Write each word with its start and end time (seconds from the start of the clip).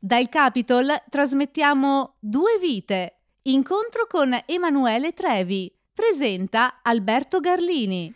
Dal 0.00 0.28
Capitol 0.28 0.88
trasmettiamo 1.08 2.16
Due 2.20 2.58
Vite, 2.60 3.20
incontro 3.42 4.06
con 4.06 4.38
Emanuele 4.46 5.12
Trevi. 5.12 5.72
Presenta 5.92 6.80
Alberto 6.82 7.40
Garlini. 7.40 8.12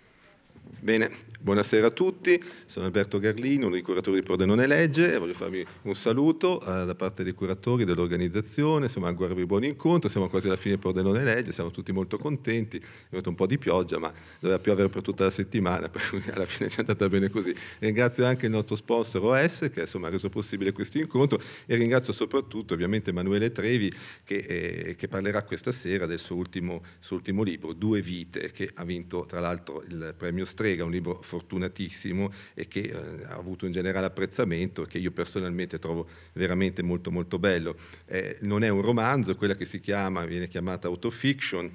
Bene, 0.80 1.10
Buonasera 1.42 1.86
a 1.86 1.90
tutti, 1.90 2.38
sono 2.66 2.84
Alberto 2.84 3.18
Garlino, 3.18 3.64
uno 3.64 3.72
dei 3.72 3.80
curatori 3.80 4.20
di 4.20 4.22
Pordenone 4.22 4.66
Legge. 4.66 5.14
E 5.14 5.16
voglio 5.16 5.32
farvi 5.32 5.66
un 5.84 5.94
saluto 5.94 6.60
eh, 6.60 6.84
da 6.84 6.94
parte 6.94 7.24
dei 7.24 7.32
curatori 7.32 7.86
dell'organizzazione, 7.86 8.84
insomma 8.84 9.08
augurarvi 9.08 9.46
buon 9.46 9.64
incontro, 9.64 10.10
siamo 10.10 10.28
quasi 10.28 10.48
alla 10.48 10.56
fine 10.56 10.74
di 10.74 10.80
Pordenone 10.82 11.24
Legge, 11.24 11.50
siamo 11.52 11.70
tutti 11.70 11.92
molto 11.92 12.18
contenti, 12.18 12.76
è 12.76 12.82
venuto 13.08 13.30
un 13.30 13.36
po' 13.36 13.46
di 13.46 13.56
pioggia 13.56 13.98
ma 13.98 14.12
doveva 14.38 14.58
piovere 14.58 14.90
per 14.90 15.00
tutta 15.00 15.24
la 15.24 15.30
settimana, 15.30 15.88
per 15.90 16.06
cui 16.10 16.22
alla 16.30 16.44
fine 16.44 16.68
ci 16.68 16.76
è 16.76 16.80
andata 16.80 17.08
bene 17.08 17.30
così. 17.30 17.54
Ringrazio 17.78 18.26
anche 18.26 18.44
il 18.44 18.52
nostro 18.52 18.76
sponsor 18.76 19.24
OS 19.24 19.70
che 19.72 19.80
insomma, 19.80 20.08
ha 20.08 20.10
reso 20.10 20.28
possibile 20.28 20.72
questo 20.72 20.98
incontro 20.98 21.40
e 21.64 21.74
ringrazio 21.74 22.12
soprattutto 22.12 22.74
ovviamente 22.74 23.08
Emanuele 23.08 23.50
Trevi 23.50 23.90
che, 24.24 24.36
eh, 24.36 24.94
che 24.94 25.08
parlerà 25.08 25.42
questa 25.44 25.72
sera 25.72 26.04
del 26.04 26.18
suo 26.18 26.36
ultimo, 26.36 26.82
suo 26.98 27.16
ultimo 27.16 27.42
libro, 27.42 27.72
Due 27.72 28.02
Vite, 28.02 28.50
che 28.50 28.70
ha 28.74 28.84
vinto 28.84 29.24
tra 29.24 29.40
l'altro 29.40 29.82
il 29.88 30.14
premio 30.18 30.44
Strega, 30.44 30.84
un 30.84 30.90
libro 30.90 31.18
fortunatissimo 31.30 32.32
e 32.54 32.66
che 32.66 32.80
eh, 32.80 33.24
ha 33.24 33.36
avuto 33.36 33.66
un 33.66 33.72
generale 33.72 34.06
apprezzamento 34.06 34.82
che 34.82 34.98
io 34.98 35.12
personalmente 35.12 35.78
trovo 35.78 36.08
veramente 36.32 36.82
molto 36.82 37.12
molto 37.12 37.38
bello. 37.38 37.76
Eh, 38.06 38.38
non 38.42 38.64
è 38.64 38.68
un 38.68 38.82
romanzo, 38.82 39.36
quella 39.36 39.54
che 39.54 39.64
si 39.64 39.78
chiama, 39.78 40.24
viene 40.24 40.48
chiamata 40.48 40.88
autofiction, 40.88 41.70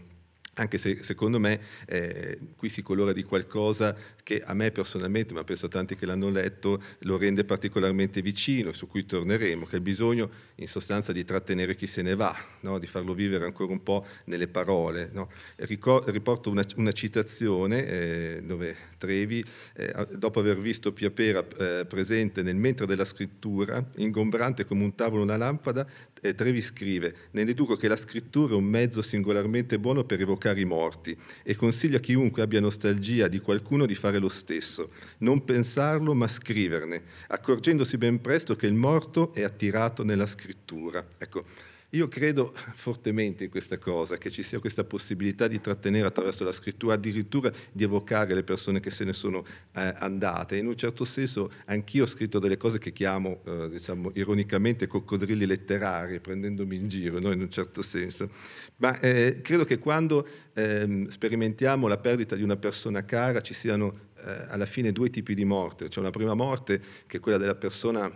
anche 0.56 0.78
se 0.78 1.04
secondo 1.04 1.40
me 1.40 1.60
eh, 1.88 2.38
qui 2.56 2.70
si 2.70 2.82
colora 2.82 3.14
di 3.14 3.24
qualcosa 3.24 3.96
che 4.26 4.42
a 4.44 4.54
me 4.56 4.72
personalmente, 4.72 5.36
ma 5.36 5.44
penso 5.44 5.68
a 5.68 5.70
tanti 5.70 5.96
che 5.96 6.08
l'hanno 6.08 6.30
letto, 6.30 6.82
lo 7.02 7.16
rende 7.16 7.44
particolarmente 7.44 8.24
vicino, 8.24 8.72
su 8.72 8.88
cui 8.88 9.06
torneremo, 9.06 9.66
che 9.66 9.74
è 9.74 9.76
il 9.76 9.82
bisogno 9.82 10.32
in 10.56 10.68
sostanza 10.68 11.12
di 11.12 11.24
trattenere 11.24 11.76
chi 11.76 11.86
se 11.86 12.02
ne 12.02 12.16
va, 12.16 12.36
no? 12.62 12.80
di 12.80 12.88
farlo 12.88 13.14
vivere 13.14 13.46
ancora 13.46 13.72
un 13.72 13.84
po' 13.84 14.04
nelle 14.26 14.48
parole. 14.48 15.10
No? 15.14 15.30
Ricor- 15.58 16.10
riporto 16.10 16.50
una, 16.50 16.66
una 16.78 16.92
citazione 16.92 17.86
eh, 17.86 18.42
dove 18.44 18.76
Trevi, 18.98 19.46
eh, 19.76 20.08
dopo 20.18 20.40
aver 20.40 20.58
visto 20.58 20.92
Piapera 20.92 21.46
eh, 21.60 21.86
presente 21.86 22.42
nel 22.42 22.56
mentre 22.56 22.88
della 22.88 23.06
scrittura, 23.06 23.84
ingombrante 23.98 24.66
come 24.66 24.84
un 24.84 24.96
tavolo 24.96 25.22
una 25.22 25.38
lampada, 25.38 25.86
eh, 26.26 26.36
Trevi 26.36 26.62
scrive, 26.62 27.16
ne 27.32 27.46
deduco 27.46 27.76
che 27.76 27.88
la 27.88 27.96
scrittura 27.96 28.54
è 28.54 28.58
un 28.58 28.64
mezzo 28.64 29.02
singolarmente 29.02 29.80
buono 29.80 30.04
per 30.04 30.20
evocare 30.20 30.60
i 30.60 30.66
morti 30.66 31.16
e 31.44 31.56
consiglio 31.56 31.98
a 31.98 32.00
chiunque 32.00 32.42
abbia 32.42 32.60
nostalgia 32.60 33.28
di 33.28 33.40
qualcuno 33.40 33.86
di 33.86 33.96
fare 33.96 34.18
lo 34.18 34.30
stesso, 34.30 34.90
non 35.20 35.44
pensarlo 35.44 36.14
ma 36.14 36.28
scriverne, 36.28 37.04
accorgendosi 37.28 37.98
ben 37.98 38.20
presto 38.22 38.56
che 38.56 38.66
il 38.66 38.74
morto 38.74 39.34
è 39.34 39.44
attirato 39.44 40.04
nella 40.04 40.26
scrittura. 40.26 41.06
Ecco, 41.18 41.46
io 41.96 42.08
credo 42.08 42.54
fortemente 42.76 43.46
in 43.46 43.50
questa 43.50 43.78
cosa, 43.78 44.18
che 44.18 44.30
ci 44.30 44.44
sia 44.44 44.60
questa 44.60 44.84
possibilità 44.84 45.48
di 45.48 45.60
trattenere 45.62 46.06
attraverso 46.06 46.44
la 46.44 46.52
scrittura, 46.52 46.96
addirittura 46.96 47.52
di 47.72 47.84
evocare 47.84 48.34
le 48.34 48.44
persone 48.44 48.80
che 48.80 48.92
se 48.92 49.04
ne 49.06 49.14
sono 49.14 49.46
eh, 49.74 49.94
andate. 49.98 50.58
In 50.58 50.68
un 50.68 50.76
certo 50.76 51.06
senso 51.06 51.52
anch'io 51.66 52.04
ho 52.04 52.08
scritto 52.08 52.40
delle 52.40 52.58
cose 52.58 52.78
che 52.78 52.92
chiamo, 52.92 53.42
eh, 53.46 53.70
diciamo, 53.70 54.12
ironicamente 54.14 54.88
coccodrilli 54.88 55.46
letterari, 55.46 56.20
prendendomi 56.20 56.76
in 56.76 56.88
giro, 56.88 57.20
no? 57.20 57.32
in 57.32 57.42
un 57.42 57.50
certo 57.50 57.82
senso. 57.82 58.30
Ma 58.78 59.00
eh, 59.00 59.40
credo 59.42 59.64
che 59.64 59.80
quando 59.80 60.28
ehm, 60.54 61.08
sperimentiamo 61.08 61.88
la 61.88 61.98
perdita 61.98 62.36
di 62.36 62.44
una 62.44 62.58
persona 62.58 63.06
cara 63.06 63.42
ci 63.42 63.54
siano 63.54 64.12
eh, 64.26 64.46
alla 64.50 64.66
fine 64.66 64.92
due 64.92 65.10
tipi 65.10 65.34
di 65.34 65.46
morte. 65.46 65.88
C'è 65.88 66.00
una 66.00 66.10
prima 66.10 66.34
morte 66.34 66.82
che 67.08 67.18
è 67.18 67.20
quella 67.20 67.38
della 67.38 67.56
persona 67.56 68.12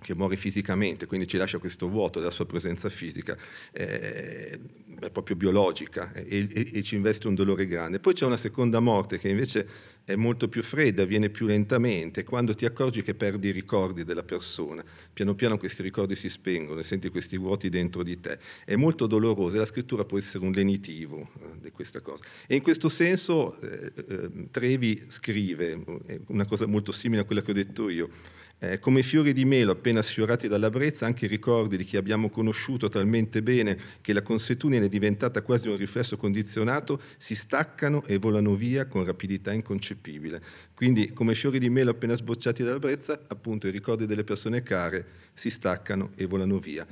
che 0.00 0.14
muore 0.14 0.36
fisicamente, 0.36 1.06
quindi 1.06 1.26
ci 1.26 1.36
lascia 1.36 1.58
questo 1.58 1.88
vuoto 1.88 2.18
della 2.18 2.30
sua 2.30 2.46
presenza 2.46 2.88
fisica, 2.88 3.36
eh, 3.72 4.58
è 4.98 5.10
proprio 5.10 5.36
biologica 5.36 6.12
e, 6.12 6.48
e, 6.52 6.70
e, 6.72 6.82
ci 6.82 6.94
investe 6.94 7.28
un 7.28 7.34
dolore 7.34 7.66
grande. 7.66 8.00
Poi 8.00 8.14
c'è 8.14 8.26
una 8.26 8.36
seconda 8.36 8.80
morte 8.80 9.18
che 9.18 9.28
invece 9.28 9.68
è 10.04 10.16
molto 10.16 10.48
più 10.48 10.62
fredda, 10.62 11.02
avviene 11.02 11.30
più 11.30 11.46
lentamente, 11.46 12.24
quando 12.24 12.54
ti 12.54 12.64
accorgi 12.64 13.02
che 13.02 13.14
perdi 13.14 13.48
i 13.48 13.52
ricordi 13.52 14.04
della 14.04 14.22
persona, 14.22 14.82
piano 15.12 15.34
piano 15.34 15.56
questi 15.56 15.82
ricordi 15.82 16.16
si 16.16 16.28
spengono 16.28 16.80
e 16.80 16.82
senti 16.82 17.08
questi 17.10 17.36
vuoti 17.36 17.68
dentro 17.68 18.02
di 18.02 18.18
te. 18.20 18.38
È 18.64 18.74
molto 18.76 19.06
dolorosa 19.06 19.56
e 19.56 19.58
la 19.58 19.66
scrittura 19.66 20.04
può 20.04 20.18
essere 20.18 20.44
un 20.44 20.52
lenitivo 20.52 21.30
eh, 21.40 21.60
di 21.60 21.70
questa 21.70 22.00
cosa. 22.00 22.24
E 22.46 22.56
in 22.56 22.62
questo 22.62 22.88
senso 22.88 23.60
eh, 23.60 23.92
eh, 23.94 24.30
Trevi 24.50 25.04
scrive 25.08 25.78
una 26.26 26.44
cosa 26.44 26.66
molto 26.66 26.92
simile 26.92 27.22
a 27.22 27.24
quella 27.24 27.42
che 27.42 27.50
ho 27.50 27.54
detto 27.54 27.88
io 27.88 28.38
eh, 28.62 28.78
come 28.78 29.02
fiori 29.02 29.32
di 29.32 29.46
melo 29.46 29.72
appena 29.72 30.02
sfiorati 30.02 30.46
dalla 30.46 30.68
brezza, 30.68 31.06
anche 31.06 31.24
i 31.24 31.28
ricordi 31.28 31.78
di 31.78 31.84
chi 31.84 31.96
abbiamo 31.96 32.28
conosciuto 32.28 32.90
talmente 32.90 33.42
bene 33.42 33.76
che 34.02 34.12
la 34.12 34.20
consuetudine 34.20 34.84
è 34.84 34.88
diventata 34.88 35.40
quasi 35.40 35.68
un 35.68 35.78
riflesso 35.78 36.18
condizionato, 36.18 37.00
si 37.16 37.34
staccano 37.34 38.04
e 38.04 38.18
volano 38.18 38.54
via 38.54 38.86
con 38.86 39.04
rapidità 39.04 39.52
inconcepibile. 39.52 40.42
Quindi, 40.74 41.12
come 41.14 41.34
fiori 41.34 41.58
di 41.58 41.70
melo 41.70 41.90
appena 41.90 42.14
sbocciati 42.14 42.62
dalla 42.62 42.78
brezza, 42.78 43.18
appunto 43.28 43.66
i 43.66 43.70
ricordi 43.70 44.04
delle 44.04 44.24
persone 44.24 44.62
care 44.62 45.06
si 45.32 45.48
staccano 45.48 46.10
e 46.14 46.26
volano 46.26 46.58
via. 46.58 46.86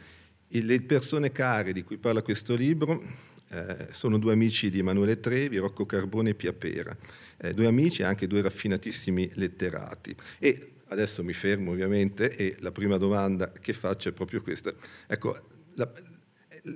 E 0.50 0.62
le 0.62 0.80
persone 0.80 1.32
care 1.32 1.74
di 1.74 1.82
cui 1.82 1.98
parla 1.98 2.22
questo 2.22 2.54
libro 2.54 3.02
eh, 3.50 3.88
sono 3.90 4.16
due 4.16 4.32
amici 4.32 4.70
di 4.70 4.78
Emanuele 4.78 5.20
Trevi, 5.20 5.58
Rocco 5.58 5.84
Carbone 5.84 6.30
e 6.30 6.34
Pia 6.34 6.54
Pera. 6.54 6.96
Eh, 7.36 7.52
due 7.52 7.66
amici 7.66 8.00
e 8.00 8.04
anche 8.06 8.26
due 8.26 8.40
raffinatissimi 8.40 9.32
letterati. 9.34 10.16
E 10.38 10.72
Adesso 10.88 11.22
mi 11.22 11.32
fermo 11.32 11.72
ovviamente 11.72 12.34
e 12.34 12.56
la 12.60 12.72
prima 12.72 12.96
domanda 12.96 13.52
che 13.52 13.72
faccio 13.72 14.08
è 14.08 14.12
proprio 14.12 14.40
questa. 14.42 14.72
Ecco, 15.06 15.38
la, 15.74 15.90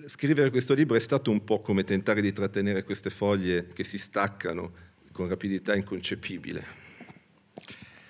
scrivere 0.06 0.50
questo 0.50 0.74
libro 0.74 0.96
è 0.96 1.00
stato 1.00 1.30
un 1.30 1.44
po' 1.44 1.60
come 1.60 1.84
tentare 1.84 2.20
di 2.20 2.32
trattenere 2.32 2.84
queste 2.84 3.10
foglie 3.10 3.68
che 3.68 3.84
si 3.84 3.98
staccano 3.98 4.72
con 5.12 5.28
rapidità 5.28 5.74
inconcepibile. 5.74 6.80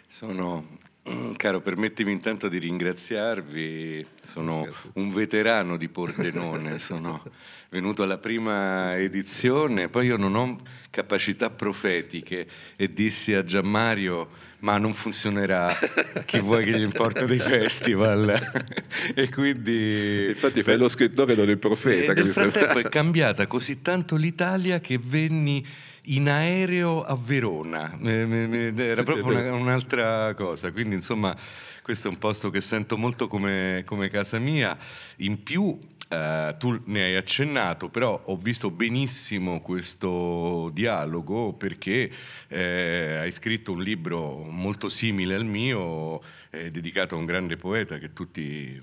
Sono, 0.08 0.78
caro, 1.36 1.60
permettimi 1.60 2.12
intanto 2.12 2.48
di 2.48 2.58
ringraziarvi, 2.58 4.06
sono 4.22 4.68
un 4.94 5.10
veterano 5.10 5.76
di 5.76 5.88
Pordenone, 5.88 6.78
sono 6.80 7.22
venuto 7.70 8.02
alla 8.02 8.18
prima 8.18 8.96
edizione, 8.96 9.88
poi 9.88 10.06
io 10.06 10.16
non 10.16 10.34
ho 10.36 10.58
capacità 10.90 11.50
profetiche 11.50 12.46
e 12.76 12.92
dissi 12.92 13.32
a 13.34 13.44
Gianmario 13.44 14.50
ma 14.62 14.78
non 14.78 14.92
funzionerà. 14.92 15.76
Chi 16.24 16.38
vuoi 16.38 16.64
che 16.64 16.78
gli 16.78 16.82
importa 16.82 17.24
dei 17.24 17.38
festival? 17.38 18.50
E 19.14 19.28
quindi 19.30 20.26
infatti 20.28 20.62
fai 20.62 20.76
lo 20.76 20.88
scrittore 20.88 21.34
non 21.34 21.48
il 21.48 21.58
profeta 21.58 22.12
nel 22.12 22.32
frattempo 22.32 22.78
è 22.78 22.88
cambiata 22.88 23.46
così 23.46 23.82
tanto 23.82 24.14
l'Italia 24.16 24.80
che 24.80 25.00
venni 25.02 25.66
in 26.06 26.28
aereo 26.28 27.02
a 27.02 27.16
Verona. 27.16 27.98
Era 28.02 28.94
sì, 28.94 29.02
proprio 29.02 29.14
sì, 29.14 29.20
una, 29.22 29.52
un'altra 29.52 30.34
cosa. 30.34 30.72
Quindi 30.72 30.94
insomma 30.94 31.36
questo 31.82 32.08
è 32.08 32.10
un 32.10 32.18
posto 32.18 32.50
che 32.50 32.60
sento 32.60 32.96
molto 32.96 33.26
come, 33.26 33.82
come 33.86 34.08
casa 34.08 34.38
mia. 34.38 34.76
In 35.16 35.42
più 35.42 35.90
Uh, 36.12 36.54
tu 36.58 36.78
ne 36.88 37.04
hai 37.04 37.16
accennato, 37.16 37.88
però 37.88 38.20
ho 38.26 38.36
visto 38.36 38.70
benissimo 38.70 39.62
questo 39.62 40.68
dialogo 40.74 41.54
perché 41.54 42.10
eh, 42.48 43.16
hai 43.18 43.30
scritto 43.30 43.72
un 43.72 43.82
libro 43.82 44.44
molto 44.44 44.90
simile 44.90 45.34
al 45.34 45.46
mio, 45.46 46.20
eh, 46.50 46.70
dedicato 46.70 47.14
a 47.14 47.18
un 47.18 47.24
grande 47.24 47.56
poeta 47.56 47.96
che 47.96 48.12
tutti 48.12 48.78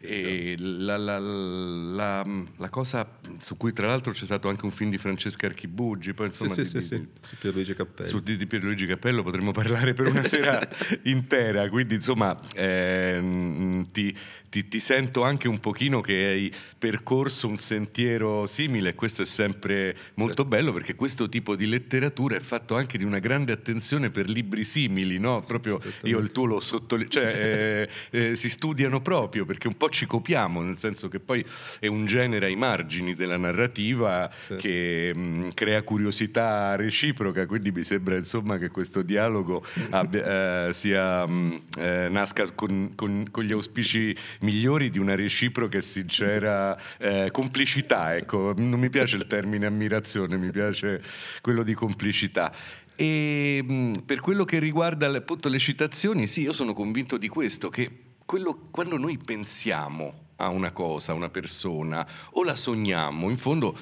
la, 0.00 0.96
la, 0.96 1.18
la, 1.18 2.24
la, 2.56 2.68
cosa 2.68 3.18
su 3.40 3.56
cui 3.56 3.72
tra 3.72 3.88
l'altro 3.88 4.12
c'è 4.12 4.24
stato 4.26 4.48
anche 4.48 4.64
un 4.64 4.70
film 4.70 4.90
di 4.90 4.98
Francesca 4.98 5.46
Archibuggi, 5.46 6.14
poi 6.14 6.26
insomma 6.26 6.52
sì, 6.52 6.62
di, 6.62 6.68
sì, 6.68 6.78
di, 6.78 6.82
sì, 6.82 7.08
su 7.20 7.36
Pierluigi 7.36 7.74
Cappello. 7.74 8.08
Su 8.08 8.20
di, 8.20 8.36
di 8.36 8.46
Pierluigi 8.46 8.86
Cappello 8.86 9.24
potremmo 9.24 9.50
parlare 9.52 9.94
per 9.94 10.06
una 10.08 10.22
sera 10.22 10.60
intera, 11.04 11.68
quindi 11.68 11.96
insomma 11.96 12.38
eh, 12.54 13.86
ti, 13.90 14.16
ti, 14.48 14.68
ti, 14.68 14.80
sento 14.80 15.22
anche 15.22 15.48
un 15.48 15.60
pochino 15.60 16.00
che 16.00 16.12
hai 16.14 16.54
percorso 16.78 17.48
un 17.48 17.56
sentiero 17.56 18.46
simile 18.46 18.90
e 18.90 18.94
questo 18.94 19.22
è 19.22 19.24
sempre 19.24 19.96
molto 20.14 20.44
bello 20.44 20.72
perché 20.72 20.94
questo 20.94 21.28
tipo 21.28 21.56
di 21.56 21.66
letteratura 21.66 22.36
è 22.36 22.40
fatto 22.40 22.76
anche 22.76 22.98
di 22.98 23.04
una 23.04 23.18
grande 23.18 23.52
attenzione 23.52 24.10
per 24.10 24.28
libri 24.28 24.64
simili, 24.64 25.18
no? 25.18 25.42
Proprio 25.46 25.78
io 26.02 26.18
il 26.18 26.32
tuo 26.32 26.44
lo 26.44 26.60
sottolineo, 26.60 27.10
cioè 27.10 27.88
eh, 28.10 28.28
eh, 28.30 28.36
si 28.36 28.48
studiano 28.48 29.00
proprio 29.00 29.44
perché 29.44 29.68
un 29.68 29.76
po' 29.76 29.90
ci 29.90 30.06
copiamo, 30.06 30.62
nel 30.62 30.78
senso 30.78 31.08
che 31.08 31.20
poi 31.20 31.44
è 31.78 31.86
un 31.86 32.06
genere 32.06 32.46
ai 32.46 32.56
margini 32.56 33.14
della 33.14 33.36
narrativa 33.36 34.30
sì. 34.46 34.56
che 34.56 35.12
mh, 35.14 35.50
crea 35.54 35.82
curiosità 35.82 36.76
reciproca, 36.76 37.46
quindi 37.46 37.70
mi 37.70 37.84
sembra 37.84 38.16
insomma 38.16 38.58
che 38.58 38.70
questo 38.70 39.02
dialogo 39.02 39.64
abbia, 39.90 40.68
eh, 40.68 40.74
sia, 40.74 41.26
mh, 41.26 41.62
eh, 41.78 42.08
nasca 42.10 42.50
con, 42.52 42.92
con, 42.94 43.26
con, 43.30 43.44
gli 43.44 43.52
auspici 43.52 44.16
migliori 44.40 44.90
di 44.90 44.98
una 44.98 45.14
reciproca 45.14 45.78
e 45.78 45.82
sincera 45.82 46.78
eh, 46.98 47.30
complicità. 47.32 48.16
Ecco. 48.16 48.52
Non 48.56 48.78
mi 48.78 48.90
piace 48.90 49.16
il 49.16 49.26
termine 49.26 49.66
ammirazione, 49.66 50.36
mi 50.36 50.50
piace 50.50 51.02
quello 51.40 51.62
di 51.62 51.74
complicità. 51.74 52.52
E 52.94 53.60
mm, 53.62 53.92
per 54.04 54.20
quello 54.20 54.44
che 54.44 54.58
riguarda 54.58 55.06
appunto 55.08 55.48
le 55.48 55.58
citazioni, 55.58 56.26
sì, 56.26 56.42
io 56.42 56.52
sono 56.52 56.72
convinto 56.72 57.16
di 57.16 57.28
questo, 57.28 57.68
che 57.68 57.90
quello, 58.24 58.60
quando 58.70 58.98
noi 58.98 59.18
pensiamo 59.18 60.26
a 60.36 60.48
una 60.48 60.72
cosa, 60.72 61.12
a 61.12 61.14
una 61.14 61.28
persona, 61.28 62.06
o 62.32 62.44
la 62.44 62.56
sogniamo, 62.56 63.30
in 63.30 63.36
fondo 63.36 63.76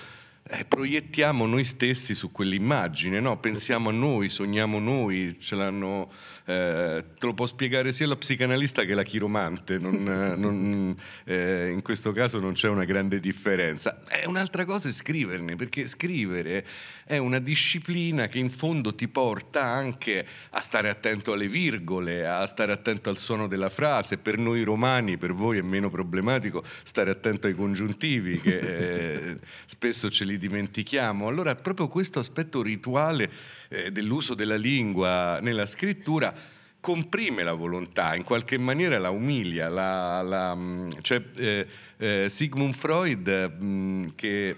eh, 0.49 0.64
proiettiamo 0.64 1.47
noi 1.47 1.64
stessi 1.64 2.14
su 2.14 2.31
quell'immagine, 2.31 3.19
no? 3.19 3.38
pensiamo 3.38 3.88
a 3.88 3.93
noi, 3.93 4.29
sogniamo 4.29 4.79
noi, 4.79 5.37
ce 5.41 5.56
l'hanno 5.56 6.11
eh, 6.48 7.04
te 7.19 7.26
lo 7.26 7.34
può 7.34 7.44
spiegare 7.44 7.90
sia 7.90 8.06
la 8.06 8.14
psicanalista 8.14 8.84
che 8.84 8.94
la 8.94 9.02
chiromante, 9.02 9.78
non, 9.78 10.02
non, 10.02 10.96
eh, 11.25 11.70
in 11.72 11.82
questo 11.82 12.12
caso 12.12 12.38
non 12.38 12.52
c'è 12.52 12.69
una 12.69 12.84
grande 12.84 13.19
differenza. 13.19 14.04
È 14.06 14.25
un'altra 14.26 14.64
cosa 14.64 14.88
è 14.88 14.93
scriverne, 14.93 15.56
perché 15.56 15.88
scrivere 15.88 16.64
è 17.04 17.19
una 17.19 17.40
disciplina 17.40 18.28
che 18.28 18.38
in 18.38 18.50
fondo 18.50 18.94
ti 18.94 19.08
porta 19.08 19.64
anche 19.64 20.25
a 20.50 20.60
stare 20.60 20.88
attento 20.88 21.32
alle 21.32 21.48
virgole, 21.48 22.26
a 22.26 22.46
stare 22.46 22.70
attento 22.70 23.10
al 23.10 23.19
suono 23.19 23.49
della 23.49 23.69
frase. 23.69 24.19
Per 24.19 24.38
noi 24.38 24.62
romani, 24.62 25.16
per 25.16 25.32
voi 25.32 25.58
è 25.58 25.62
meno 25.62 25.90
problematico 25.90 26.62
stare 26.84 27.10
attento 27.10 27.49
ai 27.49 27.54
congiuntivi, 27.54 28.40
che 28.40 28.58
eh, 28.58 29.38
spesso 29.64 30.10
ce 30.10 30.25
li 30.25 30.38
dimentichiamo. 30.38 31.26
Allora 31.26 31.56
proprio 31.56 31.88
questo 31.88 32.20
aspetto 32.20 32.62
rituale 32.62 33.31
eh, 33.68 33.90
dell'uso 33.90 34.34
della 34.34 34.56
lingua 34.56 35.38
nella 35.40 35.66
scrittura 35.66 36.34
comprime 36.80 37.42
la 37.42 37.52
volontà, 37.52 38.14
in 38.14 38.22
qualche 38.22 38.58
maniera 38.58 38.96
la 38.98 39.10
umilia. 39.10 39.68
La, 39.68 40.22
la, 40.22 40.54
mm, 40.54 40.88
cioè, 41.02 41.20
eh, 41.36 41.66
eh, 41.96 42.26
Sigmund 42.28 42.74
Freud, 42.74 43.28
mh, 43.28 43.64
mm, 43.64 44.06
che 44.14 44.56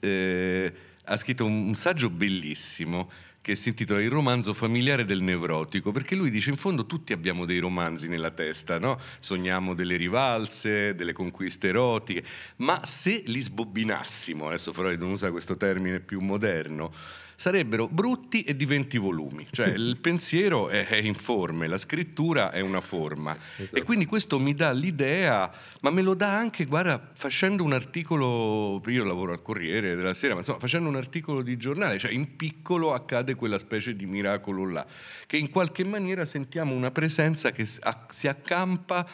eh, 0.00 0.72
ha 1.04 1.16
scritto 1.18 1.44
un, 1.44 1.68
un 1.68 1.74
saggio 1.74 2.08
bellissimo, 2.08 3.10
che 3.48 3.54
si 3.54 3.70
intitola 3.70 4.02
Il 4.02 4.10
romanzo 4.10 4.52
familiare 4.52 5.04
del 5.04 5.22
nevrotico, 5.22 5.90
perché 5.90 6.14
lui 6.14 6.28
dice 6.28 6.50
in 6.50 6.56
fondo 6.56 6.84
tutti 6.84 7.14
abbiamo 7.14 7.46
dei 7.46 7.58
romanzi 7.58 8.08
nella 8.08 8.30
testa, 8.30 8.78
no? 8.78 9.00
sogniamo 9.20 9.72
delle 9.72 9.96
rivalse, 9.96 10.94
delle 10.94 11.12
conquiste 11.12 11.68
erotiche, 11.68 12.24
ma 12.56 12.84
se 12.84 13.22
li 13.24 13.40
sbobbinassimo, 13.40 14.48
adesso 14.48 14.72
Freud 14.74 15.00
non 15.00 15.12
usa 15.12 15.30
questo 15.30 15.56
termine 15.56 16.00
più 16.00 16.20
moderno, 16.20 16.92
sarebbero 17.38 17.86
brutti 17.86 18.42
e 18.42 18.56
di 18.56 18.64
20 18.64 18.98
volumi, 18.98 19.46
cioè 19.52 19.68
il 19.70 19.98
pensiero 20.00 20.68
è, 20.68 20.88
è 20.88 20.96
informe, 20.96 21.68
la 21.68 21.76
scrittura 21.76 22.50
è 22.50 22.58
una 22.58 22.80
forma 22.80 23.36
esatto. 23.56 23.76
e 23.76 23.82
quindi 23.84 24.06
questo 24.06 24.40
mi 24.40 24.56
dà 24.56 24.72
l'idea, 24.72 25.48
ma 25.82 25.90
me 25.90 26.02
lo 26.02 26.14
dà 26.14 26.36
anche, 26.36 26.64
guarda, 26.64 27.12
facendo 27.14 27.62
un 27.62 27.72
articolo, 27.72 28.82
io 28.86 29.04
lavoro 29.04 29.30
al 29.30 29.40
Corriere 29.40 29.94
della 29.94 30.14
Sera, 30.14 30.32
ma 30.32 30.40
insomma 30.40 30.58
facendo 30.58 30.88
un 30.88 30.96
articolo 30.96 31.42
di 31.42 31.56
giornale, 31.56 31.96
cioè 32.00 32.10
in 32.10 32.34
piccolo 32.34 32.92
accade 32.92 33.36
quella 33.36 33.60
specie 33.60 33.94
di 33.94 34.04
miracolo 34.04 34.68
là, 34.68 34.84
che 35.24 35.36
in 35.36 35.48
qualche 35.48 35.84
maniera 35.84 36.24
sentiamo 36.24 36.74
una 36.74 36.90
presenza 36.90 37.52
che 37.52 37.64
si 37.64 38.26
accampa 38.26 39.06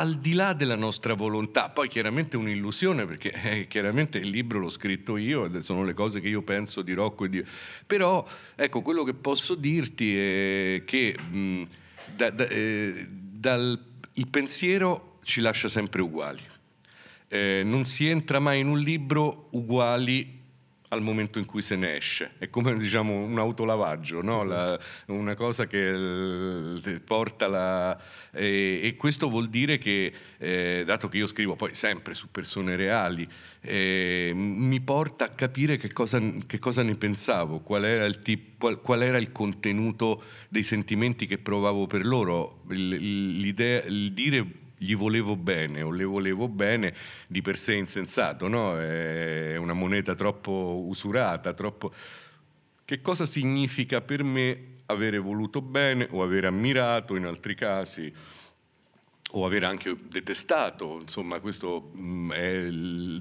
al 0.00 0.14
di 0.14 0.32
là 0.32 0.54
della 0.54 0.76
nostra 0.76 1.12
volontà, 1.12 1.68
poi 1.68 1.86
chiaramente 1.86 2.34
è 2.38 2.40
un'illusione 2.40 3.04
perché 3.04 3.32
eh, 3.32 3.68
chiaramente 3.68 4.16
il 4.16 4.30
libro 4.30 4.58
l'ho 4.58 4.70
scritto 4.70 5.18
io, 5.18 5.60
sono 5.60 5.84
le 5.84 5.92
cose 5.92 6.20
che 6.20 6.28
io 6.28 6.40
penso 6.40 6.80
di 6.80 6.94
Rocco 6.94 7.26
e 7.26 7.28
di... 7.28 7.44
però 7.86 8.26
ecco 8.56 8.80
quello 8.80 9.04
che 9.04 9.12
posso 9.12 9.54
dirti 9.54 10.16
è 10.16 10.82
che 10.86 11.14
mh, 11.18 11.62
da, 12.16 12.30
da, 12.30 12.48
eh, 12.48 13.06
dal, 13.10 13.78
il 14.14 14.28
pensiero 14.28 15.18
ci 15.22 15.42
lascia 15.42 15.68
sempre 15.68 16.00
uguali, 16.00 16.42
eh, 17.28 17.60
non 17.62 17.84
si 17.84 18.08
entra 18.08 18.38
mai 18.38 18.60
in 18.60 18.68
un 18.68 18.78
libro 18.78 19.48
uguali 19.50 20.39
al 20.90 21.02
momento 21.02 21.38
in 21.38 21.44
cui 21.44 21.62
se 21.62 21.76
ne 21.76 21.96
esce. 21.96 22.32
È 22.38 22.48
come 22.50 22.76
diciamo, 22.76 23.14
un 23.14 23.38
autolavaggio, 23.38 24.22
no? 24.22 24.44
la, 24.44 24.78
una 25.06 25.34
cosa 25.34 25.66
che 25.66 27.00
porta 27.04 27.46
la... 27.46 28.00
E, 28.32 28.80
e 28.82 28.96
questo 28.96 29.28
vuol 29.28 29.48
dire 29.48 29.78
che, 29.78 30.12
eh, 30.38 30.82
dato 30.84 31.08
che 31.08 31.18
io 31.18 31.26
scrivo 31.26 31.54
poi 31.54 31.74
sempre 31.74 32.14
su 32.14 32.30
persone 32.30 32.74
reali, 32.76 33.28
eh, 33.60 34.32
mi 34.34 34.80
porta 34.80 35.26
a 35.26 35.28
capire 35.30 35.76
che 35.76 35.92
cosa, 35.92 36.20
che 36.46 36.58
cosa 36.58 36.82
ne 36.82 36.96
pensavo, 36.96 37.60
qual 37.60 37.84
era, 37.84 38.04
il 38.06 38.20
tip, 38.22 38.58
qual, 38.58 38.80
qual 38.80 39.02
era, 39.02 39.18
il 39.18 39.30
contenuto 39.30 40.22
dei 40.48 40.64
sentimenti 40.64 41.26
che 41.26 41.38
provavo 41.38 41.86
per 41.86 42.04
loro. 42.04 42.62
L'idea, 42.68 43.82
il 43.84 44.12
dire 44.12 44.68
gli 44.82 44.96
volevo 44.96 45.36
bene 45.36 45.82
o 45.82 45.90
le 45.90 46.04
volevo 46.04 46.48
bene 46.48 46.94
di 47.26 47.42
per 47.42 47.58
sé 47.58 47.74
insensato, 47.74 48.48
no? 48.48 48.80
È 48.80 49.56
una 49.56 49.74
moneta 49.74 50.14
troppo 50.14 50.84
usurata, 50.86 51.52
troppo... 51.52 51.92
Che 52.82 53.00
cosa 53.02 53.26
significa 53.26 54.00
per 54.00 54.24
me 54.24 54.78
avere 54.86 55.18
voluto 55.18 55.60
bene 55.60 56.08
o 56.10 56.22
aver 56.22 56.46
ammirato 56.46 57.14
in 57.14 57.26
altri 57.26 57.54
casi? 57.54 58.12
o 59.32 59.46
aver 59.46 59.62
anche 59.62 59.94
detestato, 60.08 60.98
insomma, 61.02 61.38
questo 61.38 61.92
mm, 61.96 62.32
è 62.32 62.68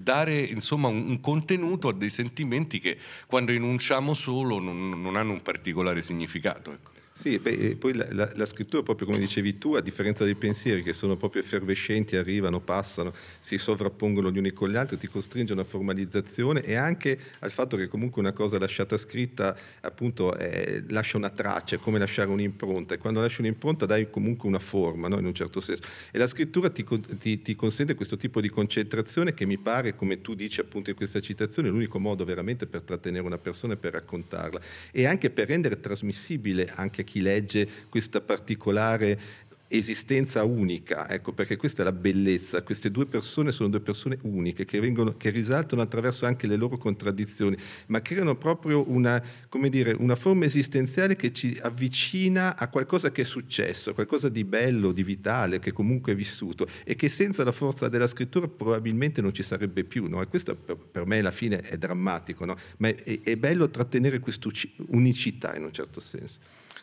dare 0.02 0.40
insomma, 0.42 0.88
un, 0.88 1.08
un, 1.08 1.20
contenuto 1.20 1.88
a 1.90 1.94
dei 1.94 2.10
sentimenti 2.10 2.80
che 2.80 2.98
quando 3.28 3.52
enunciamo 3.52 4.16
solo 4.16 4.58
non, 4.58 4.90
non 5.00 5.16
hanno 5.16 5.34
un 5.34 5.42
particolare 5.42 6.02
significato. 6.02 6.72
Ecco. 6.72 6.99
Sì, 7.20 7.38
e 7.44 7.76
poi 7.76 7.94
la, 7.94 8.08
la, 8.12 8.32
la, 8.34 8.46
scrittura, 8.46 8.82
proprio 8.82 9.06
come 9.06 9.20
dicevi 9.20 9.58
tu, 9.58 9.74
a 9.74 9.82
differenza 9.82 10.24
dei 10.24 10.36
pensieri 10.36 10.82
che 10.84 10.94
sono 10.94 11.18
proprio 11.18 11.42
effervescenti, 11.42 12.16
arrivano, 12.16 12.62
passano, 12.62 13.14
si 13.40 13.58
sovrappongono 13.58 14.32
gli 14.32 14.38
uni 14.38 14.54
con 14.54 14.70
gli 14.70 14.78
altri, 14.78 14.98
ti 14.98 15.10
costringe 15.10 15.52
a 15.52 15.56
una 15.56 15.66
formalizzazione 15.66 16.64
e 16.64 16.76
anche 16.76 17.20
al 17.40 17.52
fatto 17.52 17.76
che 17.76 17.90
comunque 17.90 18.22
una 18.22 18.32
cosa 18.32 18.58
lasciata 18.58 18.98
scritta 18.98 19.54
appunto 19.82 20.38
eh, 20.38 20.86
lascia 20.88 21.18
una 21.18 21.30
traccia, 21.30 21.76
è 21.76 21.80
come 21.80 22.00
lasciare 22.00 22.30
un'impronta 22.30 22.94
e 22.94 22.98
quando 22.98 23.20
lasci 23.20 23.42
un'impronta 23.42 23.86
dai 23.86 24.10
comunque 24.10 24.48
una 24.48 24.60
forma, 24.60 25.10
no? 25.10 25.20
in 25.20 25.26
un 25.26 25.34
certo 25.34 25.60
senso. 25.60 25.84
E 26.12 26.18
la 26.18 26.28
scrittura 26.28 26.70
ti, 26.70 26.86
ti, 27.18 27.42
ti 27.42 27.54
consente 27.54 27.96
questo 27.96 28.16
tipo 28.16 28.40
di 28.40 28.48
concentrazione 28.48 29.34
che 29.34 29.46
mi 29.46 29.58
pare, 29.58 29.94
come 29.94 30.22
tu 30.22 30.36
dici 30.36 30.62
appunto 30.62 30.90
in 30.90 30.96
questa 30.96 31.20
citazione, 31.20 31.68
l'unico 31.68 32.00
modo 32.00 32.24
veramente 32.24 32.66
per 32.66 32.84
trattenere 32.84 33.26
una 33.26 33.38
persona 33.38 33.74
e 33.74 33.78
per 33.78 33.92
raccontarla 33.92 34.62
e 34.92 35.06
anche 35.06 35.30
per 35.32 35.50
rendere 35.50 35.82
trasmissibile 35.82 36.72
anche 36.76 37.04
chi 37.10 37.22
legge 37.22 37.68
questa 37.90 38.22
particolare 38.22 39.48
esistenza 39.70 40.44
unica, 40.44 41.08
ecco 41.10 41.32
perché 41.32 41.56
questa 41.56 41.84
è 41.84 41.86
la 41.86 41.92
bellezza, 41.92 42.64
queste 42.64 42.90
due 42.90 43.06
persone 43.06 43.52
sono 43.52 43.70
due 43.70 43.80
persone 43.80 44.18
uniche 44.24 44.66
che, 44.66 44.80
vengono, 44.80 45.16
che 45.16 45.30
risaltano 45.30 45.82
attraverso 45.82 46.26
anche 46.26 46.48
le 46.48 46.56
loro 46.56 46.78
contraddizioni, 46.78 47.56
ma 47.88 48.02
creano 48.02 48.36
proprio 48.36 48.90
una, 48.90 49.24
dire, 49.70 49.96
una, 50.00 50.16
forma 50.16 50.46
esistenziale 50.46 51.16
che 51.16 51.32
ci 51.32 51.58
avvicina 51.62 52.58
a 52.58 52.68
qualcosa 52.68 53.12
che 53.12 53.22
è 53.22 53.26
successo, 53.26 53.94
qualcosa 53.94 54.28
di 54.28 54.44
bello, 54.44 54.92
di 54.92 55.04
vitale, 55.04 55.60
che 55.60 55.72
comunque 55.72 56.14
è 56.14 56.16
vissuto 56.16 56.68
e 56.84 56.96
che 56.96 57.08
senza 57.08 57.44
la 57.44 57.52
forza 57.52 57.88
della 57.90 58.08
scrittura 58.08 58.48
probabilmente 58.48 59.22
non 59.22 59.34
ci 59.34 59.44
sarebbe 59.44 59.84
più, 59.84 60.08
no? 60.08 60.22
e 60.22 60.28
questo 60.28 60.56
per, 60.56 60.78
per, 60.78 61.06
me 61.06 61.20
alla 61.20 61.32
fine 61.32 61.62
è 61.62 61.78
drammatico, 61.78 62.44
no? 62.44 62.58
ma 62.78 62.88
è, 62.88 63.20
è 63.22 63.36
bello 63.36 63.70
trattenere 63.70 64.18
questa 64.20 64.50
unicità 64.88 65.56
in 65.56 65.64
un 65.64 65.72
certo 65.72 66.00
senso. 66.00 66.40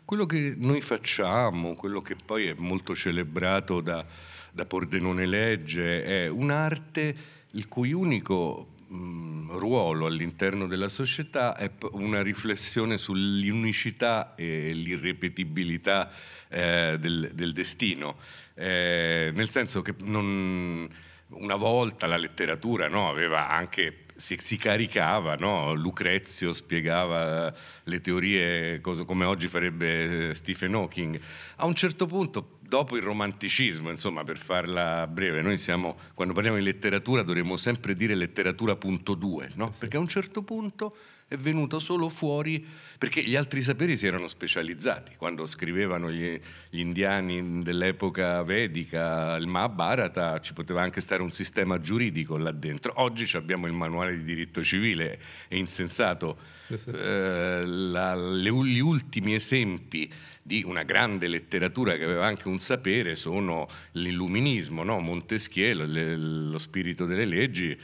Quello 0.06 0.24
che 0.24 0.54
noi 0.56 0.80
facciamo, 0.82 1.74
quello 1.74 2.00
che 2.00 2.14
poi 2.14 2.46
è 2.46 2.54
molto 2.56 2.94
celebrato 2.94 3.80
da, 3.80 4.06
da 4.52 4.64
Pordenone 4.64 5.26
Legge, 5.26 6.04
è 6.04 6.28
un'arte 6.28 7.16
il 7.50 7.66
cui 7.66 7.92
unico 7.92 8.68
mh, 8.86 9.58
ruolo 9.58 10.06
all'interno 10.06 10.68
della 10.68 10.88
società 10.88 11.56
è 11.56 11.72
una 11.90 12.22
riflessione 12.22 12.98
sull'unicità 12.98 14.36
e 14.36 14.72
l'irrepetibilità 14.74 16.12
eh, 16.50 16.98
del, 17.00 17.30
del, 17.34 17.52
destino, 17.52 18.18
eh, 18.54 19.32
nel 19.34 19.48
senso 19.48 19.82
che 19.82 19.92
non, 20.04 20.88
una 21.30 21.56
volta 21.56 22.06
la 22.06 22.16
letteratura 22.16 22.86
no, 22.86 23.10
aveva 23.10 23.48
anche 23.48 24.05
si, 24.16 24.36
si 24.40 24.56
caricava, 24.56 25.34
no? 25.36 25.74
Lucrezio 25.74 26.52
spiegava 26.52 27.52
le 27.84 28.00
teorie 28.00 28.80
cosa, 28.80 29.04
come 29.04 29.24
oggi 29.24 29.48
farebbe 29.48 30.34
Stephen 30.34 30.74
Hawking. 30.74 31.20
A 31.56 31.66
un 31.66 31.74
certo 31.74 32.06
punto, 32.06 32.58
dopo 32.60 32.96
il 32.96 33.02
romanticismo, 33.02 33.90
insomma, 33.90 34.24
per 34.24 34.38
farla 34.38 35.06
breve, 35.06 35.42
noi 35.42 35.58
siamo, 35.58 35.96
quando 36.14 36.34
parliamo 36.34 36.58
di 36.58 36.64
letteratura 36.64 37.22
dovremmo 37.22 37.56
sempre 37.56 37.94
dire 37.94 38.14
letteratura 38.14 38.76
punto 38.76 39.14
due, 39.14 39.50
no? 39.54 39.72
Perché 39.78 39.96
a 39.96 40.00
un 40.00 40.08
certo 40.08 40.42
punto 40.42 40.96
è 41.28 41.34
venuto 41.34 41.80
solo 41.80 42.08
fuori 42.08 42.64
perché 42.96 43.22
gli 43.22 43.34
altri 43.34 43.60
saperi 43.60 43.96
si 43.96 44.06
erano 44.06 44.28
specializzati. 44.28 45.14
Quando 45.16 45.46
scrivevano 45.46 46.10
gli, 46.10 46.38
gli 46.70 46.78
indiani 46.78 47.62
dell'epoca 47.62 48.42
vedica, 48.44 49.34
il 49.36 49.48
Mahabharata, 49.48 50.40
ci 50.40 50.52
poteva 50.52 50.82
anche 50.82 51.00
stare 51.00 51.22
un 51.22 51.30
sistema 51.30 51.80
giuridico 51.80 52.36
là 52.36 52.52
dentro. 52.52 52.92
Oggi 52.96 53.28
abbiamo 53.36 53.66
il 53.66 53.72
manuale 53.72 54.16
di 54.16 54.22
diritto 54.22 54.62
civile, 54.62 55.18
è 55.48 55.56
insensato. 55.56 56.38
Eh, 56.68 57.62
la, 57.64 58.14
le, 58.14 58.50
gli 58.50 58.78
ultimi 58.78 59.34
esempi 59.34 60.10
di 60.42 60.62
una 60.64 60.84
grande 60.84 61.26
letteratura 61.26 61.96
che 61.96 62.04
aveva 62.04 62.24
anche 62.24 62.46
un 62.46 62.58
sapere 62.58 63.16
sono 63.16 63.68
l'illuminismo, 63.92 64.84
no? 64.84 65.00
Montesquieu, 65.00 65.84
le, 65.86 66.16
lo 66.16 66.58
spirito 66.58 67.04
delle 67.04 67.24
leggi 67.24 67.76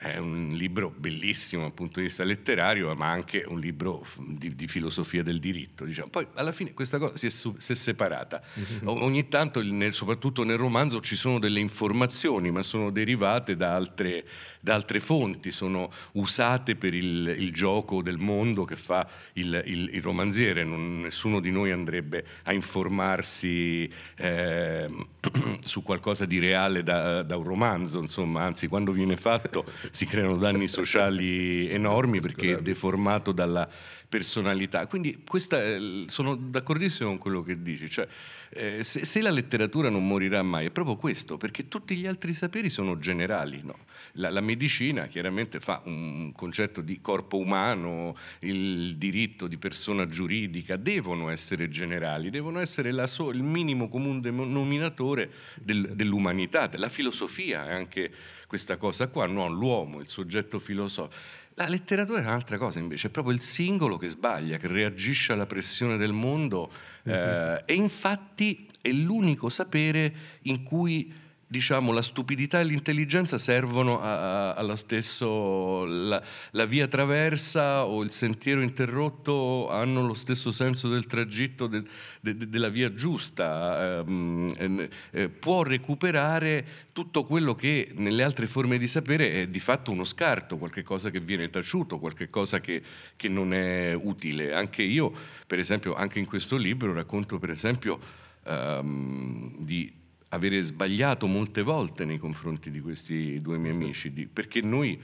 è 0.00 0.16
un 0.16 0.48
libro 0.52 0.90
bellissimo 0.96 1.64
dal 1.64 1.74
punto 1.74 2.00
di 2.00 2.06
vista 2.06 2.24
letterario, 2.24 2.94
ma 2.94 3.08
anche 3.08 3.44
un 3.46 3.60
libro 3.60 4.06
di, 4.16 4.54
di 4.56 4.66
filosofia 4.66 5.22
del 5.22 5.38
diritto. 5.38 5.84
Diciamo. 5.84 6.08
Poi 6.08 6.26
alla 6.36 6.52
fine 6.52 6.72
questa 6.72 6.96
cosa 6.96 7.18
si 7.18 7.26
è, 7.26 7.28
si 7.28 7.72
è 7.72 7.74
separata. 7.74 8.40
Mm-hmm. 8.58 8.88
Ogni 8.88 9.28
tanto, 9.28 9.62
nel, 9.62 9.92
soprattutto 9.92 10.42
nel 10.42 10.56
romanzo, 10.56 11.02
ci 11.02 11.16
sono 11.16 11.38
delle 11.38 11.60
informazioni, 11.60 12.50
ma 12.50 12.62
sono 12.62 12.90
derivate 12.90 13.56
da 13.56 13.74
altre, 13.74 14.24
da 14.60 14.72
altre 14.72 15.00
fonti, 15.00 15.50
sono 15.50 15.92
usate 16.12 16.76
per 16.76 16.94
il, 16.94 17.34
il, 17.38 17.52
gioco 17.52 18.00
del 18.00 18.16
mondo 18.16 18.64
che 18.64 18.76
fa 18.76 19.06
il, 19.34 19.62
il, 19.66 19.90
il 19.92 20.02
romanziere. 20.02 20.64
Non, 20.64 21.00
nessuno 21.00 21.40
di 21.40 21.50
noi 21.50 21.72
andrebbe 21.72 22.24
a 22.44 22.54
informarsi 22.54 23.90
eh, 24.16 24.88
su 25.64 25.82
qualcosa 25.82 26.24
di 26.24 26.38
reale 26.38 26.82
da, 26.82 27.22
da 27.22 27.36
un 27.36 27.44
romanzo, 27.44 28.00
insomma, 28.00 28.42
anzi 28.42 28.68
quando 28.68 28.92
viene 28.92 29.16
fatto 29.16 29.64
si 29.90 30.06
creano 30.06 30.36
danni 30.36 30.68
sociali 30.68 31.68
enormi 31.68 32.20
perché 32.20 32.58
è 32.58 32.62
deformato 32.62 33.32
dalla 33.32 33.68
personalità. 34.08 34.86
Quindi 34.86 35.22
questa, 35.26 35.58
sono 36.06 36.34
d'accordissimo 36.34 37.08
con 37.10 37.18
quello 37.18 37.42
che 37.42 37.62
dici, 37.62 37.88
cioè, 37.88 38.08
eh, 38.52 38.82
se, 38.82 39.04
se, 39.04 39.20
la 39.20 39.30
letteratura 39.30 39.90
non 39.90 40.04
morirà 40.06 40.42
mai 40.42 40.66
è 40.66 40.70
proprio 40.70 40.96
questo, 40.96 41.36
perché 41.36 41.68
tutti 41.68 41.94
gli 41.96 42.06
altri 42.06 42.32
saperi 42.34 42.68
sono 42.68 42.98
generali. 42.98 43.60
No? 43.62 43.78
La, 44.14 44.28
la, 44.30 44.40
medicina 44.40 45.06
chiaramente 45.06 45.60
fa 45.60 45.82
un 45.84 46.32
concetto 46.32 46.80
di 46.80 47.00
corpo 47.00 47.36
umano, 47.36 48.16
il 48.40 48.96
diritto 48.96 49.46
di 49.46 49.56
persona 49.56 50.08
giuridica, 50.08 50.76
devono 50.76 51.30
essere 51.30 51.68
generali, 51.68 52.30
devono 52.30 52.58
essere 52.58 53.06
so, 53.06 53.30
il 53.30 53.42
minimo 53.42 53.88
comune 53.88 54.20
denominatore 54.20 55.30
del, 55.54 55.92
dell'umanità, 55.94 56.66
della 56.66 56.88
filosofia, 56.88 57.68
è 57.68 57.72
anche 57.72 58.10
questa 58.48 58.76
cosa 58.76 59.06
qua, 59.06 59.26
no? 59.26 59.48
l'uomo, 59.48 60.00
il 60.00 60.08
soggetto 60.08 60.58
filosofico. 60.58 61.38
La 61.54 61.66
letteratura 61.66 62.20
è 62.20 62.22
un'altra 62.22 62.56
cosa 62.56 62.78
invece, 62.78 63.08
è 63.08 63.10
proprio 63.10 63.34
il 63.34 63.40
singolo 63.40 63.96
che 63.96 64.08
sbaglia, 64.08 64.56
che 64.56 64.66
reagisce 64.66 65.32
alla 65.32 65.46
pressione 65.46 65.96
del 65.96 66.12
mondo 66.12 66.70
mm-hmm. 67.08 67.18
eh, 67.18 67.62
e 67.66 67.74
infatti 67.74 68.68
è 68.80 68.90
l'unico 68.90 69.48
sapere 69.48 70.14
in 70.42 70.62
cui 70.62 71.12
diciamo, 71.50 71.90
la 71.90 72.02
stupidità 72.02 72.60
e 72.60 72.64
l'intelligenza 72.64 73.36
servono 73.36 74.00
a, 74.00 74.50
a, 74.50 74.52
allo 74.52 74.76
stesso, 74.76 75.84
la, 75.84 76.22
la, 76.52 76.64
via 76.64 76.86
traversa 76.86 77.86
o 77.86 78.04
il 78.04 78.10
sentiero 78.10 78.60
interrotto 78.60 79.68
hanno 79.68 80.06
lo 80.06 80.14
stesso 80.14 80.52
senso 80.52 80.88
del 80.88 81.06
tragitto 81.06 81.66
de, 81.66 81.82
de, 82.20 82.36
de, 82.36 82.48
della 82.48 82.68
via 82.68 82.94
giusta, 82.94 84.04
eh, 84.06 84.88
eh, 85.10 85.28
può 85.28 85.64
recuperare 85.64 86.64
tutto 86.92 87.24
quello 87.24 87.56
che 87.56 87.90
nelle 87.96 88.22
altre 88.22 88.46
forme 88.46 88.78
di 88.78 88.86
sapere 88.86 89.42
è 89.42 89.48
di 89.48 89.58
fatto 89.58 89.90
uno 89.90 90.04
scarto, 90.04 90.56
qualcosa 90.56 91.10
che 91.10 91.18
viene 91.18 91.50
taciuto, 91.50 91.98
qualcosa 91.98 92.60
che, 92.60 92.80
che 93.16 93.28
non 93.28 93.52
è 93.52 93.92
utile. 93.92 94.54
Anche 94.54 94.84
io, 94.84 95.12
per 95.48 95.58
esempio, 95.58 95.94
anche 95.94 96.20
in 96.20 96.26
questo 96.26 96.56
libro 96.56 96.92
racconto 96.92 97.40
per 97.40 97.50
esempio 97.50 97.98
um, 98.44 99.52
di 99.58 99.98
avere 100.30 100.62
sbagliato 100.62 101.26
molte 101.26 101.62
volte 101.62 102.04
nei 102.04 102.18
confronti 102.18 102.70
di 102.70 102.80
questi 102.80 103.40
due 103.40 103.58
miei 103.58 103.74
amici, 103.74 104.12
di, 104.12 104.26
perché 104.26 104.60
noi 104.60 105.00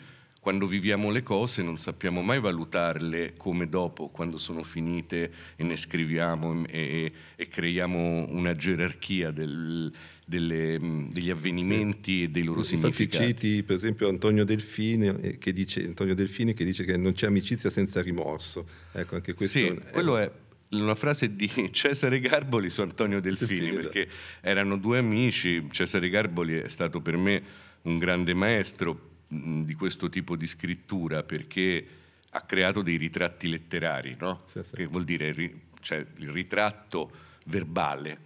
quando 0.47 0.69
viviamo 0.69 1.11
le 1.11 1.25
cose 1.25 1.61
non 1.61 1.77
sappiamo 1.77 2.23
mai 2.23 2.39
valutarle 2.39 3.35
come 3.37 3.69
dopo, 3.69 4.11
quando 4.11 4.39
sono 4.39 4.63
finite 4.63 5.33
e 5.57 5.65
ne 5.65 5.77
scriviamo 5.77 6.65
e, 6.67 6.79
e, 6.79 7.13
e 7.35 7.49
creiamo 7.49 8.29
una 8.31 8.55
gerarchia 8.55 9.33
del, 9.33 9.93
delle, 10.25 11.09
degli 11.11 11.31
avvenimenti 11.31 12.19
sì. 12.19 12.23
e 12.23 12.29
dei 12.29 12.45
loro 12.45 12.61
Infatti 12.61 12.77
significati. 12.77 13.27
citi 13.27 13.63
per 13.65 13.75
esempio 13.75 14.09
Antonio 14.09 14.45
Delfini, 14.45 15.09
eh, 15.21 15.39
che 15.39 15.53
dice, 15.53 15.85
Antonio 15.85 16.15
Delfini 16.15 16.55
che 16.55 16.65
dice 16.65 16.85
che 16.85 16.97
non 16.97 17.13
c'è 17.13 17.27
amicizia 17.27 17.69
senza 17.69 18.01
rimorso. 18.01 18.69
Ecco, 18.93 19.17
anche 19.17 19.35
questo 19.35 19.59
sì, 19.59 19.67
è... 19.67 19.91
quello 19.91 20.17
è 20.17 20.31
una 20.71 20.95
frase 20.95 21.35
di 21.35 21.51
Cesare 21.73 22.21
Garboli 22.21 22.71
su 22.71 22.81
Antonio 22.81 23.21
Delfini, 23.21 23.69
esatto. 23.69 23.89
perché 23.89 24.09
erano 24.41 24.77
due 24.77 24.99
amici, 24.99 25.67
Cesare 25.71 26.09
Garboli 26.09 26.59
è 26.61 26.69
stato 26.69 27.01
per 27.01 27.17
me 27.17 27.43
un 27.83 27.99
grande 27.99 28.35
maestro 28.35 29.15
di 29.29 29.75
questo 29.75 30.09
tipo 30.09 30.37
di 30.37 30.47
scrittura 30.47 31.23
perché 31.23 31.87
ha 32.31 32.41
creato 32.43 32.83
dei 32.83 32.97
ritratti 32.97 33.49
letterari, 33.49 34.17
no? 34.19 34.43
sì, 34.47 34.63
sì. 34.63 34.75
che 34.75 34.87
vuol 34.87 35.05
dire 35.05 35.35
cioè, 35.81 36.05
il 36.19 36.31
ritratto 36.31 37.11
verbale 37.47 38.25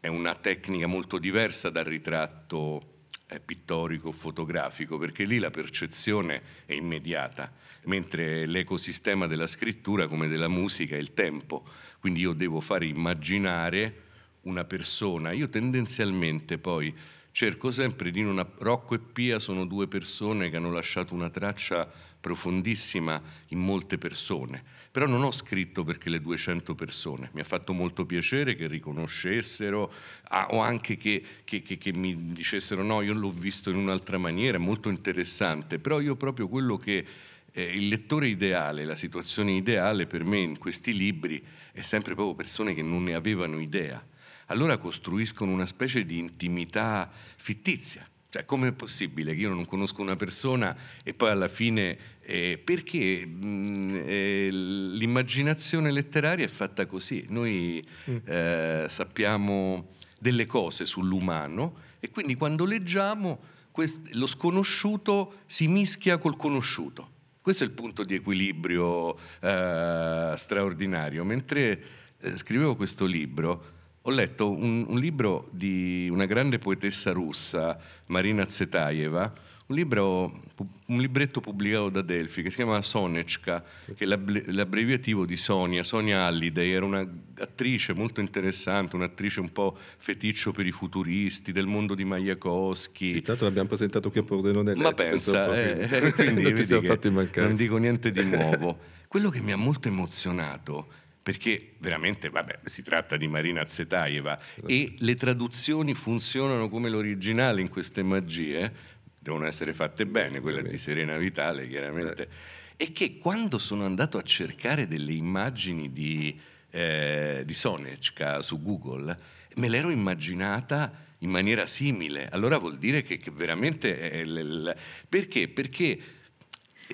è 0.00 0.08
una 0.08 0.34
tecnica 0.34 0.86
molto 0.86 1.18
diversa 1.18 1.70
dal 1.70 1.84
ritratto 1.84 2.90
pittorico, 3.40 4.12
fotografico, 4.12 4.98
perché 4.98 5.24
lì 5.24 5.38
la 5.38 5.50
percezione 5.50 6.42
è 6.66 6.72
immediata 6.72 7.52
mentre 7.84 8.46
l'ecosistema 8.46 9.26
della 9.26 9.46
scrittura, 9.46 10.06
come 10.06 10.28
della 10.28 10.48
musica, 10.48 10.94
è 10.94 10.98
il 10.98 11.14
tempo. 11.14 11.64
Quindi 11.98 12.20
io 12.20 12.32
devo 12.32 12.60
fare 12.60 12.86
immaginare 12.86 14.02
una 14.42 14.64
persona. 14.64 15.32
Io 15.32 15.48
tendenzialmente 15.48 16.58
poi 16.58 16.94
cerco 17.30 17.70
sempre 17.70 18.10
di 18.10 18.22
non... 18.22 18.44
Rocco 18.58 18.94
e 18.94 18.98
Pia 18.98 19.38
sono 19.38 19.66
due 19.66 19.88
persone 19.88 20.50
che 20.50 20.56
hanno 20.56 20.72
lasciato 20.72 21.14
una 21.14 21.30
traccia 21.30 21.90
profondissima 22.22 23.20
in 23.48 23.58
molte 23.58 23.98
persone, 23.98 24.62
però 24.92 25.06
non 25.06 25.24
ho 25.24 25.32
scritto 25.32 25.82
perché 25.82 26.08
le 26.08 26.20
200 26.20 26.74
persone, 26.76 27.30
mi 27.32 27.40
ha 27.40 27.44
fatto 27.44 27.72
molto 27.72 28.06
piacere 28.06 28.54
che 28.54 28.68
riconoscessero 28.68 29.92
ah, 30.28 30.46
o 30.50 30.60
anche 30.60 30.96
che, 30.96 31.22
che, 31.42 31.62
che, 31.62 31.78
che, 31.78 31.92
mi 31.92 32.32
dicessero 32.32 32.84
no, 32.84 33.02
io 33.02 33.12
l'ho 33.12 33.32
visto 33.32 33.70
in 33.70 33.76
un'altra 33.76 34.18
maniera, 34.18 34.58
molto 34.58 34.88
interessante, 34.88 35.80
però 35.80 35.98
io 35.98 36.14
proprio 36.14 36.46
quello 36.46 36.76
che 36.76 37.04
eh, 37.50 37.62
il 37.64 37.88
lettore 37.88 38.28
ideale, 38.28 38.84
la 38.84 38.96
situazione 38.96 39.52
ideale 39.52 40.06
per 40.06 40.24
me 40.24 40.38
in 40.38 40.58
questi 40.58 40.96
libri 40.96 41.44
è 41.72 41.80
sempre 41.80 42.14
proprio 42.14 42.36
persone 42.36 42.72
che 42.72 42.82
non 42.82 43.02
ne 43.02 43.14
avevano 43.14 43.58
idea. 43.58 44.02
Allora 44.46 44.76
costruiscono 44.76 45.50
una 45.50 45.66
specie 45.66 46.04
di 46.04 46.18
intimità 46.18 47.10
fittizia. 47.36 48.06
Cioè, 48.28 48.44
come 48.44 48.68
è 48.68 48.72
possibile 48.72 49.34
che 49.34 49.40
io 49.40 49.50
non 49.50 49.66
conosco 49.66 50.00
una 50.00 50.16
persona 50.16 50.76
e 51.02 51.14
poi 51.14 51.30
alla 51.30 51.48
fine... 51.48 52.11
Eh, 52.24 52.60
perché 52.62 53.26
mh, 53.26 53.46
mm, 53.46 53.96
eh, 54.06 54.48
l'immaginazione 54.50 55.90
letteraria 55.90 56.44
è 56.44 56.48
fatta 56.48 56.86
così. 56.86 57.26
Noi 57.28 57.84
mm. 58.10 58.16
eh, 58.24 58.86
sappiamo 58.88 59.88
delle 60.18 60.46
cose 60.46 60.86
sull'umano 60.86 61.74
e 61.98 62.10
quindi 62.10 62.36
quando 62.36 62.64
leggiamo 62.64 63.40
quest- 63.72 64.12
lo 64.14 64.26
sconosciuto 64.26 65.40
si 65.46 65.66
mischia 65.66 66.18
col 66.18 66.36
conosciuto. 66.36 67.10
Questo 67.42 67.64
è 67.64 67.66
il 67.66 67.72
punto 67.72 68.04
di 68.04 68.14
equilibrio 68.14 69.16
eh, 69.40 70.32
straordinario. 70.36 71.24
Mentre 71.24 71.82
eh, 72.20 72.36
scrivevo 72.36 72.76
questo 72.76 73.04
libro, 73.04 73.64
ho 74.02 74.10
letto 74.10 74.48
un, 74.48 74.84
un, 74.86 74.98
libro 74.98 75.48
di 75.50 76.08
una 76.08 76.26
grande 76.26 76.58
poetessa 76.58 77.10
russa, 77.10 77.76
Marina 78.06 78.44
Tsetaeva, 78.44 79.32
un, 79.66 79.74
libro, 79.74 80.42
un 80.86 81.00
libretto 81.00 81.40
pubblicato 81.40 81.88
da 81.88 82.02
Delphi 82.02 82.42
che 82.42 82.50
si 82.50 82.56
chiama 82.56 82.80
Sonechka, 82.82 83.64
che 83.94 84.04
è 84.04 84.06
l'abbreviativo 84.06 85.24
di 85.24 85.36
Sonia, 85.36 85.82
Sonia 85.82 86.24
Halliday, 86.24 86.70
era 86.70 86.84
un'attrice 86.84 87.92
molto 87.92 88.20
interessante, 88.20 88.96
un'attrice 88.96 89.40
un 89.40 89.52
po' 89.52 89.76
feticcio 89.96 90.52
per 90.52 90.66
i 90.66 90.72
futuristi, 90.72 91.52
del 91.52 91.66
mondo 91.66 91.94
di 91.94 92.04
Majakowski. 92.04 93.14
Sì, 93.14 93.22
tanto 93.22 93.44
l'abbiamo 93.44 93.68
presentato 93.68 94.10
qui 94.10 94.20
a 94.20 94.24
Pordenone. 94.24 94.74
Ma 94.74 94.92
pensa, 94.92 95.54
eh, 95.54 96.12
quindi 96.12 96.42
non, 96.42 96.56
ci 96.56 96.64
siamo 96.64 96.82
fatti 96.82 97.10
mancare. 97.10 97.46
non 97.46 97.56
dico 97.56 97.76
niente 97.76 98.10
di 98.10 98.24
nuovo. 98.28 98.78
Quello 99.08 99.30
che 99.30 99.40
mi 99.40 99.52
ha 99.52 99.56
molto 99.56 99.88
emozionato 99.88 101.00
perché 101.22 101.74
veramente 101.78 102.30
vabbè, 102.30 102.60
si 102.64 102.82
tratta 102.82 103.16
di 103.16 103.28
Marina 103.28 103.64
Zetaeva 103.64 104.36
e 104.66 104.94
le 104.98 105.14
traduzioni 105.14 105.94
funzionano 105.94 106.68
come 106.68 106.88
l'originale 106.88 107.60
in 107.60 107.68
queste 107.68 108.02
magie 108.02 108.90
devono 109.22 109.46
essere 109.46 109.72
fatte 109.72 110.04
bene, 110.04 110.40
quella 110.40 110.60
di 110.60 110.76
Serena 110.78 111.16
Vitale 111.16 111.68
chiaramente, 111.68 112.22
eh. 112.22 112.28
e 112.76 112.92
che 112.92 113.18
quando 113.18 113.58
sono 113.58 113.84
andato 113.84 114.18
a 114.18 114.22
cercare 114.22 114.88
delle 114.88 115.12
immagini 115.12 115.92
di, 115.92 116.38
eh, 116.70 117.42
di 117.46 117.54
Sonechka 117.54 118.42
su 118.42 118.60
Google, 118.60 119.16
me 119.54 119.68
l'ero 119.68 119.90
immaginata 119.90 121.10
in 121.18 121.30
maniera 121.30 121.66
simile, 121.66 122.28
allora 122.30 122.58
vuol 122.58 122.78
dire 122.78 123.02
che, 123.02 123.16
che 123.16 123.30
veramente... 123.30 124.10
È 124.10 124.24
l, 124.24 124.62
l, 124.64 124.76
perché? 125.08 125.48
Perché 125.48 126.00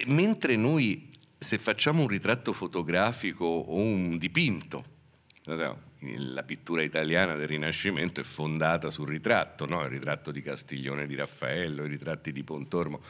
mentre 0.05 0.57
noi 0.57 1.09
se 1.39 1.57
facciamo 1.57 2.03
un 2.03 2.09
ritratto 2.09 2.53
fotografico 2.53 3.45
o 3.45 3.77
un 3.77 4.19
dipinto, 4.19 4.85
la 6.01 6.43
pittura 6.45 6.83
italiana 6.83 7.35
del 7.35 7.49
Rinascimento 7.49 8.21
è 8.21 8.25
fondata 8.25 8.91
sul 8.91 9.09
ritratto, 9.09 9.67
no? 9.67 9.83
il 9.83 9.91
ritratto 9.91 10.31
di 10.31 10.43
Castiglione 10.43 11.07
di 11.07 11.15
Raffaello, 11.15 11.85
i 11.85 11.89
ritratti 11.89 12.33
di 12.33 12.45
Pontormo. 12.45 13.01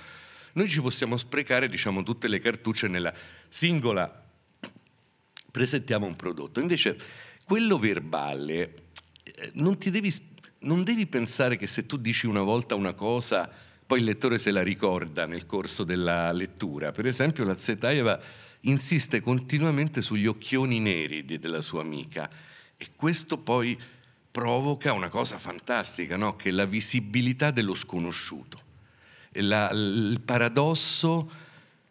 Noi 0.53 0.69
ci 0.69 0.81
possiamo 0.81 1.17
sprecare 1.17 1.69
diciamo, 1.69 2.03
tutte 2.03 2.29
le 2.29 2.39
cartucce 2.39 2.89
nella 2.89 3.13
singola 3.49 4.25
presentiamo 5.51 6.07
un 6.07 6.17
prodotto. 6.17 6.61
Invece 6.61 6.97
quello 7.45 7.79
verbale, 7.79 8.75
eh, 9.23 9.51
non, 9.55 9.77
devi, 9.79 10.13
non 10.61 10.85
devi 10.85 11.07
pensare 11.07 11.57
che 11.57 11.67
se 11.67 11.87
tu 11.87 11.97
dici 11.97 12.27
una 12.27 12.43
volta 12.43 12.75
una 12.75 12.95
cosa 12.95 13.51
poi 13.89 14.01
il 14.01 14.05
lettore 14.05 14.39
se 14.39 14.51
la 14.51 14.63
ricorda 14.63 15.25
nel 15.25 15.47
corso 15.47 15.83
della 15.83 16.31
lettura. 16.33 16.93
Per 16.93 17.07
esempio 17.07 17.45
la 17.45 17.55
Zetaeva 17.55 18.21
insiste 18.63 19.23
continuamente 19.23 20.03
sugli 20.03 20.27
occhioni 20.27 20.79
neri 20.79 21.25
della 21.25 21.63
sua 21.63 21.81
amica 21.81 22.29
e 22.79 22.91
questo 22.95 23.39
poi 23.39 23.79
provoca 24.31 24.93
una 24.93 25.09
cosa 25.09 25.37
fantastica, 25.39 26.17
no? 26.17 26.37
che 26.37 26.51
è 26.51 26.53
la 26.53 26.65
visibilità 26.65 27.51
dello 27.51 27.75
sconosciuto. 27.75 28.61
La, 29.33 29.69
il 29.71 30.21
paradosso 30.25 31.31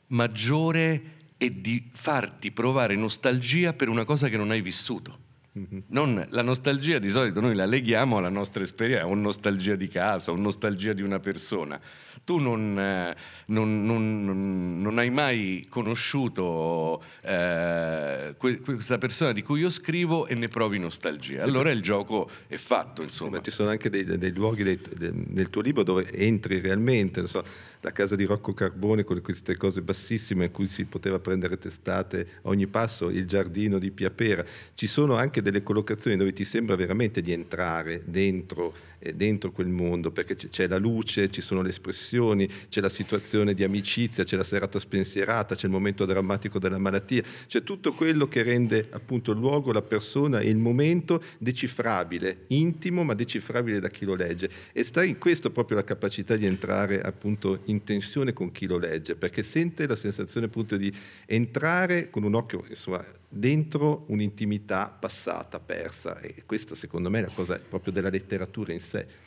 maggiore 0.08 1.15
è 1.38 1.50
di 1.50 1.89
farti 1.91 2.51
provare 2.51 2.96
nostalgia 2.96 3.74
per 3.74 3.89
una 3.89 4.06
cosa 4.06 4.29
che 4.29 4.38
non 4.38 4.51
hai 4.51 4.62
vissuto. 4.62 5.25
Mm-hmm. 5.58 5.80
Non, 5.88 6.28
la 6.30 6.42
nostalgia 6.44 7.00
di 7.00 7.10
solito 7.10 7.40
noi 7.42 7.56
la 7.56 7.66
leghiamo 7.66 8.18
alla 8.18 8.30
nostra 8.30 8.62
esperienza, 8.62 9.08
o 9.08 9.16
nostalgia 9.16 9.76
di 9.76 9.88
casa, 9.88 10.32
o 10.32 10.36
nostalgia 10.36 10.94
di 10.94 11.02
una 11.02 11.20
persona. 11.20 11.80
Tu 12.24 12.38
non, 12.38 12.78
eh, 12.78 13.16
non, 13.48 13.86
non, 13.86 14.82
non 14.82 14.98
hai 14.98 15.10
mai 15.10 15.66
conosciuto 15.70 17.02
eh, 17.22 18.36
questa 18.38 18.98
persona 18.98 19.32
di 19.32 19.42
cui 19.42 19.62
io 19.62 19.70
scrivo 19.70 20.28
e 20.28 20.36
ne 20.36 20.48
provi 20.48 20.78
nostalgia. 20.78 21.40
Sì, 21.40 21.44
allora 21.44 21.72
il 21.72 21.82
gioco 21.82 22.30
è 22.48 22.58
fatto, 22.58 23.02
insomma. 23.02 23.38
Ma 23.38 23.42
ci 23.42 23.52
sono 23.52 23.70
anche 23.70 23.90
dei, 23.90 24.04
dei 24.04 24.34
luoghi 24.34 24.64
dei, 24.64 24.80
de, 24.96 25.12
nel 25.30 25.50
tuo 25.50 25.62
libro 25.62 25.84
dove 25.84 26.12
entri 26.12 26.60
realmente, 26.60 27.26
so, 27.28 27.44
la 27.88 27.94
casa 27.94 28.15
di 28.17 28.25
Rocco 28.25 28.53
Carbone 28.53 29.06
con 29.06 29.22
queste 29.22 29.56
cose 29.56 29.82
bassissime 29.82 30.46
in 30.46 30.51
cui 30.51 30.67
si 30.67 30.84
poteva 30.86 31.20
prendere 31.20 31.58
testate 31.58 32.27
a 32.41 32.50
ogni 32.50 32.67
passo, 32.67 33.10
il 33.10 33.25
giardino 33.25 33.79
di 33.79 33.91
Piapera. 33.91 34.44
Ci 34.74 34.88
sono 34.88 35.15
anche 35.15 35.41
delle 35.41 35.63
collocazioni 35.63 36.17
dove 36.17 36.34
ti 36.34 36.44
sembra 36.44 36.75
veramente 36.75 37.22
di 37.22 37.32
entrare 37.32 38.01
dentro, 38.06 38.74
dentro 39.16 39.51
quel 39.51 39.68
mondo, 39.68 40.12
perché 40.12 40.36
c'è 40.36 40.68
la 40.68 40.77
luce, 40.77 41.30
ci 41.30 41.42
sono 41.42 41.62
le 41.62 41.70
espressioni, 41.70 42.50
c'è 42.70 42.82
la 42.82 42.89
situazione 42.89 43.54
di 43.54 43.63
amicizia, 43.63 44.24
c'è 44.24 44.38
la 44.38 44.44
serata 44.44 44.80
spensierata, 44.80 45.56
c'è 45.56 45.66
il 45.66 45.72
momento 45.72 46.06
drammatico 46.06 46.60
della 46.60 46.77
malattia, 46.77 47.24
c'è 47.48 47.63
tutto 47.63 47.94
quello 47.94 48.27
che 48.27 48.44
rende 48.44 48.88
appunto 48.92 49.32
il 49.32 49.39
luogo, 49.39 49.72
la 49.72 49.82
persona 49.82 50.39
e 50.39 50.50
il 50.50 50.58
momento 50.58 51.22
decifrabile, 51.38 52.46
intimo 52.48 53.04
ma 53.04 53.13
decifrabile 53.13 53.80
da 53.80 53.89
chi 53.89 54.06
lo 54.06 54.16
legge. 54.16 54.50
E 54.72 54.84
sta 54.84 55.04
in 55.04 55.18
questo 55.18 55.51
proprio 55.51 55.77
la 55.77 55.84
capacità 55.84 56.36
di 56.36 56.46
entrare 56.46 57.01
appunto 57.01 57.62
in 57.66 57.84
tensione 57.84 58.34
con 58.34 58.51
chi 58.51 58.66
lo 58.66 58.77
legge, 58.77 59.16
perché 59.16 59.44
sente 59.44 59.88
la 59.88 59.96
sensazione 59.96 60.48
appunto 60.48 60.77
di 60.77 60.94
entrare 61.25 62.10
con 62.10 62.24
un 62.24 62.36
occhio 62.36 62.63
insomma, 62.68 63.04
dentro 63.28 64.06
un'intimità 64.08 64.88
passata, 64.88 65.60
persa 65.60 66.20
e 66.20 66.44
questa 66.46 66.76
secondo 66.76 67.10
me 67.10 67.20
è 67.20 67.22
la 67.24 67.32
cosa 67.34 67.60
proprio 67.60 67.92
della 67.92 68.10
letteratura 68.10 68.74
in 68.74 68.80
sé. 68.80 69.26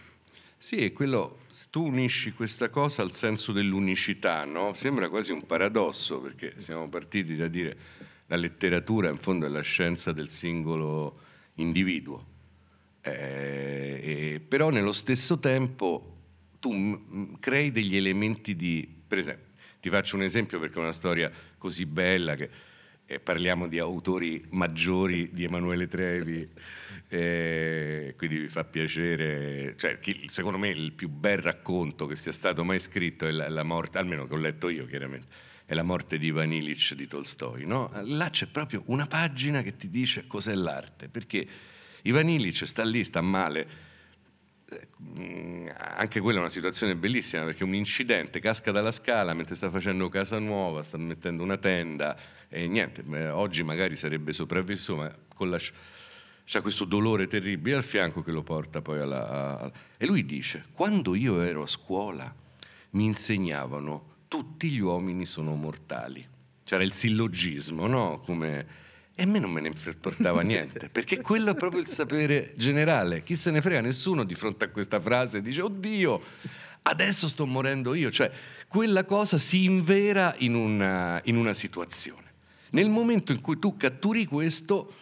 Sì, 0.57 0.85
è 0.85 0.92
quello, 0.92 1.40
se 1.50 1.66
tu 1.71 1.87
unisci 1.87 2.33
questa 2.33 2.69
cosa 2.69 3.02
al 3.02 3.12
senso 3.12 3.52
dell'unicità, 3.52 4.45
no? 4.45 4.75
sembra 4.75 5.09
quasi 5.09 5.33
un 5.33 5.47
paradosso 5.47 6.21
perché 6.21 6.54
siamo 6.57 6.88
partiti 6.88 7.35
da 7.35 7.49
dire 7.49 7.76
la 8.26 8.37
letteratura 8.37 9.09
in 9.09 9.16
fondo 9.16 9.47
è 9.47 9.49
la 9.49 9.62
scienza 9.62 10.12
del 10.12 10.28
singolo 10.28 11.19
individuo, 11.54 12.26
eh, 13.00 14.40
però 14.47 14.69
nello 14.69 14.92
stesso 14.92 15.38
tempo 15.38 16.16
tu 16.61 16.73
m- 16.73 17.38
crei 17.40 17.71
degli 17.71 17.97
elementi 17.97 18.54
di, 18.54 18.87
per 19.07 19.19
esempio, 19.19 19.47
ti 19.80 19.88
faccio 19.88 20.16
un 20.16 20.23
esempio 20.23 20.61
perché 20.61 20.76
è 20.76 20.83
una 20.83 20.92
storia 20.92 21.33
così 21.57 21.87
bella 21.87 22.35
che 22.35 22.50
eh, 23.10 23.18
parliamo 23.18 23.66
di 23.66 23.80
autori 23.80 24.44
maggiori 24.50 25.30
di 25.32 25.42
Emanuele 25.42 25.88
Trevi, 25.88 26.48
eh, 27.08 28.14
quindi 28.16 28.38
vi 28.38 28.48
fa 28.48 28.62
piacere, 28.62 29.74
cioè, 29.76 29.98
chi, 29.98 30.28
secondo 30.30 30.58
me 30.58 30.68
il 30.68 30.92
più 30.92 31.08
bel 31.08 31.38
racconto 31.38 32.06
che 32.06 32.14
sia 32.14 32.30
stato 32.30 32.62
mai 32.62 32.78
scritto 32.78 33.26
è 33.26 33.32
la, 33.32 33.48
la, 33.48 33.64
morte, 33.64 33.98
almeno 33.98 34.28
che 34.28 34.34
ho 34.34 34.36
letto 34.36 34.68
io 34.68 34.86
chiaramente, 34.86 35.26
è 35.66 35.74
la 35.74 35.82
morte 35.82 36.18
di 36.18 36.28
Ivan 36.28 36.52
Illich 36.52 36.94
di 36.94 37.08
Tolstoi. 37.08 37.66
No? 37.66 37.90
Là 38.04 38.30
c'è 38.30 38.46
proprio 38.46 38.84
una 38.86 39.06
pagina 39.06 39.60
che 39.62 39.76
ti 39.76 39.90
dice 39.90 40.28
cos'è 40.28 40.54
l'arte, 40.54 41.08
perché 41.08 41.44
Ivan 42.02 42.28
Illich 42.28 42.62
sta 42.62 42.84
lì, 42.84 43.02
sta 43.02 43.20
male, 43.20 43.88
anche 45.76 46.20
quella 46.20 46.38
è 46.38 46.40
una 46.40 46.50
situazione 46.50 46.94
bellissima 46.94 47.44
perché 47.44 47.64
un 47.64 47.74
incidente 47.74 48.40
casca 48.40 48.70
dalla 48.70 48.92
scala 48.92 49.34
mentre 49.34 49.54
sta 49.54 49.70
facendo 49.70 50.08
casa 50.08 50.38
nuova, 50.38 50.82
sta 50.82 50.97
mettendo 50.99 51.42
una 51.42 51.56
tenda 51.56 52.16
e 52.49 52.66
niente, 52.66 53.02
oggi 53.28 53.62
magari 53.62 53.97
sarebbe 53.97 54.32
sopravvissuto, 54.32 55.00
ma 55.00 55.14
con 55.34 55.50
la, 55.50 55.58
c'è 56.45 56.60
questo 56.62 56.84
dolore 56.84 57.26
terribile 57.26 57.76
al 57.76 57.84
fianco 57.84 58.23
che 58.23 58.32
lo 58.32 58.42
porta 58.42 58.82
poi 58.82 59.00
alla... 59.00 59.60
A, 59.60 59.73
e 59.97 60.06
lui 60.06 60.25
dice, 60.25 60.64
quando 60.73 61.14
io 61.14 61.40
ero 61.42 61.62
a 61.62 61.66
scuola 61.66 62.34
mi 62.90 63.04
insegnavano 63.04 64.10
tutti 64.30 64.68
gli 64.68 64.78
uomini 64.78 65.26
sono 65.26 65.56
mortali. 65.56 66.25
C'era 66.62 66.84
il 66.84 66.92
sillogismo, 66.92 67.88
no? 67.88 68.21
Come 68.25 68.66
e 69.14 69.23
a 69.23 69.26
me 69.26 69.38
non 69.38 69.50
me 69.50 69.60
ne 69.60 69.68
importava 69.68 70.40
niente, 70.42 70.88
perché 70.88 71.20
quello 71.20 71.50
è 71.50 71.54
proprio 71.54 71.80
il 71.80 71.86
sapere 71.86 72.52
generale. 72.56 73.23
Chi 73.23 73.36
se 73.36 73.50
ne 73.50 73.60
frega 73.60 73.80
nessuno 73.80 74.25
di 74.25 74.34
fronte 74.34 74.64
a 74.64 74.68
questa 74.68 74.99
frase 75.00 75.42
dice, 75.42 75.60
oddio, 75.60 76.23
adesso 76.82 77.28
sto 77.28 77.46
morendo 77.46 77.94
io. 77.94 78.10
Cioè, 78.10 78.30
quella 78.66 79.04
cosa 79.04 79.36
si 79.36 79.64
invera 79.64 80.34
in 80.38 80.54
una, 80.54 81.20
in 81.25 81.36
una 81.36 81.52
situazione. 81.52 82.28
Nel 82.70 82.88
momento 82.88 83.32
in 83.32 83.40
cui 83.40 83.58
tu 83.58 83.76
catturi 83.76 84.26
questo, 84.26 84.94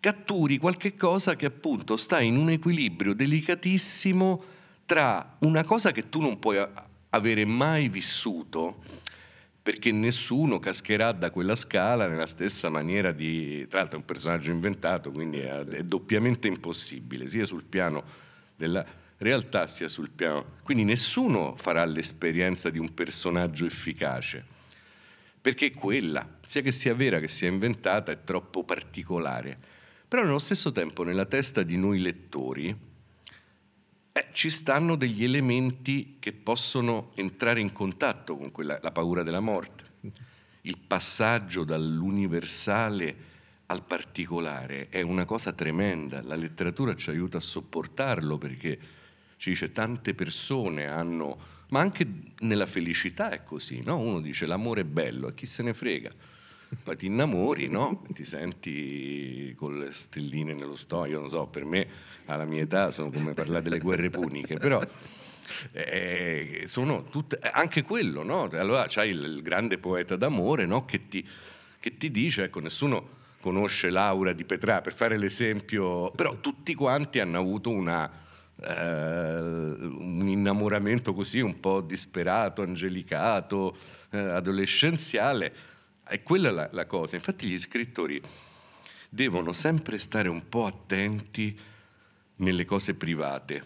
catturi 0.00 0.58
qualche 0.58 0.96
cosa 0.96 1.36
che 1.36 1.46
appunto 1.46 1.96
sta 1.96 2.20
in 2.20 2.36
un 2.36 2.50
equilibrio 2.50 3.12
delicatissimo 3.12 4.44
tra 4.86 5.36
una 5.40 5.62
cosa 5.62 5.92
che 5.92 6.08
tu 6.08 6.20
non 6.20 6.38
puoi 6.38 6.66
avere 7.10 7.44
mai 7.44 7.88
vissuto, 7.88 8.82
perché 9.62 9.92
nessuno 9.92 10.58
cascherà 10.58 11.12
da 11.12 11.30
quella 11.30 11.54
scala 11.54 12.08
nella 12.08 12.26
stessa 12.26 12.68
maniera 12.68 13.12
di... 13.12 13.66
Tra 13.68 13.80
l'altro 13.80 13.98
è 13.98 14.00
un 14.00 14.06
personaggio 14.06 14.50
inventato, 14.50 15.10
quindi 15.10 15.38
è, 15.40 15.58
è 15.58 15.82
doppiamente 15.82 16.48
impossibile, 16.48 17.28
sia 17.28 17.44
sul 17.44 17.64
piano 17.64 18.02
della 18.56 18.84
realtà 19.18 19.66
sia 19.66 19.88
sul 19.88 20.10
piano... 20.10 20.58
Quindi 20.62 20.84
nessuno 20.84 21.54
farà 21.56 21.84
l'esperienza 21.84 22.70
di 22.70 22.78
un 22.78 22.92
personaggio 22.94 23.66
efficace, 23.66 24.44
perché 25.40 25.70
quella, 25.72 26.26
sia 26.46 26.62
che 26.62 26.72
sia 26.72 26.94
vera 26.94 27.20
che 27.20 27.28
sia 27.28 27.48
inventata, 27.48 28.12
è 28.12 28.24
troppo 28.24 28.64
particolare. 28.64 29.58
Però 30.08 30.22
nello 30.22 30.38
stesso 30.38 30.72
tempo 30.72 31.04
nella 31.04 31.26
testa 31.26 31.62
di 31.62 31.76
noi 31.76 32.00
lettori 32.00 32.76
eh, 34.12 34.26
ci 34.32 34.50
stanno 34.50 34.96
degli 34.96 35.22
elementi 35.22 36.16
che 36.18 36.32
possono 36.32 37.12
entrare 37.14 37.60
in 37.60 37.72
contatto 37.72 38.19
con 38.36 38.50
quella, 38.52 38.78
la 38.82 38.90
paura 38.90 39.22
della 39.22 39.40
morte. 39.40 39.84
Il 40.62 40.78
passaggio 40.78 41.64
dall'universale 41.64 43.28
al 43.66 43.84
particolare 43.84 44.88
è 44.88 45.00
una 45.00 45.24
cosa 45.24 45.52
tremenda, 45.52 46.22
la 46.22 46.34
letteratura 46.34 46.94
ci 46.96 47.10
aiuta 47.10 47.38
a 47.38 47.40
sopportarlo 47.40 48.36
perché 48.36 48.78
ci 49.36 49.50
dice 49.50 49.72
tante 49.72 50.12
persone 50.12 50.88
hanno, 50.88 51.38
ma 51.68 51.80
anche 51.80 52.06
nella 52.40 52.66
felicità 52.66 53.30
è 53.30 53.44
così, 53.44 53.80
no? 53.82 53.96
uno 53.98 54.20
dice 54.20 54.44
l'amore 54.46 54.80
è 54.82 54.84
bello 54.84 55.28
e 55.28 55.34
chi 55.34 55.46
se 55.46 55.62
ne 55.62 55.72
frega, 55.72 56.10
poi 56.82 56.96
ti 56.96 57.06
innamori, 57.06 57.68
no? 57.68 58.02
ti 58.12 58.24
senti 58.24 59.54
con 59.56 59.78
le 59.78 59.92
stelline 59.92 60.52
nello 60.52 60.76
stomaco, 60.76 61.20
non 61.20 61.28
so, 61.28 61.46
per 61.46 61.64
me 61.64 61.86
alla 62.26 62.44
mia 62.44 62.62
età 62.62 62.90
sono 62.90 63.10
come 63.10 63.34
parlare 63.34 63.62
delle 63.62 63.78
guerre 63.78 64.10
puniche, 64.10 64.56
però 64.56 64.80
eh, 65.72 66.64
sono 66.66 67.04
tutte, 67.04 67.38
anche 67.38 67.82
quello, 67.82 68.22
no? 68.22 68.48
Allora 68.52 68.86
c'hai 68.88 69.10
il, 69.10 69.22
il 69.22 69.42
grande 69.42 69.78
poeta 69.78 70.16
d'amore 70.16 70.66
no? 70.66 70.84
che, 70.84 71.08
ti, 71.08 71.26
che 71.78 71.96
ti 71.96 72.10
dice, 72.10 72.44
ecco, 72.44 72.60
nessuno 72.60 73.18
conosce 73.40 73.90
Laura 73.90 74.32
di 74.32 74.44
Petrà, 74.44 74.80
per 74.80 74.92
fare 74.92 75.16
l'esempio, 75.16 76.10
però 76.10 76.36
tutti 76.40 76.74
quanti 76.74 77.20
hanno 77.20 77.38
avuto 77.38 77.70
una... 77.70 78.28
Uh, 78.62 78.62
un 78.62 80.28
innamoramento 80.28 81.14
così 81.14 81.40
un 81.40 81.60
po' 81.60 81.80
disperato, 81.80 82.60
angelicato, 82.60 83.74
uh, 84.10 84.16
adolescenziale. 84.16 85.54
E 86.06 86.22
quella 86.22 86.50
è 86.50 86.52
la, 86.52 86.68
la, 86.70 86.84
cosa. 86.84 87.16
Infatti 87.16 87.46
gli 87.48 87.58
scrittori 87.58 88.20
devono 89.08 89.52
sempre 89.52 89.96
stare 89.96 90.28
un 90.28 90.48
po' 90.48 90.66
attenti 90.66 91.58
nelle 92.36 92.64
cose 92.64 92.94
private, 92.94 93.62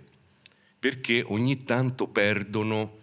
perché 0.85 1.25
ogni 1.29 1.65
tanto 1.65 2.09
perdono 2.09 2.99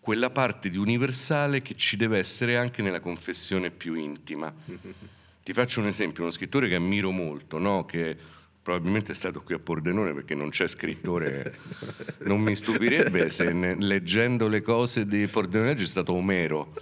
quella 0.00 0.28
parte 0.28 0.68
di 0.68 0.76
universale 0.76 1.62
che 1.62 1.74
ci 1.76 1.96
deve 1.96 2.18
essere 2.18 2.58
anche 2.58 2.82
nella 2.82 3.00
confessione 3.00 3.70
più 3.70 3.94
intima. 3.94 4.52
Ti 5.42 5.52
faccio 5.54 5.80
un 5.80 5.86
esempio, 5.86 6.24
uno 6.24 6.30
scrittore 6.30 6.68
che 6.68 6.74
ammiro 6.74 7.10
molto, 7.10 7.56
no? 7.56 7.86
che 7.86 8.14
probabilmente 8.62 9.12
è 9.12 9.14
stato 9.14 9.40
qui 9.40 9.54
a 9.54 9.58
Pordenone 9.58 10.12
perché 10.12 10.34
non 10.34 10.50
c'è 10.50 10.66
scrittore, 10.66 11.56
non 12.28 12.38
mi 12.42 12.54
stupirebbe 12.54 13.30
se 13.30 13.50
ne, 13.50 13.76
leggendo 13.78 14.46
le 14.46 14.60
cose 14.60 15.06
di 15.06 15.26
Pordenone 15.26 15.74
c'è 15.74 15.86
stato 15.86 16.12
Omero, 16.12 16.74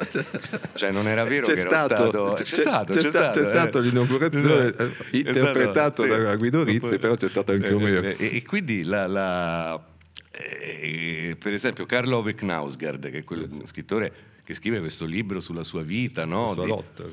cioè 0.75 0.91
non 0.91 1.07
era 1.07 1.23
vero 1.23 1.47
c'è 1.47 1.55
che 1.55 1.61
stato, 1.61 1.95
era 1.95 2.09
stato... 2.09 2.33
C'è, 2.35 2.43
c'è, 2.43 2.61
stato, 2.61 2.93
c'è, 2.93 3.01
c'è 3.01 3.09
stato, 3.09 3.45
stato 3.45 3.79
eh. 3.79 3.83
l'inaugurazione 3.83 4.75
eh, 4.77 4.91
interpretato 5.13 6.05
da 6.07 6.35
Guido 6.35 6.65
Rizzi, 6.65 6.99
però 6.99 7.15
c'è 7.15 7.29
stato 7.29 7.53
anche 7.53 7.73
Omero. 7.73 8.03
E, 8.03 8.17
e 8.19 8.43
quindi 8.43 8.83
la, 8.83 9.07
la 9.07 9.90
eh, 10.31 11.37
per 11.39 11.53
esempio 11.53 11.87
Karl 11.87 12.13
Ove 12.13 12.35
Knausgard, 12.35 13.11
che 13.11 13.19
è 13.19 13.25
quello 13.25 13.49
sì, 13.51 13.63
scrittore 13.65 14.13
che 14.45 14.55
scrive 14.55 14.81
questo 14.81 15.05
libro 15.05 15.41
sulla 15.41 15.65
sua 15.65 15.83
vita, 15.83 16.25
no? 16.25 16.47
La 16.47 16.53
sua 16.53 16.65
Di- 16.65 16.69
lotta. 16.71 17.05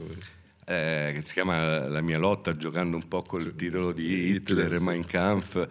eh, 0.65 1.11
che 1.13 1.21
si 1.21 1.33
chiama 1.33 1.87
La 1.87 2.01
mia 2.01 2.17
lotta, 2.17 2.55
giocando 2.55 2.95
un 2.97 3.07
po' 3.07 3.21
col 3.21 3.55
titolo 3.55 3.91
di 3.91 4.29
Hitler, 4.29 4.65
Hitler, 4.65 4.77
sì. 4.79 4.83
Mein 4.85 5.05
Kampf. 5.05 5.67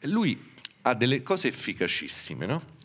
E 0.00 0.06
Lui 0.06 0.38
ha 0.82 0.94
delle 0.94 1.22
cose 1.22 1.48
efficacissime, 1.48 2.46
no? 2.46 2.76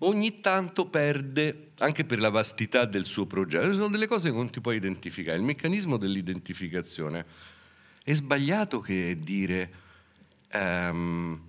Ogni 0.00 0.40
tanto 0.40 0.86
perde, 0.86 1.70
anche 1.78 2.04
per 2.04 2.20
la 2.20 2.28
vastità 2.28 2.84
del 2.84 3.04
suo 3.04 3.26
progetto, 3.26 3.72
sono 3.72 3.88
delle 3.88 4.06
cose 4.06 4.30
che 4.30 4.36
non 4.36 4.48
ti 4.50 4.60
puoi 4.60 4.76
identificare. 4.76 5.36
Il 5.38 5.42
meccanismo 5.42 5.96
dell'identificazione 5.96 7.24
è 8.04 8.12
sbagliato 8.12 8.80
che 8.80 9.16
dire, 9.20 9.70
ehm, 10.50 11.40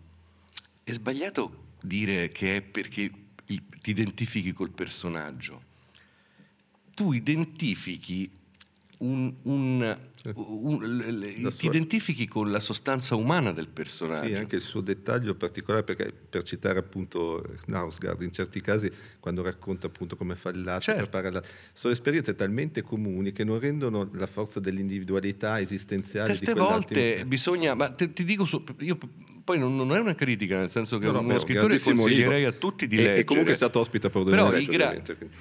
è 0.89 0.93
sbagliato 0.93 1.67
dire 1.81 2.29
che 2.29 2.57
è 2.57 2.61
perché 2.61 3.11
ti 3.45 3.89
identifichi 3.91 4.53
col 4.53 4.71
personaggio. 4.71 5.63
Tu 6.95 7.13
identifichi 7.13 8.29
un, 8.99 9.33
un- 9.43 9.97
ti 10.21 11.51
sua- 11.51 11.69
identifichi 11.69 12.27
con 12.27 12.51
la 12.51 12.59
sostanza 12.59 13.15
umana 13.15 13.51
del 13.51 13.67
personaggio. 13.67 14.25
Sì, 14.27 14.33
anche 14.33 14.55
il 14.55 14.61
suo 14.61 14.81
dettaglio 14.81 15.35
particolare, 15.35 15.83
perché 15.83 16.11
per 16.29 16.43
citare 16.43 16.79
appunto 16.79 17.43
Knausgard, 17.65 18.21
in 18.21 18.31
certi 18.31 18.61
casi 18.61 18.91
quando 19.19 19.41
racconta 19.43 19.87
appunto 19.87 20.15
come 20.15 20.35
fa 20.35 20.49
il 20.49 20.61
latte, 20.63 20.81
Certo. 20.83 21.01
prepara 21.01 21.31
la- 21.31 21.43
sono 21.73 21.93
esperienze 21.93 22.35
talmente 22.35 22.81
comuni 22.81 23.31
che 23.31 23.43
non 23.43 23.59
rendono 23.59 24.09
la 24.13 24.27
forza 24.27 24.59
dell'individualità 24.59 25.59
esistenziale 25.59 26.35
Certe 26.35 26.53
volte 26.53 27.23
bisogna, 27.25 27.73
ma 27.73 27.89
te- 27.89 28.11
ti 28.13 28.23
dico, 28.23 28.45
io 28.79 28.97
poi 29.43 29.57
non, 29.57 29.75
non 29.75 29.91
è 29.95 29.99
una 29.99 30.13
critica, 30.13 30.59
nel 30.59 30.69
senso 30.69 30.99
che 30.99 31.07
No, 31.07 31.13
no, 31.13 31.19
uno 31.21 31.33
beh, 31.33 31.39
scrittore 31.39 31.79
consiglierei 31.79 32.41
libro. 32.41 32.47
a 32.49 32.51
tutti 32.59 32.87
di 32.87 32.95
E- 32.97 32.99
leggere. 32.99 33.19
E 33.21 33.23
comunque 33.23 33.53
è 33.53 33.55
stato 33.55 33.79
ospite 33.79 34.05
a 34.05 34.09
Prodone 34.11 34.35
Però 34.35 34.55
i, 34.55 34.65
gra- 34.65 34.95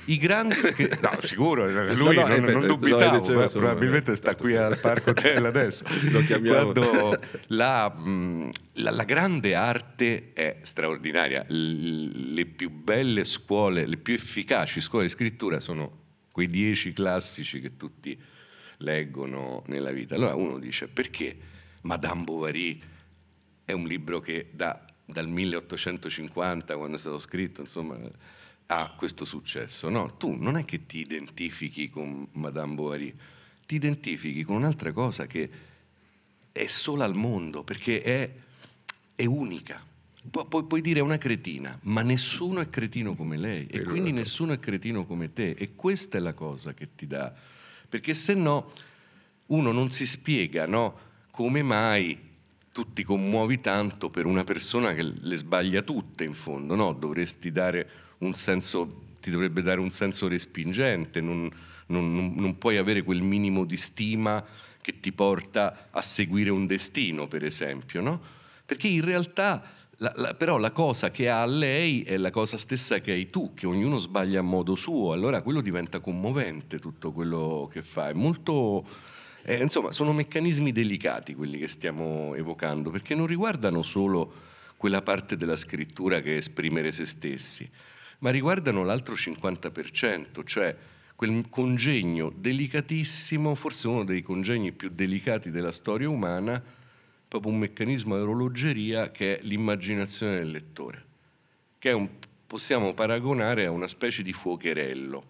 i 0.07 0.17
grandi 0.17 0.55
scrittori, 0.63 1.01
no 1.03 1.11
sicuro, 1.21 1.67
lui 1.93 2.15
No, 2.15 2.23
no, 2.23 2.27
non, 2.29 2.49
eh, 2.49 2.53
non 2.53 2.67
dubitavo, 2.67 3.13
lo 3.17 3.21
dicevo, 3.21 3.43
eh, 3.45 3.49
probabilmente 3.51 4.15
sta 4.15 4.35
qui 4.35 4.57
al 4.69 4.79
Parco 4.81 5.11
Hotel 5.11 5.45
adesso. 5.45 5.85
Lo 6.11 6.21
chiamiamo. 6.23 6.73
Quando 6.73 7.19
la, 7.49 7.89
mh, 7.91 8.51
la- 8.75 8.91
la 8.91 9.05
grande 9.05 9.55
arte 9.55 10.33
è 10.33 10.59
straordinaria, 10.63 11.45
le 11.49 12.47
più 12.47 12.71
belle 12.71 13.25
scuole, 13.25 13.87
le 13.87 13.97
più 13.97 14.15
efficaci 14.15 14.81
scuole 14.81 15.05
di 15.05 15.11
scrittura 15.11 15.61
sono 15.61 16.07
quei 16.33 16.49
dieci 16.49 16.93
classici 16.93 17.61
che 17.61 17.77
tutti 17.77 18.17
leggono 18.79 19.63
nella 19.67 19.91
vita. 19.91 20.15
Allora 20.15 20.35
uno 20.35 20.59
dice 20.59 20.89
perché 20.89 21.37
Madame 21.83 22.23
Bovary 22.25 22.81
è 23.65 23.73
un 23.73 23.85
libro 23.87 24.21
che 24.21 24.49
da- 24.53 24.85
dal 25.05 25.29
1850, 25.29 26.77
quando 26.77 26.97
è 26.97 26.99
stato 26.99 27.19
scritto, 27.19 27.61
insomma, 27.63 27.99
ha 28.67 28.95
questo 28.97 29.25
successo. 29.25 29.89
No, 29.89 30.17
tu 30.17 30.35
non 30.39 30.57
è 30.57 30.65
che 30.65 30.87
ti 30.87 30.99
identifichi 30.99 31.89
con 31.89 32.29
Madame 32.33 32.75
Bovary, 32.75 33.15
ti 33.69 33.75
identifichi 33.75 34.45
con 34.45 34.57
un'altra 34.57 34.93
cosa 34.93 35.27
che 35.27 35.51
è 36.53 36.67
sola 36.67 37.05
al 37.05 37.15
mondo, 37.15 37.63
perché 37.63 38.01
è, 38.01 38.31
è 39.15 39.27
unica. 39.27 39.79
Pu- 40.31 40.49
Puoi, 40.49 40.65
puoi 40.65 40.81
dire 40.81 41.01
è 41.01 41.03
una 41.03 41.19
cretina, 41.19 41.79
ma 41.83 42.01
nessuno 42.01 42.61
è 42.61 42.71
cretino 42.71 43.15
come 43.15 43.37
lei 43.37 43.67
e 43.67 43.85
quindi 43.85 44.11
nessuno 44.11 44.55
è 44.55 44.59
cretino 44.59 45.05
come 45.05 45.35
te 45.35 45.51
e 45.51 45.75
questa 45.77 46.17
è 46.17 46.21
la 46.23 46.33
cosa 46.33 46.73
che 46.73 46.95
ti 46.97 47.07
dà, 47.07 47.31
perché 47.87 48.15
se 48.15 48.33
no 48.33 48.73
uno 49.49 49.71
non 49.71 49.91
si 49.91 50.07
spiega 50.07 50.67
no, 50.67 50.99
come 51.31 51.63
mai 51.63 52.19
tu 52.73 52.91
ti 52.91 53.05
commuovi 53.05 53.61
tanto 53.61 54.09
per 54.09 54.25
una 54.25 54.45
persona 54.45 54.95
che 54.95 55.03
le 55.03 55.37
sbaglia 55.37 55.83
tutte 55.83 56.25
in 56.25 56.33
fondo, 56.33 56.75
no? 56.75 56.95
dovresti 56.95 57.53
dare 57.53 57.89
un 58.19 58.33
senso, 58.33 59.17
ti 59.21 59.31
dovrebbe 59.31 59.61
dare 59.61 59.79
un 59.79 59.91
senso 59.91 60.27
respingente, 60.27 61.21
non, 61.21 61.51
non- 61.89 62.15
non- 62.15 62.35
non 62.37 62.59
puoi 62.59 62.77
avere 62.79 63.03
quel 63.03 63.23
minimo 63.23 63.65
di 63.65 63.77
stima 63.77 64.45
che 64.81 65.01
ti 65.01 65.13
porta 65.13 65.89
a 65.91 66.01
seguire 66.01 66.51
un 66.51 66.67
destino, 66.67 67.27
per 67.29 67.45
esempio, 67.45 68.01
no? 68.01 68.21
Perché 68.65 68.89
in 68.89 69.05
realtà, 69.05 69.63
la- 69.99 70.13
la- 70.17 70.35
però, 70.35 70.57
la 70.59 70.71
cosa 70.71 71.11
che 71.11 71.29
ha 71.29 71.45
lei 71.45 72.03
è 72.03 72.17
la 72.17 72.31
cosa 72.31 72.57
stessa 72.57 73.01
che 73.01 73.13
hai 73.13 73.29
tu, 73.31 73.53
che 73.55 73.67
ognuno 73.67 73.99
sbaglia 73.99 74.41
a 74.41 74.43
modo 74.43 74.75
suo, 74.77 75.13
allora 75.13 75.43
quello 75.43 75.61
diventa 75.61 76.01
commovente 76.01 76.79
tutto 76.79 77.13
quello 77.13 77.69
che 77.73 77.83
fa, 77.83 78.09
è 78.09 78.13
molto... 78.13 78.87
eh, 79.43 79.63
insomma, 79.63 79.93
sono 79.93 80.13
meccanismi 80.13 80.73
delicati 80.73 81.35
quelli 81.35 81.59
che 81.59 81.69
stiamo 81.69 82.35
evocando, 82.35 82.91
perché 82.91 83.15
non 83.15 83.27
riguardano 83.27 83.83
solo 83.83 84.33
quella 84.77 85.01
parte 85.03 85.37
della 85.37 85.57
scrittura 85.57 86.21
che 86.21 86.35
è 86.35 86.37
esprimere 86.37 86.93
se 86.93 87.05
stessi, 87.07 87.69
ma 88.21 88.31
riguardano 88.31 88.85
l'altro 88.85 89.15
50%, 89.15 90.45
cioè 90.45 90.77
quel 91.19 91.49
congegno 91.49 92.33
delicatissimo, 92.33 93.57
forse 93.57 93.89
uno 93.89 94.05
dei 94.05 94.23
congegni 94.23 94.71
più 94.71 94.89
delicati 94.89 95.51
della 95.51 95.73
storia 95.73 96.09
umana, 96.09 96.63
proprio 97.27 97.51
un 97.51 97.59
meccanismo 97.59 98.15
a 98.15 98.21
orologeria 98.21 99.11
che 99.11 99.37
è 99.37 99.43
l'immaginazione 99.43 100.39
del 100.39 100.53
lettore, 100.53 101.05
che 101.81 101.91
un- 101.91 102.09
possiamo 102.47 102.95
paragonare 102.95 103.67
a 103.67 103.73
una 103.73 103.89
specie 103.89 104.23
di 104.23 104.33
fuocherello 104.33 105.25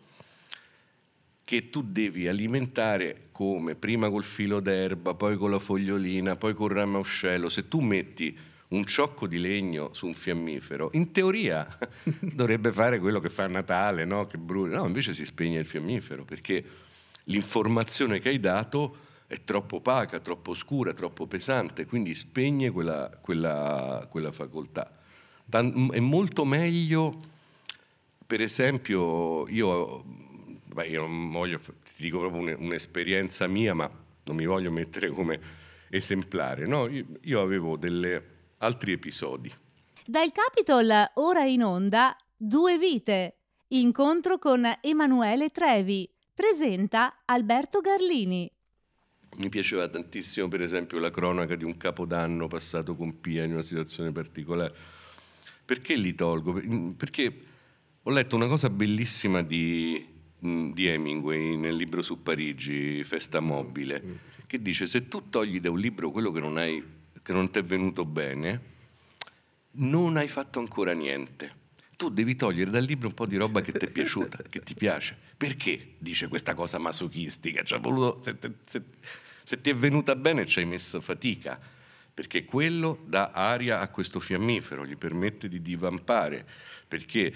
che 1.43 1.71
tu 1.71 1.83
devi 1.83 2.29
alimentare 2.29 3.29
come 3.33 3.75
prima 3.75 4.11
col 4.11 4.25
filo 4.25 4.61
d'erba, 4.61 5.15
poi 5.15 5.39
con 5.39 5.51
la 5.51 5.59
fogliolina, 5.59 6.37
poi 6.37 6.53
col 6.53 6.69
ramascello. 6.69 7.49
Se 7.49 7.67
tu 7.67 7.81
metti 7.81 8.37
un 8.69 8.85
ciocco 8.85 9.27
di 9.27 9.39
legno 9.39 9.93
su 9.95 10.07
un 10.07 10.15
fiammifero, 10.15 10.91
in 10.93 11.11
teoria 11.11 11.67
dovrebbe 12.21 12.73
fare 12.73 12.99
quello 12.99 13.21
che 13.21 13.31
fa 13.31 13.45
a 13.45 13.49
Natale, 13.49 14.05
no? 14.05 14.27
che 14.27 14.39
brucia. 14.39 14.77
No, 14.77 14.87
invece 14.87 15.13
si 15.13 15.25
spegne 15.25 15.59
il 15.59 15.67
fiammifero 15.67 16.25
perché 16.25 16.65
l'informazione 17.25 18.21
che 18.21 18.29
hai 18.29 18.41
dato 18.41 19.07
è 19.27 19.43
troppo 19.45 19.77
opaca, 19.77 20.21
troppo 20.21 20.55
scura, 20.55 20.93
troppo 20.93 21.27
pesante, 21.27 21.85
quindi 21.87 22.15
spegne 22.15 22.71
quella, 22.71 23.11
quella- 23.21 24.07
quella 24.11 24.33
facoltà. 24.33 24.91
È 25.51 26.01
molto 26.01 26.45
meglio 26.45 27.37
per 28.29 28.43
esempio, 28.43 29.49
io, 29.49 30.05
beh, 30.05 30.87
io 30.89 31.01
non 31.01 31.31
voglio, 31.31 31.59
ti 31.59 32.03
dico 32.03 32.19
proprio 32.19 32.43
un- 32.43 32.57
un'esperienza 32.59 33.47
mia, 33.47 33.73
ma 33.73 33.91
non 34.25 34.37
mi 34.37 34.45
voglio 34.45 34.71
mettere 34.71 35.09
come 35.09 35.41
esemplare. 35.89 36.67
No, 36.67 36.87
io, 36.89 37.07
io 37.23 37.41
avevo 37.41 37.79
delle, 37.79 38.23
altri 38.59 38.93
episodi. 38.93 39.53
Dal 40.05 40.33
Capitol, 40.33 40.91
ora 41.15 41.45
in 41.45 41.63
onda, 41.63 42.17
Due 42.37 42.79
vite. 42.79 43.35
Incontro 43.69 44.39
con 44.39 44.65
Emanuele 44.81 45.51
Trevi. 45.51 46.09
Presenta 46.33 47.23
Alberto 47.25 47.81
Garlini. 47.81 48.51
Mi 49.37 49.49
piaceva 49.49 49.89
tantissimo, 49.89 50.49
per 50.49 50.63
esempio, 50.63 50.99
la 50.99 51.11
cronaca 51.11 51.55
di 51.55 51.65
un 51.65 51.77
capodanno 51.77 52.49
passato 52.49 52.95
con 52.97 53.21
Pia 53.21 53.45
in 53.45 53.53
una 53.53 53.63
situazione 53.63 54.11
particolare. 54.13 54.75
Perché 55.65 55.97
li 55.97 56.15
tolgo? 56.15 56.53
Per- 56.55 56.95
Perché 56.97 57.41
ho 58.03 58.11
letto 58.11 58.37
una 58.37 58.47
cosa 58.47 58.71
bellissima 58.71 59.43
di, 59.43 60.07
mh, 60.39 60.71
di 60.71 60.87
Hemingway 60.87 61.57
nel 61.57 61.75
libro 61.77 62.01
su 62.03 62.23
Parigi, 62.23 63.05
Festa 63.05 63.41
Mobile, 63.41 64.21
che 64.47 64.63
dice 64.63 64.87
se 64.87 65.09
tu 65.09 65.29
togli 65.29 65.61
da 65.61 65.71
un 65.71 65.79
libro 65.79 66.11
quello 66.11 66.31
che 66.33 66.41
non, 66.41 66.57
hai, 66.57 66.83
che 67.29 67.35
non 67.35 67.51
ti 67.51 67.59
è 67.59 67.63
venuto 67.63 68.07
bene, 68.07 68.61
non 69.73 70.17
hai 70.17 70.29
fatto 70.29 70.61
ancora 70.61 70.95
niente. 70.95 71.67
Tu 71.95 72.09
devi 72.09 72.37
togliere 72.37 72.71
dal 72.71 72.83
libro 72.83 73.09
un 73.09 73.13
po' 73.13 73.27
di 73.27 73.37
roba 73.37 73.61
che 73.61 73.71
ti 73.73 73.85
è 73.85 73.91
piaciuta, 73.91 74.45
che 74.49 74.61
ti 74.61 74.73
piace. 74.73 75.15
Perché 75.37 75.97
dice 75.99 76.27
questa 76.29 76.55
cosa 76.55 76.79
masochistica? 76.79 77.63
Ci 77.65 77.75
ha 77.75 77.77
voluto- 77.77 78.23
se, 78.23 78.39
te- 78.39 78.55
se- 78.65 78.83
se 79.45 79.61
ti 79.61 79.69
è 79.69 79.75
venuta 79.75 80.17
bene 80.17 80.47
ci 80.47 80.61
hai 80.61 80.65
messo 80.65 81.03
fatica, 81.03 81.61
perché 82.15 82.47
quello 82.47 83.05
dà 83.05 83.33
aria 83.33 83.81
a 83.81 83.91
questo 83.91 84.21
fiammifero, 84.21 84.87
gli 84.87 84.97
permette 84.97 85.51
di 85.51 85.61
divampare, 85.61 86.47
perché 86.89 87.35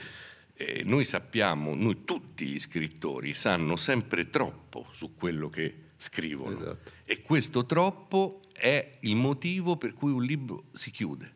eh, 0.55 0.85
noi 0.87 1.05
sappiamo, 1.05 1.75
noi 1.75 2.03
tutti 2.07 2.47
gli 2.47 2.59
scrittori 2.59 3.35
sanno 3.35 3.77
sempre 3.77 4.31
troppo 4.31 4.87
su 4.93 5.15
quello 5.15 5.51
che 5.51 5.91
scrivono. 5.99 6.59
Esatto. 6.59 6.93
E 7.05 7.21
questo 7.21 7.67
troppo 7.67 8.41
è 8.63 8.99
il 9.01 9.17
motivo 9.17 9.77
per 9.77 9.93
cui 9.93 10.13
un 10.13 10.23
libro 10.23 10.67
si 10.71 10.93
chiude. 10.93 11.29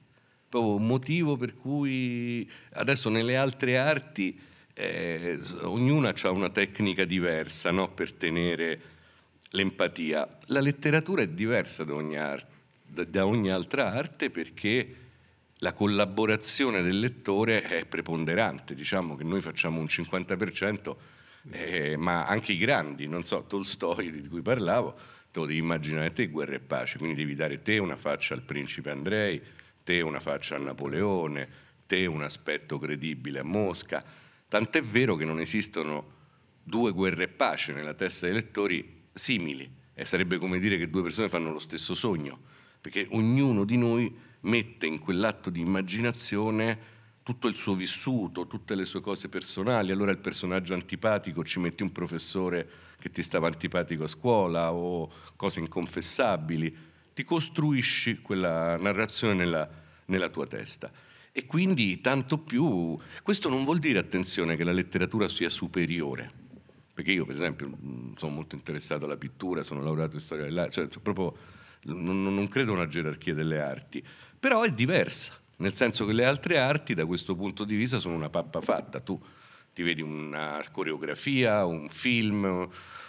Proprio 0.48 0.76
un 0.76 0.86
motivo 0.86 1.36
per 1.36 1.56
cui 1.56 2.48
adesso 2.74 3.08
nelle 3.08 3.36
altre 3.36 3.78
arti 3.78 4.38
eh, 4.72 5.36
ognuna 5.62 6.14
ha 6.22 6.30
una 6.30 6.50
tecnica 6.50 7.04
diversa 7.04 7.72
no? 7.72 7.90
per 7.90 8.12
tenere 8.12 8.80
l'empatia. 9.50 10.38
La 10.44 10.60
letteratura 10.60 11.22
è 11.22 11.26
diversa 11.26 11.82
da 11.82 11.94
ogni, 11.94 12.16
ar- 12.16 12.46
da- 12.86 13.02
da 13.02 13.26
ogni 13.26 13.50
altra 13.50 13.92
arte 13.92 14.30
perché 14.30 14.94
la 15.56 15.72
collaborazione 15.72 16.80
del 16.80 17.00
lettore 17.00 17.62
è 17.62 17.86
preponderante. 17.86 18.76
Diciamo 18.76 19.16
che 19.16 19.24
noi 19.24 19.40
facciamo 19.40 19.80
un 19.80 19.86
50%, 19.86 20.96
eh, 21.50 21.96
ma 21.96 22.24
anche 22.24 22.52
i 22.52 22.56
grandi, 22.56 23.08
non 23.08 23.24
so, 23.24 23.42
Tolstoi 23.48 24.12
di 24.12 24.28
cui 24.28 24.42
parlavo, 24.42 25.15
lo 25.40 25.46
devi 25.46 25.58
immaginare 25.58 26.12
te 26.12 26.28
guerra 26.28 26.54
e 26.54 26.60
pace, 26.60 26.98
quindi 26.98 27.16
devi 27.16 27.34
dare 27.34 27.62
te 27.62 27.78
una 27.78 27.96
faccia 27.96 28.34
al 28.34 28.42
principe 28.42 28.90
Andrei, 28.90 29.40
te 29.82 30.00
una 30.00 30.20
faccia 30.20 30.56
a 30.56 30.58
Napoleone, 30.58 31.48
te 31.86 32.06
un 32.06 32.22
aspetto 32.22 32.78
credibile 32.78 33.40
a 33.40 33.44
Mosca, 33.44 34.04
tant'è 34.48 34.82
vero 34.82 35.16
che 35.16 35.24
non 35.24 35.40
esistono 35.40 36.14
due 36.62 36.92
guerre 36.92 37.24
e 37.24 37.28
pace 37.28 37.72
nella 37.72 37.94
testa 37.94 38.26
dei 38.26 38.34
lettori 38.34 39.04
simili, 39.12 39.70
e 39.94 40.04
sarebbe 40.04 40.38
come 40.38 40.58
dire 40.58 40.76
che 40.76 40.90
due 40.90 41.02
persone 41.02 41.28
fanno 41.28 41.52
lo 41.52 41.58
stesso 41.58 41.94
sogno, 41.94 42.38
perché 42.80 43.06
ognuno 43.10 43.64
di 43.64 43.76
noi 43.76 44.14
mette 44.40 44.86
in 44.86 44.98
quell'atto 44.98 45.50
di 45.50 45.60
immaginazione 45.60 46.94
tutto 47.22 47.48
il 47.48 47.56
suo 47.56 47.74
vissuto, 47.74 48.46
tutte 48.46 48.74
le 48.74 48.84
sue 48.84 49.00
cose 49.00 49.28
personali, 49.28 49.90
allora 49.90 50.12
il 50.12 50.18
personaggio 50.18 50.74
antipatico 50.74 51.42
ci 51.44 51.58
metti 51.58 51.82
un 51.82 51.90
professore 51.90 52.68
che 53.06 53.10
ti 53.10 53.22
stava 53.22 53.46
antipatico 53.46 54.02
a 54.02 54.08
scuola 54.08 54.72
o 54.72 55.08
cose 55.36 55.60
inconfessabili, 55.60 56.76
ti 57.14 57.22
costruisci 57.22 58.20
quella 58.20 58.76
narrazione 58.76 59.34
nella, 59.34 59.68
nella 60.06 60.28
tua 60.28 60.46
testa. 60.48 60.90
E 61.30 61.46
quindi 61.46 62.00
tanto 62.00 62.38
più, 62.38 62.98
questo 63.22 63.48
non 63.48 63.62
vuol 63.62 63.78
dire, 63.78 64.00
attenzione, 64.00 64.56
che 64.56 64.64
la 64.64 64.72
letteratura 64.72 65.28
sia 65.28 65.48
superiore, 65.48 66.32
perché 66.92 67.12
io 67.12 67.24
per 67.24 67.36
esempio 67.36 67.70
sono 68.16 68.32
molto 68.34 68.56
interessato 68.56 69.04
alla 69.04 69.16
pittura, 69.16 69.62
sono 69.62 69.82
laureato 69.82 70.16
in 70.16 70.22
storia 70.22 70.44
dell'arte, 70.44 70.88
cioè 70.88 71.00
proprio 71.00 71.36
non, 71.82 72.24
non 72.24 72.48
credo 72.48 72.72
a 72.72 72.76
una 72.76 72.88
gerarchia 72.88 73.34
delle 73.34 73.60
arti, 73.60 74.04
però 74.38 74.62
è 74.62 74.72
diversa 74.72 75.38
nel 75.58 75.74
senso 75.74 76.04
che 76.04 76.12
le 76.12 76.24
altre 76.24 76.58
arti 76.58 76.92
da 76.92 77.06
questo 77.06 77.34
punto 77.34 77.64
di 77.64 77.76
vista 77.76 77.98
sono 77.98 78.14
una 78.14 78.28
pappa 78.28 78.60
fatta. 78.60 79.00
Tu 79.00 79.18
ti 79.76 79.82
vedi 79.82 80.00
una 80.00 80.62
coreografia, 80.72 81.66
un 81.66 81.90
film, 81.90 82.66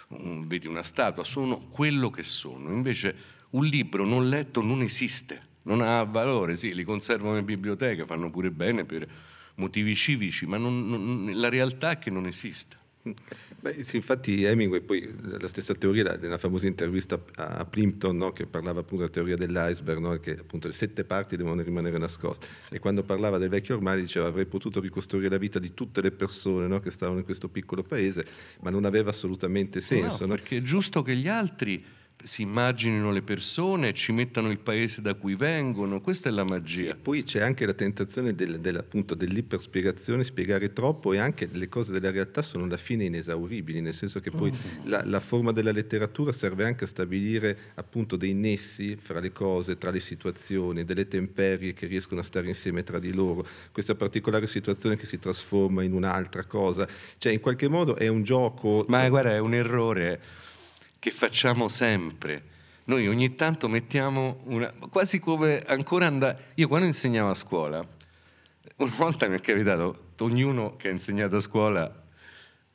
un, 0.08 0.46
vedi 0.46 0.66
una 0.66 0.82
statua, 0.82 1.24
sono 1.24 1.58
quello 1.58 2.10
che 2.10 2.22
sono. 2.22 2.70
Invece 2.70 3.36
un 3.50 3.64
libro 3.64 4.04
non 4.04 4.28
letto 4.28 4.62
non 4.62 4.82
esiste, 4.82 5.40
non 5.62 5.80
ha 5.80 6.02
valore, 6.04 6.56
sì, 6.56 6.74
li 6.74 6.84
conservano 6.84 7.38
in 7.38 7.44
biblioteca, 7.44 8.06
fanno 8.06 8.30
pure 8.30 8.50
bene 8.50 8.84
per 8.84 9.08
motivi 9.56 9.94
civici, 9.94 10.46
ma 10.46 10.56
non, 10.56 10.88
non, 10.88 11.30
la 11.34 11.48
realtà 11.48 11.92
è 11.92 11.98
che 11.98 12.10
non 12.10 12.26
esiste. 12.26 12.76
Beh, 13.60 13.82
sì, 13.82 13.96
infatti 13.96 14.44
Hemingway, 14.44 14.80
poi 14.80 15.12
la 15.38 15.48
stessa 15.48 15.74
teoria 15.74 16.16
nella 16.16 16.38
famosa 16.38 16.66
intervista 16.66 17.20
a 17.36 17.64
Plimpton, 17.64 18.16
no, 18.16 18.32
che 18.32 18.46
parlava 18.46 18.80
appunto 18.80 19.04
della 19.04 19.08
teoria 19.08 19.36
dell'iceberg, 19.36 19.98
no, 19.98 20.16
che 20.18 20.38
appunto 20.38 20.68
le 20.68 20.74
sette 20.74 21.04
parti 21.04 21.36
devono 21.36 21.60
rimanere 21.62 21.98
nascoste. 21.98 22.46
E 22.70 22.78
quando 22.78 23.02
parlava 23.02 23.38
del 23.38 23.48
vecchio 23.48 23.74
ormai 23.74 24.00
diceva 24.00 24.26
avrei 24.26 24.46
potuto 24.46 24.80
ricostruire 24.80 25.28
la 25.28 25.38
vita 25.38 25.58
di 25.58 25.74
tutte 25.74 26.00
le 26.00 26.10
persone 26.10 26.66
no, 26.66 26.80
che 26.80 26.90
stavano 26.90 27.18
in 27.18 27.24
questo 27.24 27.48
piccolo 27.48 27.82
paese, 27.82 28.24
ma 28.60 28.70
non 28.70 28.84
aveva 28.84 29.10
assolutamente 29.10 29.80
senso. 29.80 30.26
perché 30.26 30.58
è 30.58 30.62
giusto 30.62 31.02
che 31.02 31.16
gli 31.16 31.28
altri 31.28 31.84
si 32.22 32.42
immaginino 32.42 33.12
le 33.12 33.22
persone, 33.22 33.94
ci 33.94 34.12
mettano 34.12 34.50
il 34.50 34.58
paese 34.58 35.00
da 35.00 35.14
cui 35.14 35.34
vengono, 35.34 36.00
questa 36.00 36.28
è 36.28 36.32
la 36.32 36.44
magia. 36.44 36.90
Sì, 36.90 36.96
poi 37.00 37.22
c'è 37.22 37.40
anche 37.40 37.64
la 37.64 37.72
tentazione 37.72 38.34
del, 38.34 38.58
del, 38.58 38.76
appunto, 38.76 39.14
dell'iperspiegazione, 39.14 40.24
spiegare 40.24 40.72
troppo 40.72 41.12
e 41.12 41.18
anche 41.18 41.48
le 41.50 41.68
cose 41.68 41.92
della 41.92 42.10
realtà 42.10 42.42
sono 42.42 42.64
alla 42.64 42.76
fine 42.76 43.04
inesauribili, 43.04 43.80
nel 43.80 43.94
senso 43.94 44.20
che 44.20 44.30
poi 44.30 44.50
mm. 44.50 44.88
la, 44.88 45.02
la, 45.04 45.20
forma 45.20 45.52
della 45.52 45.70
letteratura 45.70 46.32
serve 46.32 46.64
anche 46.64 46.84
a 46.84 46.86
stabilire 46.88 47.56
appunto 47.74 48.16
dei 48.16 48.34
nessi 48.34 48.96
fra 48.96 49.20
le 49.20 49.32
cose, 49.32 49.78
tra 49.78 49.90
le 49.90 50.00
situazioni, 50.00 50.84
delle 50.84 51.06
temperie 51.06 51.72
che 51.72 51.86
riescono 51.86 52.20
a 52.20 52.24
stare 52.24 52.48
insieme 52.48 52.82
tra 52.82 52.98
di 52.98 53.12
loro, 53.12 53.46
questa 53.70 53.94
particolare 53.94 54.46
situazione 54.46 54.96
che 54.96 55.06
si 55.06 55.18
trasforma 55.18 55.82
in 55.82 55.92
un'altra 55.92 56.44
cosa, 56.44 56.86
cioè 57.16 57.32
in 57.32 57.40
qualche 57.40 57.68
modo 57.68 57.96
è 57.96 58.08
un 58.08 58.22
gioco... 58.22 58.84
Ma 58.88 59.08
guarda, 59.08 59.34
è 59.34 59.38
un 59.38 59.54
errore 59.54 60.46
che 60.98 61.10
facciamo 61.10 61.68
sempre. 61.68 62.56
Noi 62.84 63.06
ogni 63.06 63.34
tanto 63.34 63.68
mettiamo 63.68 64.40
una... 64.44 64.72
quasi 64.90 65.18
come 65.18 65.62
ancora 65.62 66.06
andare... 66.06 66.52
Io 66.54 66.68
quando 66.68 66.86
insegnavo 66.86 67.30
a 67.30 67.34
scuola, 67.34 67.86
una 68.76 68.94
volta 68.96 69.28
mi 69.28 69.36
è 69.36 69.40
capitato, 69.40 70.12
ognuno 70.20 70.76
che 70.76 70.88
ha 70.88 70.92
insegnato 70.92 71.36
a 71.36 71.40
scuola 71.40 72.02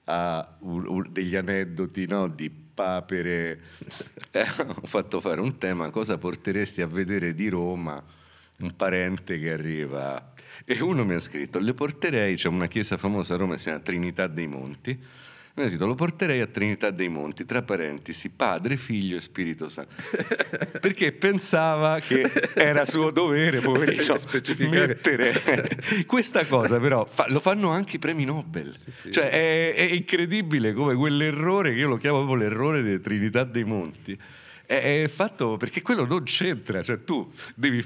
ha 0.06 0.56
un, 0.60 0.86
un, 0.86 1.06
degli 1.10 1.36
aneddoti 1.36 2.08
no? 2.08 2.28
di 2.28 2.50
papere. 2.50 3.60
Eh, 4.36 4.48
ho 4.66 4.88
fatto 4.88 5.20
fare 5.20 5.40
un 5.40 5.60
tema, 5.60 5.92
cosa 5.92 6.18
porteresti 6.18 6.82
a 6.82 6.88
vedere 6.88 7.36
di 7.36 7.50
Roma 7.50 8.04
un 8.58 8.76
parente 8.76 9.38
che 9.38 9.52
arriva? 9.52 10.34
E 10.66 10.82
uno 10.82 11.06
mi 11.06 11.14
ha 11.14 11.20
scritto, 11.20 11.60
le 11.60 11.76
porterei, 11.76 12.36
c'è 12.36 12.48
una 12.48 12.66
chiesa 12.66 12.98
famosa 12.98 13.36
a 13.36 13.38
Roma, 13.38 13.60
si 13.60 13.66
chiama 13.66 13.82
Trinità 13.82 14.26
dei 14.26 14.48
Monti, 14.48 15.00
detto, 15.62 15.86
lo 15.86 15.94
porterei 15.94 16.42
a 16.42 16.48
Trinità 16.48 16.90
dei 16.90 17.10
Monti, 17.10 17.46
tra 17.46 17.62
parentesi, 17.62 18.30
Padre, 18.30 18.76
Figlio 18.76 19.18
e 19.18 19.22
Spirito 19.22 19.68
Santo. 19.68 19.94
Perché 20.82 21.12
pensava 21.12 22.00
che 22.00 22.28
era 22.56 22.86
suo 22.86 23.12
dovere, 23.12 23.60
poverino, 23.60 24.16
mettere 24.70 25.78
questa 26.08 26.44
cosa, 26.48 26.80
però 26.80 27.06
fa, 27.06 27.28
lo 27.30 27.40
fanno 27.40 27.70
anche 27.70 27.98
i 27.98 28.00
premi 28.00 28.26
Nobel. 28.26 28.76
Sì, 28.76 28.92
sì. 28.92 29.12
Cioè 29.12 29.30
è, 29.30 29.76
è, 29.76 29.82
incredibile 29.94 30.74
come 30.74 30.96
quell'errore, 30.96 31.74
che 31.74 31.80
io 31.80 31.88
lo 31.88 31.98
chiamo 31.98 32.26
proprio 32.26 32.38
l'errore 32.38 32.82
delle 32.82 33.00
Trinità 33.00 33.44
dei 33.44 33.64
Monti, 33.64 34.20
è, 34.66 35.04
è 35.04 35.08
fatto 35.08 35.58
perché 35.58 35.84
quello 35.84 36.04
non 36.06 36.24
c'entra, 36.24 36.82
cioè 36.82 37.04
tu 37.04 37.32
devi, 37.54 37.84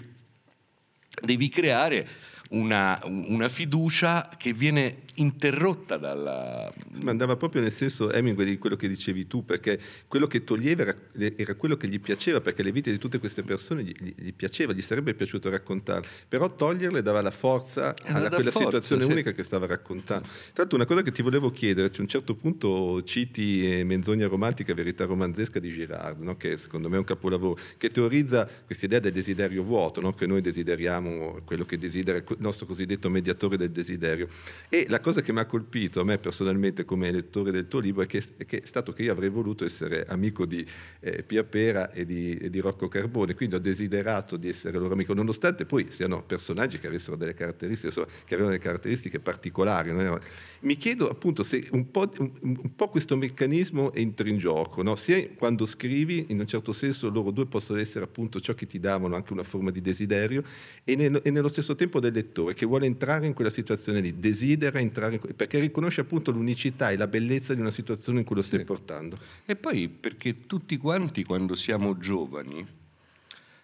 devi 1.22 1.50
creare 1.50 2.08
una, 2.50 3.00
una, 3.04 3.50
fiducia 3.50 4.30
che 4.38 4.54
viene 4.54 5.04
interrotta 5.16 5.98
dalla... 5.98 6.72
Ma 7.04 7.12
andava 7.12 7.36
proprio 7.36 7.62
nel 7.62 7.72
senso, 7.72 8.12
Hemingway, 8.12 8.46
di 8.46 8.58
quello 8.58 8.76
che 8.76 8.88
dicevi 8.88 9.28
tu, 9.28 9.44
perché 9.44 9.80
quello 10.08 10.28
che 10.28 10.44
toglieva 10.44 10.84
era, 10.84 10.96
era 11.36 11.56
quello 11.56 11.76
che 11.76 11.88
gli 11.88 12.00
piaceva, 12.00 12.40
perché 12.42 12.64
le 12.64 12.72
vite 12.72 12.92
di 12.92 12.98
tutte 12.98 13.20
queste 13.20 13.44
persone 13.44 13.84
gli, 13.84 13.94
gli 14.16 14.34
piaceva, 14.34 14.74
gli 14.74 14.82
sarebbe 14.82 15.14
piaciuto 15.14 15.50
raccontarle, 15.50 16.08
però 16.28 16.54
toglierle 16.54 17.02
dava 17.02 17.22
la 17.22 17.32
forza 17.32 17.94
eh, 17.94 18.12
a 18.12 18.30
quella 18.30 18.52
forza, 18.52 18.60
situazione 18.60 19.04
sì. 19.04 19.12
unica 19.12 19.32
che 19.32 19.44
stava 19.44 19.66
raccontando. 19.66 20.28
Tra 20.28 20.64
l'altro 20.64 20.78
una 20.78 20.86
cosa 20.86 21.02
che 21.02 21.12
ti 21.12 21.22
volevo 21.22 21.52
chiedere, 21.52 21.88
a 21.88 22.02
un 22.02 22.08
certo 22.08 22.36
punto 22.36 23.02
citi 23.04 23.82
Menzogna 23.84 24.28
romantica, 24.28 24.74
verità 24.74 25.06
romanzesca 25.06 25.60
di 25.60 25.72
Girard, 25.72 26.22
no? 26.22 26.38
che 26.38 26.58
secondo 26.58 26.90
me 26.90 26.96
è 26.96 27.00
un 27.00 27.06
capolavoro, 27.06 27.60
che 27.78 27.90
teorizza 27.90 28.48
questa 28.66 28.86
idea 28.86 29.00
del 29.00 29.12
desiderio 29.12 29.64
vuoto, 29.64 30.02
no? 30.02 30.14
che 30.14 30.26
noi 30.28 30.42
desideriamo 30.42 31.42
quello 31.44 31.66
che 31.66 31.78
desidera 31.78 32.22
nostro 32.40 32.66
cosiddetto 32.66 33.10
mediatore 33.10 33.58
del 33.58 33.72
desiderio. 33.72 34.28
E 34.70 34.86
la 34.90 35.00
cosa 35.00 35.22
che 35.22 35.32
mi 35.32 35.40
ha 35.40 35.46
colpito 35.46 36.00
a 36.02 36.04
me 36.04 36.18
personalmente 36.18 36.86
come 36.86 37.12
lettore 37.12 37.52
del 37.52 37.68
tuo 37.68 37.80
libro 37.80 38.04
è 38.04 38.06
che, 38.06 38.24
è, 38.38 38.46
che 38.46 38.62
è 38.62 38.66
stato 38.66 38.94
che 38.94 39.04
io 39.04 39.12
avrei 39.12 39.30
voluto 39.30 39.66
essere 39.66 40.06
amico 40.08 40.46
di 40.46 40.66
eh, 41.00 41.24
Pia 41.24 41.44
Pera 41.44 41.92
e 41.92 42.06
di, 42.06 42.32
e 42.34 42.50
di, 42.50 42.60
Rocco 42.60 42.88
Carbone, 42.88 43.34
quindi 43.34 43.56
ho 43.56 43.60
desiderato 43.60 44.38
di 44.38 44.50
essere 44.50 44.78
loro 44.78 44.94
amico, 44.94 45.14
nonostante 45.14 45.66
poi 45.66 45.88
siano 45.90 46.24
personaggi 46.24 46.80
che 46.80 46.88
avessero 46.88 47.16
delle 47.16 47.34
caratteristiche, 47.34 47.88
insomma, 47.88 48.08
che 48.08 48.34
avevano 48.34 48.50
delle 48.50 48.64
caratteristiche 48.64 49.20
particolari. 49.20 49.92
No? 49.92 50.20
Mi 50.62 50.76
chiedo 50.76 51.10
appunto 51.10 51.44
se 51.44 51.68
un 51.72 51.92
po', 51.92 52.10
un, 52.18 52.32
un 52.42 52.76
po 52.76 52.90
questo 52.90 53.16
meccanismo 53.16 53.94
entra 53.94 54.28
in 54.28 54.38
gioco, 54.38 54.82
no? 54.82 54.96
sia 54.96 55.28
quando 55.36 55.66
scrivi, 55.66 56.26
in 56.30 56.40
un 56.40 56.48
certo 56.48 56.74
senso 56.74 57.10
loro 57.10 57.32
due 57.32 57.46
possono 57.46 57.80
essere 57.80 58.06
appunto 58.06 58.40
ciò 58.40 58.54
che 58.54 58.66
ti 58.66 58.80
davano 58.80 59.16
anche 59.16 59.34
una 59.34 59.44
forma 59.44 59.72
di 59.72 59.82
desiderio 59.82 60.44
e, 60.84 60.96
nel, 60.96 61.22
e 61.24 61.30
nello 61.32 61.48
stesso 61.48 61.76
tempo 61.76 62.00
del 62.00 62.12
lettore 62.28 62.54
che 62.54 62.66
vuole 62.66 62.86
entrare 62.86 63.26
in 63.26 63.34
quella 63.34 63.50
situazione 63.50 64.02
lì, 64.02 64.20
desidera 64.20 64.80
entrare 64.80 65.16
in, 65.16 65.36
perché 65.36 65.60
riconosce 65.60 66.02
appunto 66.02 66.32
l'unicità 66.32 66.92
e 66.92 66.98
la 66.98 67.08
bellezza 67.08 67.54
di 67.54 67.62
una 67.62 67.72
situazione 67.72 68.20
in 68.20 68.26
cui 68.26 68.36
lo 68.36 68.42
stai 68.42 68.60
sì. 68.60 68.66
portando. 68.66 69.18
E 69.46 69.56
poi 69.56 69.88
perché 69.90 70.46
tutti 70.46 70.78
quanti 70.78 71.24
quando 71.24 71.56
siamo 71.56 71.98
giovani, 71.98 72.66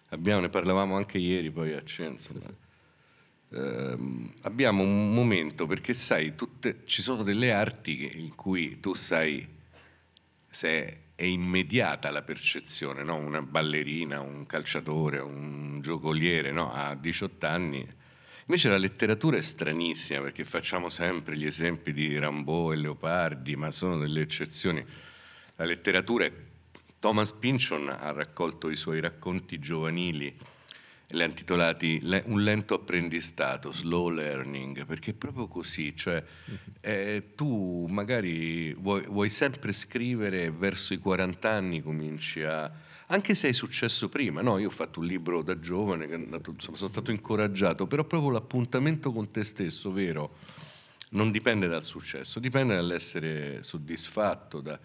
abbiamo, 0.08 0.40
ne 0.40 0.48
parlavamo 0.48 0.96
anche 0.96 1.18
ieri 1.18 1.50
poi 1.50 1.72
a 1.72 1.82
Censo, 1.84 2.32
sì, 2.32 2.40
sì 2.40 2.62
ehm, 3.54 4.32
abbiamo 4.42 4.82
un 4.82 5.12
momento 5.12 5.66
perché 5.66 5.94
sai, 5.94 6.34
tutte, 6.34 6.80
ci 6.84 7.02
sono 7.02 7.22
delle 7.22 7.52
arti 7.52 8.10
in 8.20 8.34
cui 8.34 8.80
tu 8.80 8.94
sai 8.94 9.46
se 10.48 10.98
è 11.16 11.24
immediata 11.24 12.10
la 12.10 12.22
percezione, 12.22 13.02
no? 13.04 13.16
una 13.16 13.40
ballerina, 13.42 14.20
un 14.20 14.46
calciatore, 14.46 15.20
un 15.20 15.80
giocoliere 15.80 16.50
no? 16.50 16.72
a 16.72 16.94
18 16.94 17.46
anni. 17.46 17.86
Invece 18.46 18.68
la 18.68 18.76
letteratura 18.76 19.36
è 19.36 19.42
stranissima 19.42 20.20
perché 20.20 20.44
facciamo 20.44 20.90
sempre 20.90 21.36
gli 21.36 21.46
esempi 21.46 21.92
di 21.92 22.18
Rambaud 22.18 22.72
e 22.72 22.76
Leopardi, 22.76 23.56
ma 23.56 23.70
sono 23.70 23.98
delle 23.98 24.20
eccezioni. 24.20 24.84
La 25.56 25.64
letteratura 25.64 26.24
è... 26.24 26.32
Thomas 26.98 27.32
Pynchon 27.32 27.88
ha 27.88 28.12
raccolto 28.12 28.70
i 28.70 28.76
suoi 28.76 29.00
racconti 29.00 29.58
giovanili 29.58 30.34
li 31.14 31.22
ha 31.22 31.26
intitolati 31.26 32.00
Un 32.24 32.42
lento 32.42 32.74
apprendistato, 32.74 33.72
slow 33.72 34.08
learning, 34.08 34.84
perché 34.84 35.12
è 35.12 35.14
proprio 35.14 35.46
così, 35.46 35.96
cioè 35.96 36.22
eh, 36.80 37.30
tu 37.34 37.86
magari 37.88 38.74
vuoi, 38.74 39.04
vuoi, 39.06 39.30
sempre 39.30 39.72
scrivere 39.72 40.50
verso 40.50 40.92
i 40.92 40.98
40 40.98 41.50
anni, 41.50 41.82
cominci 41.82 42.42
a... 42.42 42.70
anche 43.06 43.34
se 43.34 43.48
è 43.48 43.52
successo 43.52 44.08
prima, 44.08 44.40
no? 44.40 44.58
Io 44.58 44.68
ho 44.68 44.70
fatto 44.70 45.00
un 45.00 45.06
libro 45.06 45.42
da 45.42 45.58
giovane, 45.58 46.12
andato, 46.12 46.54
sono 46.58 46.76
stato 46.76 47.10
incoraggiato, 47.10 47.86
però 47.86 48.04
proprio 48.04 48.30
l'appuntamento 48.30 49.12
con 49.12 49.30
te 49.30 49.44
stesso, 49.44 49.92
vero, 49.92 50.38
non 51.10 51.30
dipende 51.30 51.68
dal 51.68 51.84
successo, 51.84 52.40
dipende 52.40 52.74
dall'essere 52.74 53.62
soddisfatto, 53.62 54.60
da 54.60 54.78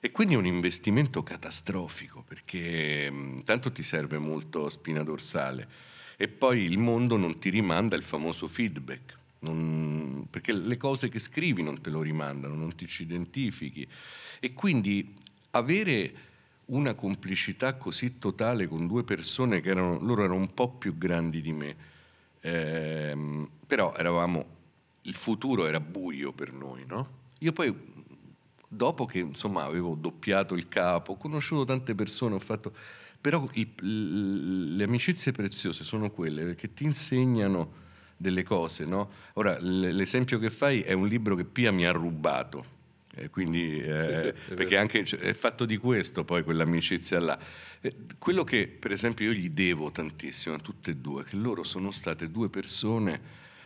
e 0.00 0.12
quindi 0.12 0.34
è 0.34 0.36
un 0.36 0.46
investimento 0.46 1.24
catastrofico 1.24 2.22
perché 2.22 3.10
mh, 3.10 3.42
tanto 3.42 3.72
ti 3.72 3.82
serve 3.82 4.18
molto 4.18 4.68
spina 4.68 5.02
dorsale 5.02 5.68
e 6.16 6.28
poi 6.28 6.62
il 6.62 6.78
mondo 6.78 7.16
non 7.16 7.40
ti 7.40 7.50
rimanda 7.50 7.96
il 7.96 8.04
famoso 8.04 8.46
feedback. 8.46 9.16
Non, 9.40 10.26
perché 10.30 10.52
le 10.52 10.76
cose 10.76 11.08
che 11.08 11.20
scrivi 11.20 11.62
non 11.62 11.80
te 11.80 11.90
lo 11.90 12.02
rimandano, 12.02 12.54
non 12.54 12.74
ti 12.74 12.88
ci 12.88 13.02
identifichi. 13.02 13.86
E 14.40 14.52
quindi 14.52 15.14
avere 15.50 16.12
una 16.68 16.94
complicità 16.94 17.74
così 17.74 18.18
totale 18.18 18.66
con 18.66 18.86
due 18.86 19.04
persone 19.04 19.60
che 19.60 19.70
erano, 19.70 19.98
loro 20.00 20.24
erano 20.24 20.40
un 20.40 20.52
po' 20.52 20.68
più 20.70 20.96
grandi 20.98 21.40
di 21.40 21.52
me, 21.52 21.76
ehm, 22.40 23.48
però 23.66 23.94
eravamo, 23.96 24.44
il 25.02 25.14
futuro 25.14 25.66
era 25.66 25.80
buio 25.80 26.32
per 26.32 26.52
noi, 26.52 26.84
no? 26.86 27.06
Io 27.38 27.52
poi, 27.52 27.74
dopo 28.68 29.06
che 29.06 29.20
insomma 29.20 29.64
avevo 29.64 29.94
doppiato 29.94 30.54
il 30.54 30.68
capo, 30.68 31.12
ho 31.12 31.16
conosciuto 31.16 31.64
tante 31.64 31.94
persone, 31.94 32.34
ho 32.34 32.40
fatto... 32.40 32.72
Però 33.20 33.48
il, 33.54 34.76
le 34.76 34.84
amicizie 34.84 35.32
preziose 35.32 35.82
sono 35.82 36.10
quelle 36.10 36.54
che 36.54 36.72
ti 36.72 36.84
insegnano 36.84 37.86
delle 38.16 38.44
cose, 38.44 38.84
no? 38.84 39.10
Ora, 39.34 39.58
l'esempio 39.58 40.38
che 40.38 40.50
fai 40.50 40.82
è 40.82 40.92
un 40.92 41.08
libro 41.08 41.34
che 41.34 41.44
Pia 41.44 41.72
mi 41.72 41.84
ha 41.84 41.90
rubato, 41.90 42.60
eh, 42.60 42.77
quindi, 43.30 43.80
eh, 43.80 43.98
sì, 43.98 44.14
sì, 44.14 44.54
perché 44.54 44.76
anche 44.76 45.00
è 45.02 45.32
fatto 45.32 45.64
di 45.64 45.76
questo 45.76 46.24
poi 46.24 46.42
quell'amicizia 46.42 47.20
là. 47.20 47.38
Eh, 47.80 47.94
quello 48.18 48.44
che 48.44 48.66
per 48.68 48.92
esempio 48.92 49.26
io 49.30 49.38
gli 49.38 49.50
devo 49.50 49.90
tantissimo 49.90 50.54
a 50.54 50.58
tutte 50.58 50.92
e 50.92 50.96
due, 50.96 51.24
che 51.24 51.36
loro 51.36 51.62
sono 51.64 51.90
state 51.90 52.30
due 52.30 52.48
persone 52.48 53.20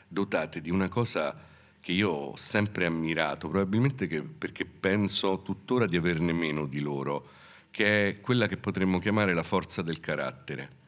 dotate 0.08 0.60
di 0.60 0.70
una 0.70 0.88
cosa 0.88 1.50
che 1.80 1.92
io 1.92 2.10
ho 2.10 2.36
sempre 2.36 2.86
ammirato, 2.86 3.48
probabilmente 3.48 4.06
che, 4.06 4.22
perché 4.22 4.64
penso 4.64 5.42
tuttora 5.42 5.86
di 5.86 5.96
averne 5.96 6.32
meno 6.32 6.66
di 6.66 6.80
loro, 6.80 7.28
che 7.70 8.08
è 8.08 8.20
quella 8.20 8.46
che 8.46 8.56
potremmo 8.56 8.98
chiamare 8.98 9.34
la 9.34 9.42
forza 9.42 9.82
del 9.82 9.98
carattere. 9.98 10.80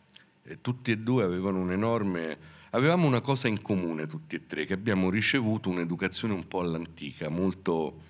E 0.44 0.60
tutti 0.60 0.90
e 0.90 0.98
due 0.98 1.24
avevano 1.24 1.58
un 1.58 1.72
enorme... 1.72 2.52
Avevamo 2.74 3.06
una 3.06 3.20
cosa 3.20 3.46
in 3.46 3.62
comune 3.62 4.08
tutti 4.08 4.34
e 4.34 4.46
tre, 4.46 4.66
che 4.66 4.72
abbiamo 4.72 5.08
ricevuto 5.08 5.68
un'educazione 5.68 6.34
un 6.34 6.48
po' 6.48 6.58
all'antica, 6.58 7.28
molto 7.28 8.00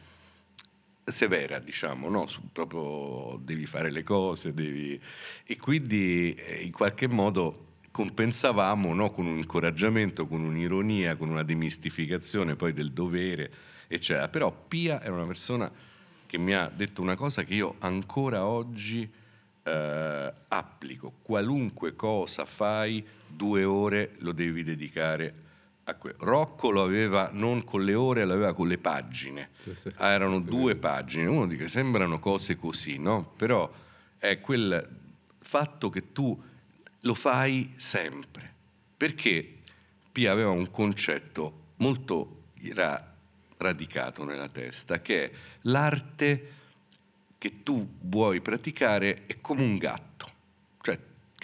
severa, 1.05 1.59
diciamo, 1.59 2.09
no? 2.09 2.27
Su, 2.27 2.41
proprio 2.51 3.39
devi 3.43 3.67
fare 3.67 3.91
le 3.91 4.03
cose, 4.03 4.53
devi... 4.55 5.01
e 5.45 5.57
quindi 5.57 6.35
eh, 6.35 6.63
in 6.63 6.73
qualche 6.73 7.09
modo 7.09 7.73
compensavamo 7.91 8.93
no? 8.93 9.11
con 9.11 9.27
un 9.27 9.37
incoraggiamento, 9.37 10.27
con 10.27 10.43
un'ironia, 10.43 11.17
con 11.17 11.29
una 11.31 11.45
demistificazione 11.45 12.57
poi 12.57 12.73
del 12.73 12.93
dovere, 12.93 13.53
eccetera. 13.87 14.29
Però 14.29 14.51
Pia 14.67 15.01
era 15.01 15.13
una 15.13 15.27
persona 15.27 15.71
che 16.27 16.39
mi 16.39 16.55
ha 16.55 16.69
detto 16.75 17.03
una 17.03 17.15
cosa 17.15 17.45
che 17.45 17.55
io 17.55 17.77
ancora 17.79 18.47
oggi 18.47 19.09
eh, 19.63 20.33
applico. 20.49 21.15
Qualunque 21.23 21.95
cosa 21.95 22.45
fai, 22.45 23.07
due 23.29 23.65
ore 23.65 24.17
lo 24.19 24.33
devi 24.33 24.65
dedicare 24.65 25.43
Rocco 26.19 26.71
lo 26.71 26.83
aveva 26.83 27.31
non 27.33 27.65
con 27.65 27.85
le 27.85 27.95
ore, 27.95 28.25
l'aveva 28.25 28.55
con 28.55 28.69
le 28.69 28.79
pagine. 28.79 29.51
Sì, 29.59 29.75
sì. 29.75 29.89
Ah, 29.97 30.11
erano 30.11 30.41
sì, 30.41 30.47
due 30.47 30.77
pagine. 30.77 31.27
Uno 31.27 31.47
dice 31.47 31.69
sembrano 31.69 32.19
cose 32.19 32.57
così, 32.57 32.99
no? 32.99 33.33
Però 33.37 33.71
è 34.19 34.41
quel 34.41 34.89
fatto 35.39 35.91
che 35.91 36.13
tu 36.13 36.43
lo 37.01 37.15
fai 37.15 37.75
sempre. 37.77 38.53
Perché 38.97 39.59
Pia 40.11 40.33
aveva 40.33 40.51
un 40.51 40.71
concetto 40.71 41.63
molto 41.77 42.45
ra- 42.73 43.15
radicato 43.59 44.25
nella 44.25 44.49
testa, 44.49 45.01
che 45.01 45.25
è 45.25 45.31
l'arte 45.63 46.53
che 47.37 47.63
tu 47.63 47.87
vuoi 48.01 48.41
praticare 48.41 49.27
è 49.27 49.41
come 49.41 49.63
un 49.63 49.77
gatto. 49.77 50.14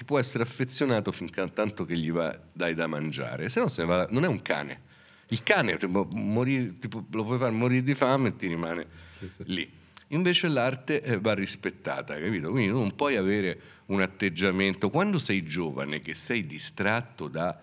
Ti 0.00 0.06
può 0.06 0.18
essere 0.18 0.44
affezionato 0.44 1.12
finché 1.12 1.46
tanto 1.52 1.84
che 1.84 1.94
gli 1.94 2.10
va, 2.10 2.34
dai 2.54 2.72
da 2.72 2.86
mangiare, 2.86 3.50
se 3.50 3.60
no 3.60 3.68
se 3.68 3.84
va, 3.84 4.08
non 4.08 4.24
è 4.24 4.28
un 4.28 4.40
cane. 4.40 4.80
Il 5.28 5.42
cane 5.42 5.76
tipo, 5.76 6.08
morire, 6.14 6.72
tipo, 6.78 7.04
lo 7.10 7.22
puoi 7.22 7.36
far 7.36 7.50
morire 7.50 7.82
di 7.82 7.94
fame 7.94 8.28
e 8.28 8.36
ti 8.36 8.46
rimane 8.46 8.86
sì, 9.12 9.28
sì. 9.28 9.42
lì. 9.44 9.70
Invece 10.08 10.48
l'arte 10.48 11.02
eh, 11.02 11.20
va 11.20 11.34
rispettata, 11.34 12.18
capito? 12.18 12.50
Quindi 12.50 12.72
non 12.72 12.96
puoi 12.96 13.16
avere 13.16 13.60
un 13.88 14.00
atteggiamento, 14.00 14.88
quando 14.88 15.18
sei 15.18 15.44
giovane, 15.44 16.00
che 16.00 16.14
sei 16.14 16.46
distratto 16.46 17.28
da 17.28 17.62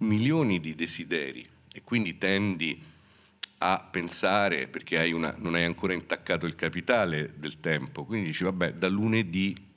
milioni 0.00 0.60
di 0.60 0.74
desideri 0.74 1.42
e 1.72 1.80
quindi 1.80 2.18
tendi 2.18 2.78
a 3.56 3.78
pensare, 3.90 4.66
perché 4.66 4.98
hai 4.98 5.12
una, 5.12 5.34
non 5.38 5.54
hai 5.54 5.64
ancora 5.64 5.94
intaccato 5.94 6.44
il 6.44 6.56
capitale 6.56 7.32
del 7.36 7.58
tempo, 7.58 8.04
quindi 8.04 8.26
dici 8.26 8.44
vabbè 8.44 8.74
da 8.74 8.88
lunedì 8.88 9.70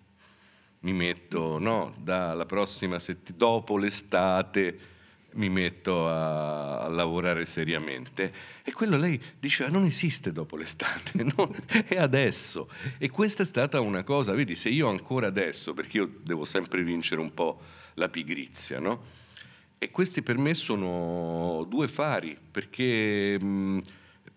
mi 0.86 0.94
metto, 0.94 1.58
no, 1.58 1.94
dalla 1.98 2.46
prossima 2.46 3.00
settimana, 3.00 3.38
dopo 3.38 3.76
l'estate 3.76 4.94
mi 5.34 5.50
metto 5.50 6.08
a, 6.08 6.82
a, 6.82 6.88
lavorare 6.90 7.48
seriamente. 7.48 8.32
E 8.64 8.72
quello 8.72 8.96
lei 8.96 9.20
diceva 9.40 9.70
non 9.70 9.86
esiste 9.86 10.32
dopo 10.32 10.56
l'estate, 10.56 11.24
no? 11.36 11.56
è 11.88 11.98
adesso. 11.98 12.70
E 13.00 13.10
questa 13.10 13.42
è 13.42 13.46
stata 13.48 13.80
una 13.80 14.04
cosa, 14.04 14.34
vedi, 14.34 14.54
se 14.56 14.70
io 14.70 14.88
ancora 14.88 15.26
adesso, 15.26 15.74
perché 15.74 15.98
io 15.98 16.20
devo 16.22 16.46
sempre 16.46 16.84
vincere 16.84 17.20
un 17.20 17.34
po' 17.34 17.60
la 17.96 18.08
pigrizia, 18.08 18.80
no? 18.80 19.24
E 19.80 19.90
questi 19.90 20.22
per 20.22 20.38
me 20.38 20.54
sono 20.54 21.66
due 21.68 21.88
fari, 21.88 22.38
perché, 22.52 23.40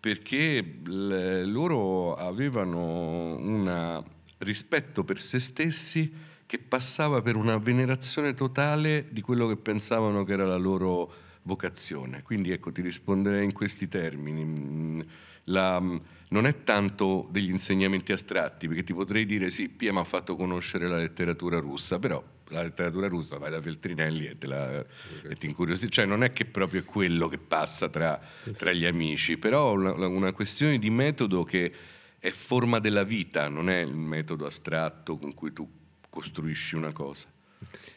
perché 0.00 0.64
loro 0.82 2.16
avevano 2.16 3.37
un 3.37 4.02
rispetto 4.38 5.04
per 5.04 5.20
se 5.20 5.38
stessi 5.38 6.26
che 6.48 6.58
passava 6.58 7.20
per 7.20 7.37
una 7.37 7.58
venerazione 7.58 8.32
totale 8.32 9.08
di 9.11 9.20
quello 9.20 9.46
che 9.48 9.56
pensavano 9.56 10.24
che 10.24 10.32
era 10.32 10.46
la 10.46 10.56
loro 10.56 11.12
vocazione. 11.42 12.22
Quindi 12.22 12.52
ecco, 12.52 12.72
ti 12.72 12.80
risponderei 12.80 13.44
in 13.44 13.52
questi 13.52 13.87
termini. 13.87 14.44
Mm, 14.46 15.00
la, 15.44 15.78
mm, 15.78 15.96
non 16.30 16.46
è 16.46 16.64
tanto 16.64 17.28
degli 17.30 17.50
insegnamenti 17.50 18.12
astratti, 18.12 18.66
perché 18.66 18.82
ti 18.82 18.94
potrei 18.94 19.26
dire 19.26 19.50
sì, 19.50 19.68
Pia 19.68 19.92
mi 19.92 19.98
ha 19.98 20.04
fatto 20.04 20.37
conoscere 20.37 20.88
la 20.88 20.96
letteratura 20.96 21.58
russa, 21.58 21.98
però 21.98 22.24
la 22.48 22.62
letteratura 22.62 23.08
russa 23.08 23.37
vai 23.37 23.50
da 23.50 23.61
Feltrinelli 23.61 24.28
e, 24.28 24.38
te 24.38 24.46
la, 24.46 24.64
okay. 24.68 25.32
e 25.32 25.34
ti 25.34 25.48
incuriosisce, 25.48 25.90
cioè 25.90 26.06
non 26.06 26.24
è 26.24 26.32
che 26.32 26.46
proprio 26.46 26.80
è 26.80 26.84
quello 26.84 27.28
che 27.28 27.37
passa 27.37 27.90
tra, 27.90 28.18
tra 28.56 28.72
gli 28.72 28.87
amici, 28.87 29.37
però 29.37 29.72
una, 29.74 30.06
una 30.06 30.32
questione 30.32 30.78
di 30.78 30.88
metodo 30.88 31.44
che 31.44 31.72
è 32.18 32.30
forma 32.30 32.78
della 32.78 33.04
vita, 33.04 33.48
non 33.48 33.68
è 33.68 33.80
il 33.80 33.94
metodo 33.94 34.46
astratto 34.46 35.18
con 35.18 35.34
cui 35.34 35.52
tu 35.52 35.77
costruisci 36.18 36.74
una 36.74 36.92
cosa. 36.92 37.28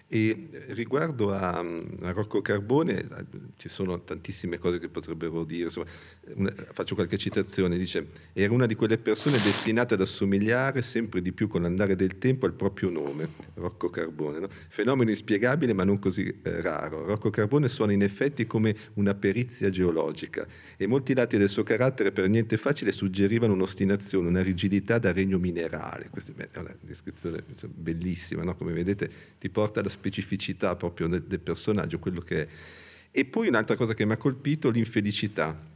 E 0.07 0.49
riguardo 0.69 1.33
a, 1.33 1.57
a, 1.57 2.11
Rocco 2.11 2.41
Carbone, 2.41 3.07
ci 3.55 3.67
sono 3.67 4.03
tantissime 4.03 4.59
cose 4.59 4.77
che 4.77 4.89
potrebbero 4.89 5.43
dire, 5.43 5.63
insomma, 5.63 5.87
faccio 6.73 6.93
qualche 6.93 7.17
citazione, 7.17 7.77
dice, 7.77 8.05
era 8.33 8.53
una 8.53 8.67
di 8.67 8.75
quelle 8.75 8.99
persone 8.99 9.41
destinate 9.41 9.95
ad 9.95 10.01
assomigliare 10.01 10.83
sempre 10.83 11.21
di 11.21 11.31
più 11.31 11.47
con 11.47 11.63
l'andare 11.63 11.95
del 11.95 12.19
tempo 12.19 12.45
al 12.45 12.53
proprio 12.53 12.89
nome, 12.89 13.29
Rocco 13.55 13.89
Carbone, 13.89 14.39
no? 14.39 14.47
fenomeno 14.69 15.09
inspiegabile 15.09 15.73
ma 15.73 15.83
non 15.83 15.97
così 15.97 16.27
eh, 16.43 16.61
raro. 16.61 17.05
Rocco 17.05 17.31
Carbone 17.31 17.67
suona 17.69 17.93
in 17.93 18.03
effetti 18.03 18.45
come 18.45 18.75
una 18.95 19.15
perizia 19.15 19.71
geologica 19.71 20.45
e 20.77 20.85
molti 20.85 21.15
lati 21.15 21.37
del 21.37 21.49
suo 21.49 21.63
carattere 21.63 22.11
per 22.11 22.29
niente 22.29 22.57
facile 22.57 22.91
suggerivano 22.91 23.53
un'ostinazione, 23.53 24.27
una 24.27 24.43
rigidità 24.43 24.99
da 24.99 25.11
regno 25.11 25.39
minerale. 25.39 26.09
Questa 26.09 26.33
è 26.35 26.59
una 26.59 26.75
descrizione 26.81 27.43
bellissima, 27.67 28.43
no? 28.43 28.55
come 28.55 28.73
vedete 28.73 29.09
ti 29.39 29.49
porta 29.49 29.79
alla 29.79 29.89
specificità 29.89 30.75
proprio 30.75 31.07
del, 31.07 31.23
del 31.23 31.39
personaggio, 31.39 31.97
quello 31.97 32.21
che 32.21 32.41
è. 32.41 32.47
E 33.09 33.25
poi 33.25 33.47
un'altra 33.47 33.75
cosa 33.75 33.93
che 33.93 34.05
mi 34.05 34.13
ha 34.13 34.17
colpito, 34.17 34.69
l'infelicità 34.69 35.70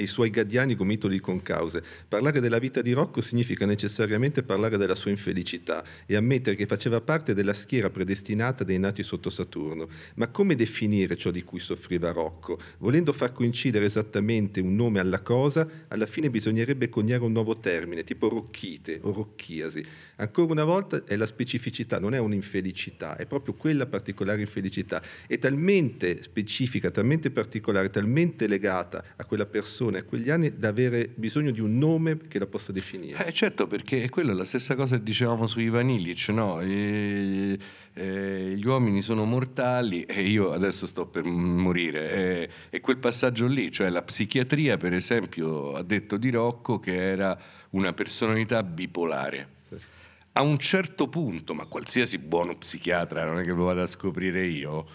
e 0.00 0.04
i 0.04 0.06
suoi 0.06 0.30
gadiani 0.30 0.74
gomitoli 0.74 1.20
con 1.20 1.42
cause. 1.42 1.82
Parlare 2.08 2.40
della 2.40 2.58
vita 2.58 2.80
di 2.80 2.92
Rocco 2.92 3.20
significa 3.20 3.66
necessariamente 3.66 4.42
parlare 4.42 4.78
della 4.78 4.94
sua 4.94 5.10
infelicità 5.10 5.84
e 6.06 6.16
ammettere 6.16 6.56
che 6.56 6.66
faceva 6.66 7.02
parte 7.02 7.34
della 7.34 7.52
schiera 7.52 7.90
predestinata 7.90 8.64
dei 8.64 8.78
nati 8.78 9.02
sotto 9.02 9.28
Saturno. 9.28 9.88
Ma 10.14 10.28
come 10.28 10.54
definire 10.54 11.16
ciò 11.16 11.30
di 11.30 11.42
cui 11.42 11.60
soffriva 11.60 12.12
Rocco? 12.12 12.58
Volendo 12.78 13.12
far 13.12 13.32
coincidere 13.32 13.84
esattamente 13.84 14.60
un 14.60 14.74
nome 14.74 15.00
alla 15.00 15.20
cosa, 15.20 15.68
alla 15.88 16.06
fine 16.06 16.30
bisognerebbe 16.30 16.88
coniare 16.88 17.22
un 17.22 17.32
nuovo 17.32 17.58
termine, 17.58 18.02
tipo 18.02 18.28
rocchite 18.28 19.00
o 19.02 19.12
rocchiasi. 19.12 19.84
Ancora 20.16 20.52
una 20.52 20.64
volta 20.64 21.04
è 21.04 21.16
la 21.16 21.26
specificità, 21.26 21.98
non 21.98 22.14
è 22.14 22.18
un'infelicità, 22.18 23.16
è 23.16 23.26
proprio 23.26 23.54
quella 23.54 23.86
particolare 23.86 24.40
infelicità. 24.40 25.02
È 25.26 25.38
talmente 25.38 26.22
specifica, 26.22 26.90
talmente 26.90 27.30
particolare, 27.30 27.90
talmente 27.90 28.46
legata 28.46 29.04
a 29.16 29.24
quella 29.26 29.46
persona 29.46 29.89
persone 29.90 29.98
a 29.98 30.04
quegli 30.04 30.30
anni 30.30 30.56
da 30.56 30.68
avere 30.68 31.10
bisogno 31.14 31.50
di 31.50 31.60
un 31.60 31.76
nome 31.76 32.18
che 32.28 32.38
la 32.38 32.46
possa 32.46 32.72
definire. 32.72 33.26
Eh, 33.26 33.32
certo, 33.32 33.66
perché 33.66 34.04
è 34.04 34.08
quella 34.08 34.32
la 34.32 34.44
stessa 34.44 34.74
cosa 34.74 34.96
che 34.96 35.02
dicevamo 35.02 35.46
su 35.46 35.60
Ivan 35.60 35.90
Illich, 35.90 36.28
no? 36.28 36.60
E, 36.60 37.58
e, 37.92 38.54
gli 38.56 38.66
uomini 38.66 39.02
sono 39.02 39.24
mortali 39.24 40.04
e 40.04 40.22
io 40.22 40.52
adesso 40.52 40.86
sto 40.86 41.06
per 41.06 41.24
morire. 41.24 42.10
E, 42.12 42.50
e 42.70 42.80
quel 42.80 42.98
passaggio 42.98 43.46
lì, 43.46 43.70
cioè 43.70 43.90
la 43.90 44.02
psichiatria, 44.02 44.76
per 44.76 44.94
esempio, 44.94 45.74
ha 45.74 45.82
detto 45.82 46.16
di 46.16 46.30
Rocco 46.30 46.78
che 46.78 46.94
era 46.94 47.38
una 47.70 47.92
personalità 47.92 48.62
bipolare. 48.62 49.58
a 50.32 50.42
un 50.42 50.58
certo 50.58 51.08
punto, 51.08 51.54
ma 51.54 51.66
qualsiasi 51.66 52.18
buono 52.18 52.56
psichiatra, 52.56 53.24
non 53.24 53.40
è 53.40 53.42
che 53.42 53.50
lo 53.50 53.64
vada 53.64 53.82
a 53.82 53.86
scoprire 53.86 54.46
io, 54.46 54.86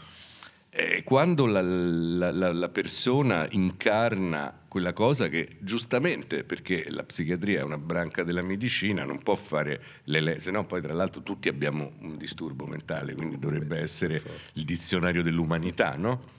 eh, 0.78 1.04
quando 1.06 1.46
la, 1.46 1.62
la, 1.62 2.32
la, 2.32 2.52
la, 2.52 2.68
persona 2.68 3.48
incarna 3.52 4.64
quella 4.68 4.92
cosa 4.92 5.30
che 5.30 5.56
giustamente, 5.60 6.44
perché 6.44 6.88
la 6.90 7.04
psichiatria 7.04 7.62
è 7.62 7.64
una 7.64 7.78
branca 7.78 8.24
della 8.24 8.42
medicina, 8.42 9.06
non 9.06 9.24
può 9.24 9.36
fare 9.36 9.82
le 10.04 10.20
leggi, 10.20 10.42
se 10.42 10.52
no 10.52 10.66
poi 10.66 10.82
tra 10.82 10.92
l'altro 10.92 11.24
tutti 11.24 11.48
abbiamo 11.48 11.94
un 12.02 12.18
disturbo 12.18 12.66
mentale, 12.66 13.16
quindi 13.16 13.40
dovrebbe 13.40 13.80
essere 13.80 14.22
il 14.56 14.66
dizionario 14.66 15.24
dell'umanità, 15.24 15.96
no? 15.96 16.32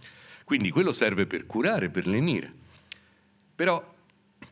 Quindi 0.44 0.70
quello 0.70 0.92
serve 0.92 1.24
per 1.24 1.46
curare, 1.46 1.88
per 1.88 2.06
lenire. 2.06 2.52
Però 3.54 3.94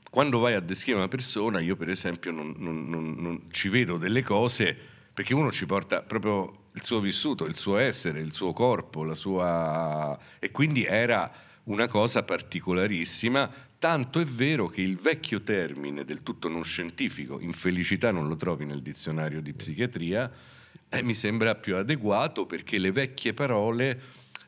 quando 0.08 0.38
vai 0.38 0.54
a 0.54 0.60
descrivere 0.60 1.04
una 1.04 1.14
persona, 1.14 1.60
io 1.60 1.76
per 1.76 1.90
esempio 1.90 2.30
non, 2.30 2.54
non, 2.56 2.88
non, 2.88 3.14
non 3.18 3.42
ci 3.50 3.68
vedo 3.68 3.98
delle 3.98 4.22
cose, 4.22 4.93
perché 5.14 5.32
uno 5.32 5.52
ci 5.52 5.64
porta 5.64 6.02
proprio 6.02 6.64
il 6.72 6.82
suo 6.82 6.98
vissuto, 6.98 7.44
il 7.44 7.54
suo 7.54 7.78
essere, 7.78 8.20
il 8.20 8.32
suo 8.32 8.52
corpo, 8.52 9.04
la 9.04 9.14
sua... 9.14 10.18
e 10.40 10.50
quindi 10.50 10.84
era 10.84 11.32
una 11.64 11.86
cosa 11.86 12.24
particolarissima, 12.24 13.48
tanto 13.78 14.18
è 14.18 14.24
vero 14.24 14.66
che 14.66 14.82
il 14.82 14.96
vecchio 14.96 15.42
termine 15.42 16.04
del 16.04 16.24
tutto 16.24 16.48
non 16.48 16.64
scientifico, 16.64 17.38
infelicità 17.40 18.10
non 18.10 18.26
lo 18.26 18.34
trovi 18.34 18.64
nel 18.64 18.82
dizionario 18.82 19.40
di 19.40 19.52
psichiatria, 19.52 20.30
eh, 20.88 21.02
mi 21.02 21.14
sembra 21.14 21.54
più 21.54 21.76
adeguato 21.76 22.44
perché 22.44 22.78
le 22.78 22.90
vecchie 22.90 23.34
parole 23.34 24.00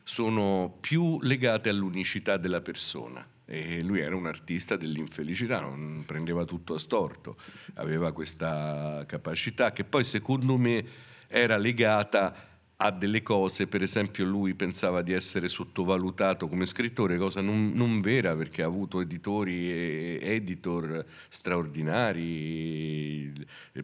sono 0.03 0.77
più 0.81 1.19
legate 1.21 1.69
all'unicità 1.69 2.35
della 2.35 2.61
persona. 2.61 3.25
E 3.49 3.81
lui 3.81 4.01
era 4.01 4.13
un 4.13 4.27
artista 4.27 4.75
dell'infelicità, 4.75 5.61
non 5.61 6.03
prendeva 6.05 6.43
tutto 6.43 6.73
a 6.73 6.79
storto, 6.79 7.37
aveva 7.75 8.11
questa 8.11 9.05
capacità 9.07 9.71
che 9.71 9.85
poi 9.85 10.03
secondo 10.03 10.57
me 10.57 10.85
era 11.27 11.55
legata 11.55 12.57
a 12.79 12.91
delle 12.91 13.23
cose, 13.23 13.67
per 13.67 13.81
esempio 13.81 14.25
lui 14.25 14.53
pensava 14.53 15.01
di 15.01 15.13
essere 15.13 15.47
sottovalutato 15.47 16.47
come 16.47 16.65
scrittore, 16.65 17.17
cosa 17.17 17.41
non, 17.41 17.71
non 17.73 18.01
vera 18.01 18.35
perché 18.35 18.61
ha 18.61 18.67
avuto 18.67 19.01
editori 19.01 19.71
e 19.71 20.19
editor 20.21 21.03
straordinari, 21.29 23.33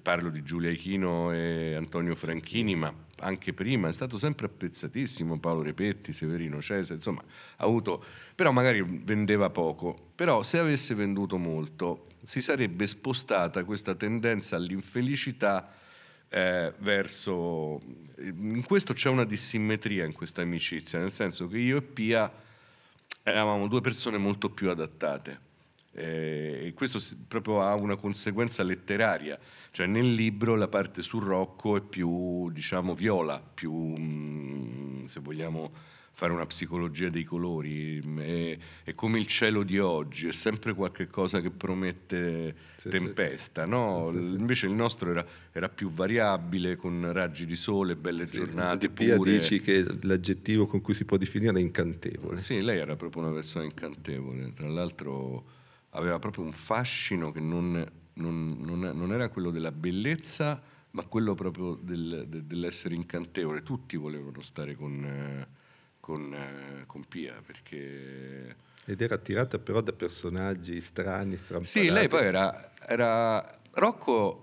parlo 0.01 0.29
di 0.29 0.43
Giulia 0.43 0.69
Ichino 0.69 1.31
e 1.31 1.73
Antonio 1.73 2.15
Franchini, 2.15 2.75
ma 2.75 2.93
anche 3.23 3.53
prima 3.53 3.87
è 3.87 3.91
stato 3.93 4.17
sempre 4.17 4.45
apprezzatissimo, 4.47 5.39
Paolo 5.39 5.63
Repetti, 5.63 6.13
Severino 6.13 6.61
Cese, 6.61 6.93
insomma 6.93 7.21
ha 7.21 7.63
avuto, 7.63 8.03
però 8.35 8.51
magari 8.51 8.83
vendeva 8.83 9.49
poco, 9.49 10.11
però 10.15 10.43
se 10.43 10.59
avesse 10.59 10.93
venduto 10.93 11.37
molto 11.37 12.05
si 12.25 12.41
sarebbe 12.41 12.85
spostata 12.87 13.63
questa 13.63 13.95
tendenza 13.95 14.55
all'infelicità 14.55 15.73
eh, 16.29 16.73
verso... 16.79 17.81
In 18.17 18.63
questo 18.65 18.93
c'è 18.93 19.09
una 19.09 19.25
dissimmetria 19.25 20.05
in 20.05 20.13
questa 20.13 20.41
amicizia, 20.41 20.99
nel 20.99 21.11
senso 21.11 21.47
che 21.47 21.57
io 21.57 21.77
e 21.77 21.81
Pia 21.81 22.31
eravamo 23.21 23.67
due 23.67 23.81
persone 23.81 24.17
molto 24.17 24.49
più 24.49 24.69
adattate. 24.69 25.51
Eh, 25.95 26.63
e 26.65 26.73
questo 26.73 26.99
proprio 27.27 27.61
ha 27.61 27.75
una 27.75 27.95
conseguenza 27.95 28.63
letteraria, 28.63 29.37
cioè 29.71 29.85
nel 29.85 30.13
libro 30.13 30.55
la 30.55 30.67
parte 30.67 31.01
su 31.01 31.19
Rocco 31.19 31.77
è 31.77 31.81
più, 31.81 32.49
diciamo, 32.51 32.95
viola, 32.95 33.39
più, 33.39 33.71
mm, 33.71 35.05
se 35.05 35.19
vogliamo 35.19 35.91
fare 36.15 36.31
una 36.31 36.45
psicologia 36.45 37.09
dei 37.09 37.23
colori, 37.23 37.99
è, 38.19 38.57
è, 38.83 38.93
come 38.93 39.17
il 39.17 39.25
cielo 39.25 39.63
di 39.63 39.79
oggi, 39.79 40.27
è 40.27 40.31
sempre 40.31 40.73
qualcosa 40.73 41.41
che 41.41 41.49
promette 41.49 42.55
sì, 42.75 42.89
tempesta, 42.89 43.63
sì. 43.63 43.69
No? 43.69 44.09
Sì, 44.21 44.33
invece 44.33 44.67
il 44.67 44.73
nostro 44.73 45.09
era, 45.09 45.25
era, 45.51 45.69
più 45.69 45.89
variabile, 45.89 46.75
con 46.75 47.11
raggi 47.11 47.47
di 47.47 47.55
sole, 47.55 47.95
belle 47.95 48.25
giornate. 48.25 48.89
Pia 48.89 49.17
dici 49.17 49.59
che 49.59 49.83
l'aggettivo 50.01 50.67
con 50.67 50.81
cui 50.81 50.93
si 50.93 51.03
può 51.03 51.17
definire 51.17 51.57
è 51.57 51.61
incantevole. 51.61 52.37
Sì, 52.37 52.61
lei 52.61 52.77
era 52.77 52.95
proprio 52.95 53.23
una 53.23 53.31
persona 53.31 53.65
incantevole, 53.65 54.53
tra 54.53 54.67
l'altro 54.67 55.61
aveva 55.93 56.19
proprio 56.19 56.43
un 56.43 56.51
fascino 56.51 57.31
che 57.31 57.39
non, 57.39 57.83
non, 58.13 58.57
non, 58.59 58.79
non 58.79 59.11
era 59.11 59.29
quello 59.29 59.49
della 59.49 59.71
bellezza, 59.71 60.61
ma 60.91 61.03
quello 61.05 61.33
proprio 61.33 61.73
del, 61.75 62.25
de, 62.27 62.45
dell'essere 62.45 62.93
incantevole. 62.95 63.63
Tutti 63.63 63.97
volevano 63.97 64.41
stare 64.41 64.75
con... 64.75 65.03
Eh, 65.03 65.61
con, 66.03 66.33
eh, 66.33 66.85
con 66.85 67.05
Pia 67.07 67.41
perché... 67.45 68.55
Ed 68.83 68.99
era 68.99 69.15
attirata 69.15 69.57
però 69.57 69.79
da 69.79 69.93
personaggi 69.93 70.81
strani, 70.81 71.37
strampalati. 71.37 71.79
Sì, 71.79 71.89
lei 71.89 72.09
poi 72.09 72.25
era, 72.25 72.73
era... 72.85 73.61
Rocco, 73.71 74.42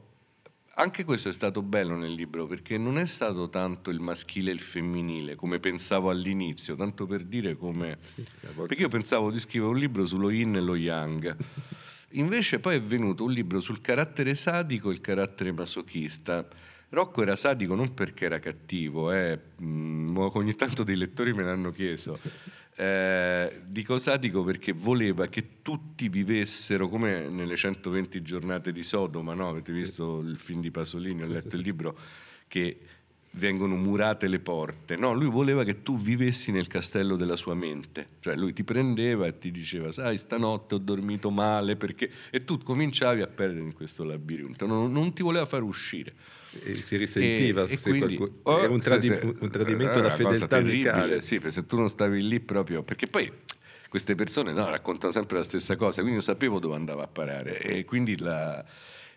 anche 0.81 1.05
questo 1.05 1.29
è 1.29 1.33
stato 1.33 1.63
bello 1.63 1.95
nel 1.97 2.13
libro 2.13 2.47
perché 2.47 2.79
non 2.79 2.99
è 2.99 3.07
stato 3.07 3.49
tanto 3.51 3.91
il 3.91 4.01
maschile 4.01 4.51
e 4.51 4.55
il 4.55 4.61
femminile 4.61 5.35
come 5.35 5.59
pensavo 5.59 6.11
all'inizio, 6.11 6.75
tanto 6.75 7.07
per 7.07 7.25
dire 7.25 7.57
come... 7.57 7.99
Sì, 8.15 8.25
perché 8.55 8.83
io 8.83 8.89
pensavo 8.89 9.31
di 9.31 9.39
scrivere 9.39 9.73
un 9.73 9.79
libro 9.79 10.07
sullo 10.07 10.31
yin 10.31 10.57
e 10.57 10.61
lo 10.61 10.75
yang. 10.77 11.37
Invece 12.15 12.59
poi 12.59 12.77
è 12.77 12.81
venuto 12.81 13.25
un 13.25 13.33
libro 13.33 13.61
sul 13.61 13.81
carattere 13.81 14.35
sadico 14.35 14.91
e 14.91 14.95
il 14.95 15.01
carattere 15.01 15.53
masochista 15.53 16.49
Rocco 16.91 17.23
era 17.23 17.37
sadico 17.37 17.77
non 17.77 17.95
perché 17.95 18.25
era 18.25 18.41
cattivo, 18.41 19.13
eh. 19.13 19.39
mm, 19.63 20.17
ogni 20.17 20.57
tanto 20.57 20.83
dei 20.83 20.97
lettori 20.97 21.33
me 21.33 21.45
l'hanno 21.45 21.71
chiesto. 21.71 22.19
Eh, 22.81 23.61
dico 23.67 23.99
sadico 23.99 24.43
perché 24.43 24.73
voleva 24.73 25.27
che 25.27 25.61
tutti 25.61 26.09
vivessero 26.09 26.89
come 26.89 27.29
nelle 27.29 27.55
120 27.55 28.23
giornate 28.23 28.73
di 28.73 28.83
Sodoma, 28.83 29.35
no? 29.35 29.51
Avete 29.51 29.71
visto 29.71 30.23
sì. 30.23 30.29
il 30.31 30.39
film 30.39 30.63
di 30.63 30.71
Pasolini, 30.71 31.21
ho 31.21 31.27
sì, 31.27 31.33
letto 31.33 31.51
sì, 31.51 31.57
il 31.57 31.63
libro, 31.63 31.99
che 32.49 32.79
vengono 33.33 33.77
murate 33.77 34.27
le 34.27 34.41
porte. 34.41 34.97
No, 34.97 35.13
lui 35.13 35.29
voleva 35.29 35.65
che 35.65 35.83
tu 35.83 35.99
vivessi 35.99 36.51
nel 36.51 36.67
castello 36.67 37.17
della 37.17 37.37
sua 37.37 37.55
mente. 37.55 38.09
Cioè 38.21 38.35
lui 38.35 38.53
ti 38.53 38.65
prendeva 38.65 39.27
e 39.27 39.39
ti 39.39 39.51
diceva, 39.51 39.93
sai, 39.93 40.19
stanotte 40.19 40.75
ho 40.75 40.79
dormito 40.79 41.31
male 41.31 41.77
perché... 41.77 42.11
E 42.31 42.45
tu 42.45 42.59
cominciavi 42.59 43.21
a 43.23 43.27
perdere 43.27 43.65
in 43.65 43.73
questo 43.73 44.03
labirinto. 44.05 44.67
Non, 44.67 44.91
non 44.91 45.13
ti 45.13 45.23
voleva 45.23 45.47
far 45.47 45.63
uscire 45.63 46.15
e 46.65 46.83
si 46.83 46.97
risentiva 46.97 47.65
e, 47.67 47.75
e 47.75 47.81
quindi, 47.81 48.17
qualcuno, 48.17 48.41
oh, 48.43 48.59
era 48.59 48.73
un, 48.73 48.81
tradi- 48.81 49.07
se, 49.07 49.21
se, 49.21 49.37
un 49.39 49.51
tradimento 49.51 50.01
alla 50.01 50.11
fedeltà 50.11 50.57
amicale 50.57 51.21
sì, 51.23 51.41
se 51.47 51.65
tu 51.65 51.77
non 51.77 51.89
stavi 51.89 52.27
lì 52.27 52.41
proprio 52.41 52.83
perché 52.83 53.07
poi 53.07 53.31
queste 53.89 54.17
persone 54.17 54.53
no, 54.53 54.69
raccontano 54.69 55.13
sempre 55.13 55.37
la 55.37 55.45
stessa 55.45 55.77
cosa 55.77 56.01
quindi 56.01 56.19
io 56.19 56.25
sapevo 56.25 56.59
dove 56.59 56.75
andava 56.75 57.05
a 57.05 57.07
parare 57.07 57.61
e 57.61 57.85
quindi 57.85 58.19
la... 58.19 58.65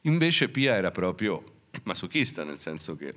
invece 0.02 0.48
Pia 0.48 0.76
era 0.76 0.92
proprio 0.92 1.44
masochista 1.86 2.44
nel 2.44 2.60
senso 2.60 2.96
che 2.96 3.14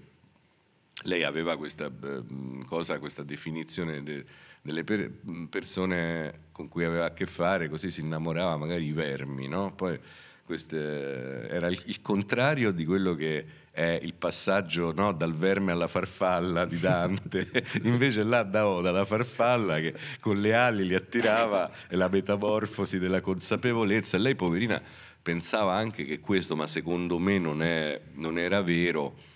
lei 1.03 1.23
aveva 1.25 1.57
questa 1.57 1.87
uh, 1.87 2.65
cosa, 2.65 2.99
questa 2.99 3.23
definizione 3.23 4.03
de, 4.03 4.25
delle 4.63 4.85
per, 4.85 5.11
persone 5.49 6.47
con 6.53 6.69
cui 6.69 6.85
aveva 6.85 7.07
a 7.07 7.13
che 7.13 7.27
fare, 7.27 7.69
così 7.69 7.91
si 7.91 8.01
innamorava 8.01 8.57
magari 8.57 8.87
i 8.87 8.93
vermi, 8.93 9.49
no? 9.49 9.73
Poi 9.75 9.99
queste, 10.45 11.49
era 11.49 11.67
il, 11.67 11.83
il, 11.87 12.01
contrario 12.01 12.71
di 12.71 12.85
quello 12.85 13.15
che 13.15 13.45
è 13.73 13.99
il 14.01 14.15
passaggio 14.15 14.93
no, 14.93 15.13
dal 15.13 15.35
verme 15.35 15.73
alla 15.73 15.89
farfalla 15.89 16.65
di 16.65 16.79
Dante, 16.79 17.51
invece 17.83 18.23
là 18.23 18.45
da 18.45 18.67
Oda 18.69 18.93
la 18.93 19.05
farfalla 19.05 19.81
che 19.81 19.93
con 20.21 20.41
le 20.41 20.55
ali 20.55 20.87
li 20.87 20.95
attirava 20.95 21.71
e 21.89 21.97
la 21.97 22.09
metamorfosi 22.09 22.99
della 22.99 23.21
consapevolezza. 23.21 24.17
Lei, 24.19 24.37
poverina, 24.37 24.81
pensava 25.21 25.75
anche 25.75 26.05
che 26.05 26.21
questo, 26.21 26.55
ma 26.55 26.69
secondo 26.69 27.19
me 27.19 27.39
non, 27.39 27.63
è, 27.63 28.01
non 28.15 28.39
era 28.39 28.63
vero. 28.63 29.35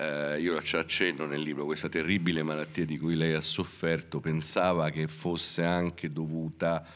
Eh, 0.00 0.40
io 0.40 0.62
ci 0.62 0.76
accenno 0.76 1.26
nel 1.26 1.40
libro, 1.40 1.64
questa 1.64 1.88
terribile 1.88 2.44
malattia 2.44 2.84
di 2.84 2.96
cui 2.98 3.16
lei 3.16 3.34
ha 3.34 3.40
sofferto, 3.40 4.20
pensava 4.20 4.90
che 4.90 5.08
fosse 5.08 5.64
anche 5.64 6.12
dovuta 6.12 6.86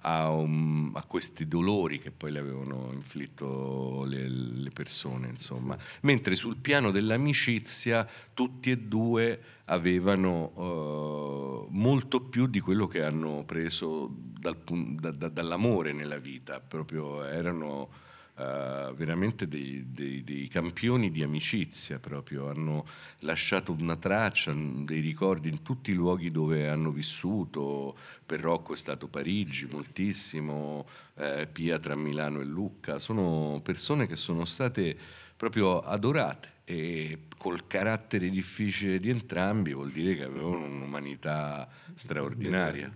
a, 0.00 0.30
um, 0.30 0.90
a, 0.92 1.04
questi 1.04 1.46
dolori 1.46 2.00
che 2.00 2.10
poi 2.10 2.32
le 2.32 2.40
avevano 2.40 2.90
inflitto 2.92 4.02
le, 4.08 4.28
le 4.28 4.70
persone, 4.70 5.28
insomma. 5.28 5.76
Sì. 5.78 5.98
Mentre 6.00 6.34
sul 6.34 6.56
piano 6.56 6.90
dell'amicizia 6.90 8.04
tutti 8.34 8.72
e 8.72 8.78
due 8.78 9.40
avevano 9.66 10.50
uh, 10.56 11.68
molto 11.70 12.22
più 12.22 12.48
di 12.48 12.58
quello 12.58 12.88
che 12.88 13.04
hanno 13.04 13.44
preso 13.44 14.10
dal, 14.12 14.56
da, 14.64 15.12
da, 15.12 15.28
dall'amore 15.28 15.92
nella 15.92 16.18
vita, 16.18 16.58
proprio 16.58 17.22
erano 17.22 18.06
uh, 18.38 18.94
veramente 18.94 19.46
dei, 19.46 19.84
dei, 19.90 20.24
dei, 20.24 20.48
campioni 20.48 21.10
di 21.10 21.22
amicizia 21.22 21.98
proprio, 21.98 22.48
hanno 22.48 22.86
lasciato 23.20 23.72
una 23.72 23.96
traccia, 23.96 24.54
dei 24.54 25.00
ricordi 25.00 25.48
in 25.48 25.62
tutti 25.62 25.90
i 25.90 25.94
luoghi 25.94 26.30
dove 26.30 26.68
hanno 26.68 26.90
vissuto, 26.90 27.96
per 28.24 28.40
Rocco 28.40 28.72
è 28.72 28.76
stato 28.76 29.08
Parigi 29.08 29.66
moltissimo, 29.70 30.86
eh, 31.16 31.46
Pia 31.50 31.78
tra 31.78 31.94
Milano 31.96 32.40
e 32.40 32.44
Lucca, 32.44 32.98
sono 32.98 33.60
persone 33.62 34.06
che 34.06 34.16
sono 34.16 34.44
state 34.44 34.96
proprio 35.36 35.80
adorate 35.80 36.56
e 36.70 37.20
col 37.38 37.66
carattere 37.66 38.28
difficile 38.28 39.00
di 39.00 39.08
entrambi 39.08 39.72
vuol 39.72 39.90
dire 39.90 40.14
che 40.14 40.24
avevano 40.24 40.66
un'umanità 40.66 41.66
straordinaria. 41.94 42.94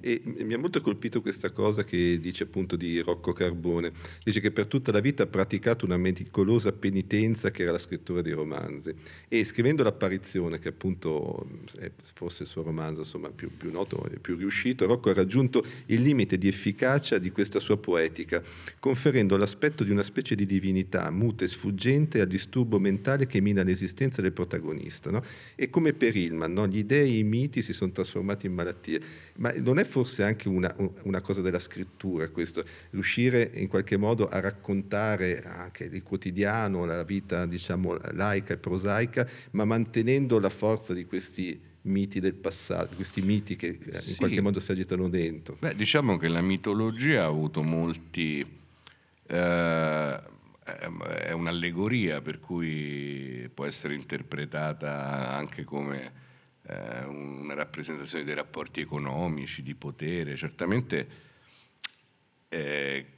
E 0.00 0.22
mi 0.24 0.52
ha 0.52 0.58
molto 0.58 0.80
colpito 0.80 1.20
questa 1.20 1.50
cosa 1.50 1.82
che 1.82 2.20
dice 2.20 2.44
appunto 2.44 2.76
di 2.76 3.00
Rocco 3.00 3.32
Carbone. 3.32 3.90
Dice 4.22 4.40
che 4.40 4.50
per 4.50 4.66
tutta 4.66 4.92
la 4.92 5.00
vita 5.00 5.22
ha 5.22 5.26
praticato 5.26 5.86
una 5.86 5.96
meticolosa 5.96 6.72
penitenza 6.72 7.50
che 7.50 7.62
era 7.62 7.72
la 7.72 7.78
scrittura 7.78 8.20
di 8.20 8.30
romanzi. 8.30 8.94
E 9.28 9.42
scrivendo 9.44 9.82
L'apparizione, 9.82 10.58
che 10.58 10.68
appunto 10.68 11.46
è 11.78 11.90
forse 12.14 12.42
il 12.44 12.48
suo 12.48 12.62
romanzo 12.62 13.00
insomma, 13.00 13.30
più, 13.30 13.50
più 13.56 13.70
noto 13.70 14.06
e 14.10 14.18
più 14.18 14.36
riuscito, 14.36 14.86
Rocco 14.86 15.10
ha 15.10 15.14
raggiunto 15.14 15.64
il 15.86 16.02
limite 16.02 16.36
di 16.38 16.48
efficacia 16.48 17.18
di 17.18 17.30
questa 17.30 17.58
sua 17.58 17.78
poetica, 17.78 18.42
conferendo 18.78 19.36
l'aspetto 19.36 19.84
di 19.84 19.90
una 19.90 20.02
specie 20.02 20.34
di 20.34 20.46
divinità 20.46 21.10
muta 21.10 21.44
e 21.44 21.48
sfuggente 21.48 22.20
al 22.20 22.28
disturbo 22.28 22.78
mentale 22.84 23.26
che 23.26 23.40
mina 23.40 23.62
l'esistenza 23.62 24.20
del 24.20 24.32
protagonista. 24.32 25.10
No? 25.10 25.22
E 25.54 25.70
come 25.70 25.94
per 25.94 26.14
Hillman, 26.14 26.52
no? 26.52 26.66
gli 26.66 26.84
dei 26.84 27.14
e 27.14 27.18
i 27.18 27.22
miti 27.22 27.62
si 27.62 27.72
sono 27.72 27.90
trasformati 27.92 28.46
in 28.46 28.52
malattie. 28.52 29.00
Ma 29.36 29.52
non 29.56 29.78
è 29.78 29.84
forse 29.84 30.22
anche 30.22 30.48
una, 30.48 30.74
una, 31.02 31.20
cosa 31.20 31.40
della 31.40 31.58
scrittura 31.58 32.28
questo, 32.28 32.64
riuscire 32.90 33.50
in 33.54 33.68
qualche 33.68 33.96
modo 33.96 34.28
a 34.28 34.40
raccontare 34.40 35.42
anche 35.42 35.84
il 35.84 36.02
quotidiano, 36.02 36.84
la 36.84 37.02
vita 37.04 37.46
diciamo 37.46 37.98
laica 38.12 38.52
e 38.52 38.58
prosaica, 38.58 39.28
ma 39.52 39.64
mantenendo 39.64 40.38
la 40.38 40.50
forza 40.50 40.92
di 40.92 41.06
questi 41.06 41.58
miti 41.82 42.20
del 42.20 42.34
passato, 42.34 42.94
questi 42.94 43.20
miti 43.22 43.56
che 43.56 43.66
eh, 43.66 43.96
in 43.96 44.02
sì. 44.02 44.16
qualche 44.16 44.40
modo 44.40 44.60
si 44.60 44.70
agitano 44.70 45.08
dentro. 45.08 45.56
Beh, 45.60 45.74
diciamo 45.74 46.16
che 46.16 46.28
la 46.28 46.42
mitologia 46.42 47.22
ha 47.22 47.26
avuto 47.26 47.62
molti... 47.62 48.62
Eh, 49.26 50.32
è 50.64 51.32
un'allegoria 51.32 52.20
per 52.22 52.40
cui 52.40 53.50
può 53.52 53.66
essere 53.66 53.94
interpretata 53.94 55.28
anche 55.30 55.62
come 55.64 56.12
eh, 56.66 57.04
una 57.04 57.54
rappresentazione 57.54 58.24
dei 58.24 58.34
rapporti 58.34 58.80
economici, 58.80 59.62
di 59.62 59.74
potere. 59.74 60.36
Certamente 60.36 61.08
eh, 62.48 63.16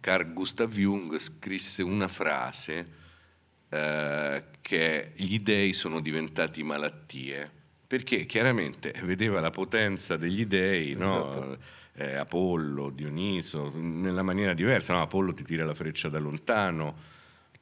Carl 0.00 0.32
Gustav 0.32 0.72
Jung 0.72 1.18
scrisse 1.18 1.82
una 1.82 2.08
frase 2.08 3.02
eh, 3.68 4.44
che 4.60 5.12
gli 5.16 5.40
dei 5.40 5.72
sono 5.72 6.00
diventati 6.00 6.62
malattie, 6.62 7.50
perché 7.86 8.24
chiaramente 8.26 8.94
vedeva 9.02 9.40
la 9.40 9.50
potenza 9.50 10.16
degli 10.16 10.46
dei, 10.46 10.92
esatto. 10.92 11.44
no? 11.44 11.58
Eh, 11.96 12.14
Apollo, 12.14 12.90
Dioniso, 12.90 13.70
nella 13.74 14.22
maniera 14.22 14.54
diversa, 14.54 14.92
no? 14.92 15.02
Apollo 15.02 15.32
ti 15.32 15.44
tira 15.44 15.64
la 15.64 15.74
freccia 15.74 16.08
da 16.08 16.18
lontano, 16.18 17.12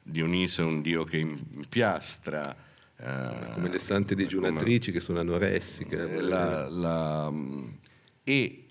Dioniso 0.01 0.61
è 0.61 0.65
un 0.65 0.81
dio 0.81 1.03
che 1.03 1.17
impiastra, 1.17 2.55
eh, 2.97 3.51
come 3.53 3.69
le 3.69 3.79
sante 3.79 4.15
digiunatrici 4.15 4.89
come, 4.89 4.97
che 4.97 5.03
sono 5.03 5.19
anoressiche. 5.19 6.15
Eh, 6.15 6.21
la, 6.21 6.67
la, 6.67 7.31
e 8.23 8.65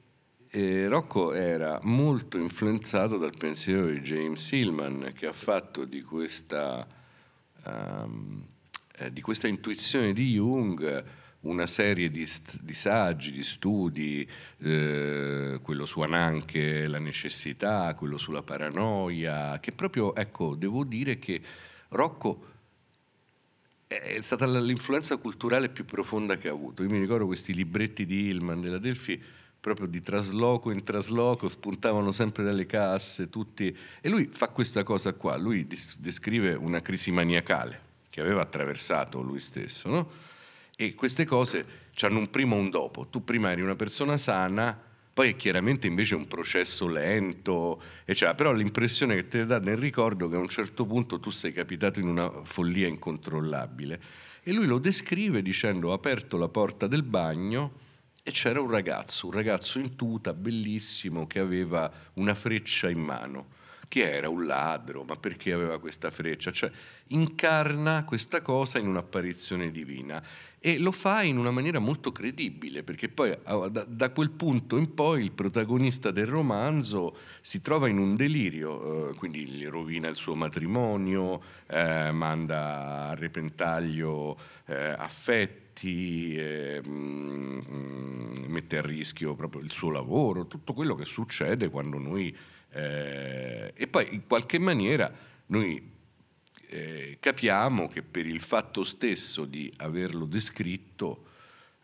eh, 0.48 0.88
Rocco 0.88 1.32
era 1.32 1.78
molto 1.82 2.36
influenzato 2.38 3.16
dal 3.16 3.34
pensiero 3.36 3.86
di 3.86 4.00
James 4.00 4.50
Hillman 4.50 5.12
che 5.14 5.26
ha 5.26 5.32
fatto 5.32 5.84
di 5.84 6.02
questa, 6.02 6.86
um, 7.64 8.44
eh, 8.96 9.12
di 9.12 9.22
questa 9.22 9.48
intuizione 9.48 10.12
di 10.12 10.32
Jung 10.32 11.20
una 11.42 11.66
serie 11.66 12.10
di, 12.10 12.28
di 12.60 12.72
saggi, 12.72 13.32
di 13.32 13.42
studi, 13.42 14.28
eh, 14.58 15.58
quello 15.62 15.86
su 15.86 16.00
Ananche, 16.00 16.86
la 16.86 16.98
necessità, 16.98 17.94
quello 17.94 18.18
sulla 18.18 18.42
paranoia, 18.42 19.58
che 19.60 19.72
proprio, 19.72 20.14
ecco, 20.14 20.54
devo 20.54 20.84
dire 20.84 21.18
che 21.18 21.40
Rocco 21.88 22.50
è 23.86 24.20
stata 24.20 24.46
l'influenza 24.46 25.16
culturale 25.16 25.68
più 25.68 25.84
profonda 25.84 26.36
che 26.36 26.48
ha 26.48 26.52
avuto. 26.52 26.82
Io 26.82 26.90
mi 26.90 26.98
ricordo 26.98 27.26
questi 27.26 27.52
libretti 27.52 28.06
di 28.06 28.28
Hillman 28.28 28.60
della 28.60 28.78
Delphi 28.78 29.22
proprio 29.62 29.86
di 29.86 30.02
trasloco 30.02 30.72
in 30.72 30.82
trasloco, 30.82 31.46
spuntavano 31.46 32.10
sempre 32.10 32.42
dalle 32.42 32.66
casse, 32.66 33.30
tutti... 33.30 33.74
E 34.00 34.08
lui 34.08 34.26
fa 34.26 34.48
questa 34.48 34.82
cosa 34.82 35.12
qua, 35.12 35.36
lui 35.36 35.68
descrive 35.98 36.54
una 36.54 36.82
crisi 36.82 37.12
maniacale 37.12 37.90
che 38.10 38.20
aveva 38.20 38.42
attraversato 38.42 39.20
lui 39.20 39.38
stesso, 39.38 39.88
no? 39.88 40.10
E 40.82 40.96
queste 40.96 41.24
cose 41.24 41.64
hanno 42.00 42.18
un 42.18 42.28
prima 42.28 42.56
e 42.56 42.58
un 42.58 42.68
dopo. 42.68 43.06
Tu 43.06 43.22
prima 43.22 43.52
eri 43.52 43.62
una 43.62 43.76
persona 43.76 44.16
sana, 44.16 44.76
poi 45.12 45.28
è 45.28 45.36
chiaramente 45.36 45.86
invece 45.86 46.16
un 46.16 46.26
processo 46.26 46.88
lento, 46.88 47.80
eccetera. 48.04 48.34
però 48.34 48.52
l'impressione 48.52 49.14
che 49.14 49.28
te 49.28 49.46
dà 49.46 49.60
nel 49.60 49.76
ricordo 49.76 50.26
è 50.26 50.30
che 50.30 50.34
a 50.34 50.40
un 50.40 50.48
certo 50.48 50.84
punto 50.84 51.20
tu 51.20 51.30
sei 51.30 51.52
capitato 51.52 52.00
in 52.00 52.08
una 52.08 52.28
follia 52.42 52.88
incontrollabile. 52.88 54.00
E 54.42 54.52
lui 54.52 54.66
lo 54.66 54.78
descrive 54.78 55.40
dicendo 55.40 55.90
ho 55.90 55.92
aperto 55.92 56.36
la 56.36 56.48
porta 56.48 56.88
del 56.88 57.04
bagno 57.04 57.74
e 58.24 58.32
c'era 58.32 58.60
un 58.60 58.70
ragazzo, 58.70 59.26
un 59.26 59.34
ragazzo 59.34 59.78
in 59.78 59.94
tuta, 59.94 60.32
bellissimo, 60.32 61.28
che 61.28 61.38
aveva 61.38 61.88
una 62.14 62.34
freccia 62.34 62.90
in 62.90 62.98
mano. 62.98 63.60
Che 63.86 64.10
era 64.10 64.30
un 64.30 64.46
ladro, 64.46 65.04
ma 65.04 65.16
perché 65.16 65.52
aveva 65.52 65.78
questa 65.78 66.10
freccia? 66.10 66.50
Cioè, 66.50 66.72
incarna 67.08 68.04
questa 68.04 68.40
cosa 68.40 68.78
in 68.78 68.88
un'apparizione 68.88 69.70
divina 69.70 70.24
e 70.64 70.78
lo 70.78 70.92
fa 70.92 71.24
in 71.24 71.38
una 71.38 71.50
maniera 71.50 71.80
molto 71.80 72.12
credibile, 72.12 72.84
perché 72.84 73.08
poi 73.08 73.36
da, 73.44 73.84
da, 73.84 74.10
quel 74.10 74.30
punto 74.30 74.76
in 74.76 74.94
poi 74.94 75.24
il 75.24 75.32
protagonista 75.32 76.12
del 76.12 76.28
romanzo 76.28 77.16
si 77.40 77.60
trova 77.60 77.88
in 77.88 77.98
un 77.98 78.14
delirio, 78.14 79.10
eh, 79.10 79.14
quindi 79.16 79.64
rovina 79.64 80.06
il 80.06 80.14
suo 80.14 80.36
matrimonio, 80.36 81.42
eh, 81.66 82.12
manda 82.12 83.08
a 83.08 83.14
repentaglio 83.14 84.38
eh, 84.66 84.94
affetti, 84.96 86.36
eh, 86.36 86.80
mh, 86.80 87.62
mm, 87.68 88.44
mette 88.46 88.78
a 88.78 88.82
rischio 88.82 89.34
proprio 89.34 89.62
il 89.62 89.72
suo 89.72 89.90
lavoro, 89.90 90.46
tutto 90.46 90.74
quello 90.74 90.94
che 90.94 91.06
succede 91.06 91.70
quando 91.70 91.98
noi... 91.98 92.34
Eh, 92.70 93.72
e 93.74 93.86
poi 93.88 94.14
in 94.14 94.26
qualche 94.28 94.60
maniera 94.60 95.12
noi 95.46 95.90
eh, 96.72 97.18
capiamo 97.20 97.86
che 97.86 98.02
per 98.02 98.26
il 98.26 98.40
fatto 98.40 98.82
stesso 98.82 99.44
di 99.44 99.70
averlo 99.76 100.24
descritto 100.24 101.26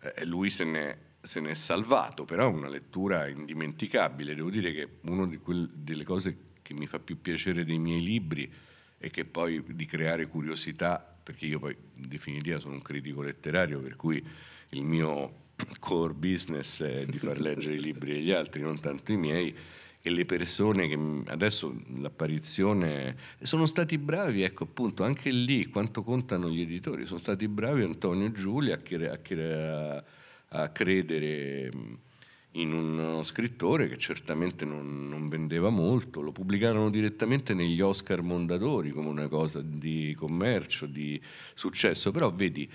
eh, 0.00 0.24
lui 0.24 0.48
se 0.48 0.64
ne, 0.64 0.98
se 1.20 1.40
ne, 1.40 1.50
è 1.50 1.54
salvato, 1.54 2.24
però 2.24 2.48
è 2.48 2.52
una 2.52 2.70
lettura 2.70 3.28
indimenticabile. 3.28 4.34
Devo 4.34 4.48
dire 4.48 4.72
che 4.72 4.88
una 5.02 5.28
delle 5.72 6.04
cose 6.04 6.38
che 6.62 6.72
mi 6.72 6.86
fa 6.86 6.98
più 6.98 7.20
piacere 7.20 7.64
dei 7.64 7.78
miei 7.78 8.02
libri 8.02 8.50
è 8.96 9.10
che 9.10 9.26
poi 9.26 9.62
di 9.66 9.84
creare 9.84 10.26
curiosità, 10.26 10.98
perché 11.22 11.44
io 11.44 11.58
poi 11.58 11.76
in 11.96 12.08
definitiva 12.08 12.58
sono 12.58 12.74
un 12.74 12.82
critico 12.82 13.22
letterario, 13.22 13.80
per 13.80 13.94
cui 13.94 14.26
il 14.70 14.82
mio 14.84 15.46
core 15.78 16.14
business 16.14 16.82
è 16.82 17.04
di 17.04 17.18
far 17.18 17.40
leggere 17.40 17.74
i 17.74 17.80
libri 17.80 18.12
degli 18.12 18.30
altri, 18.30 18.62
non 18.62 18.80
tanto 18.80 19.12
i 19.12 19.18
miei, 19.18 19.54
e 20.00 20.10
le 20.10 20.24
persone 20.24 20.88
che 20.88 20.98
adesso 21.26 21.74
l'apparizione 21.96 23.16
sono 23.42 23.66
stati 23.66 23.98
bravi, 23.98 24.42
ecco 24.42 24.64
appunto 24.64 25.02
anche 25.02 25.30
lì 25.30 25.66
quanto 25.66 26.02
contano 26.02 26.48
gli 26.48 26.60
editori, 26.60 27.04
sono 27.04 27.18
stati 27.18 27.48
bravi 27.48 27.82
Antonio 27.82 28.26
e 28.26 28.32
Giulia 28.32 28.80
a, 28.80 29.18
a, 29.20 30.04
a 30.48 30.68
credere 30.68 31.70
in 32.52 32.72
uno 32.72 33.22
scrittore 33.22 33.88
che 33.88 33.98
certamente 33.98 34.64
non, 34.64 35.08
non, 35.08 35.28
vendeva 35.28 35.68
molto, 35.68 36.20
lo 36.20 36.32
pubblicarono 36.32 36.90
direttamente 36.90 37.52
negli 37.52 37.80
Oscar 37.80 38.22
Mondadori 38.22 38.90
come 38.90 39.08
una 39.08 39.28
cosa 39.28 39.60
di 39.60 40.14
commercio, 40.16 40.86
di 40.86 41.20
successo, 41.54 42.10
però 42.10 42.32
vedi, 42.32 42.68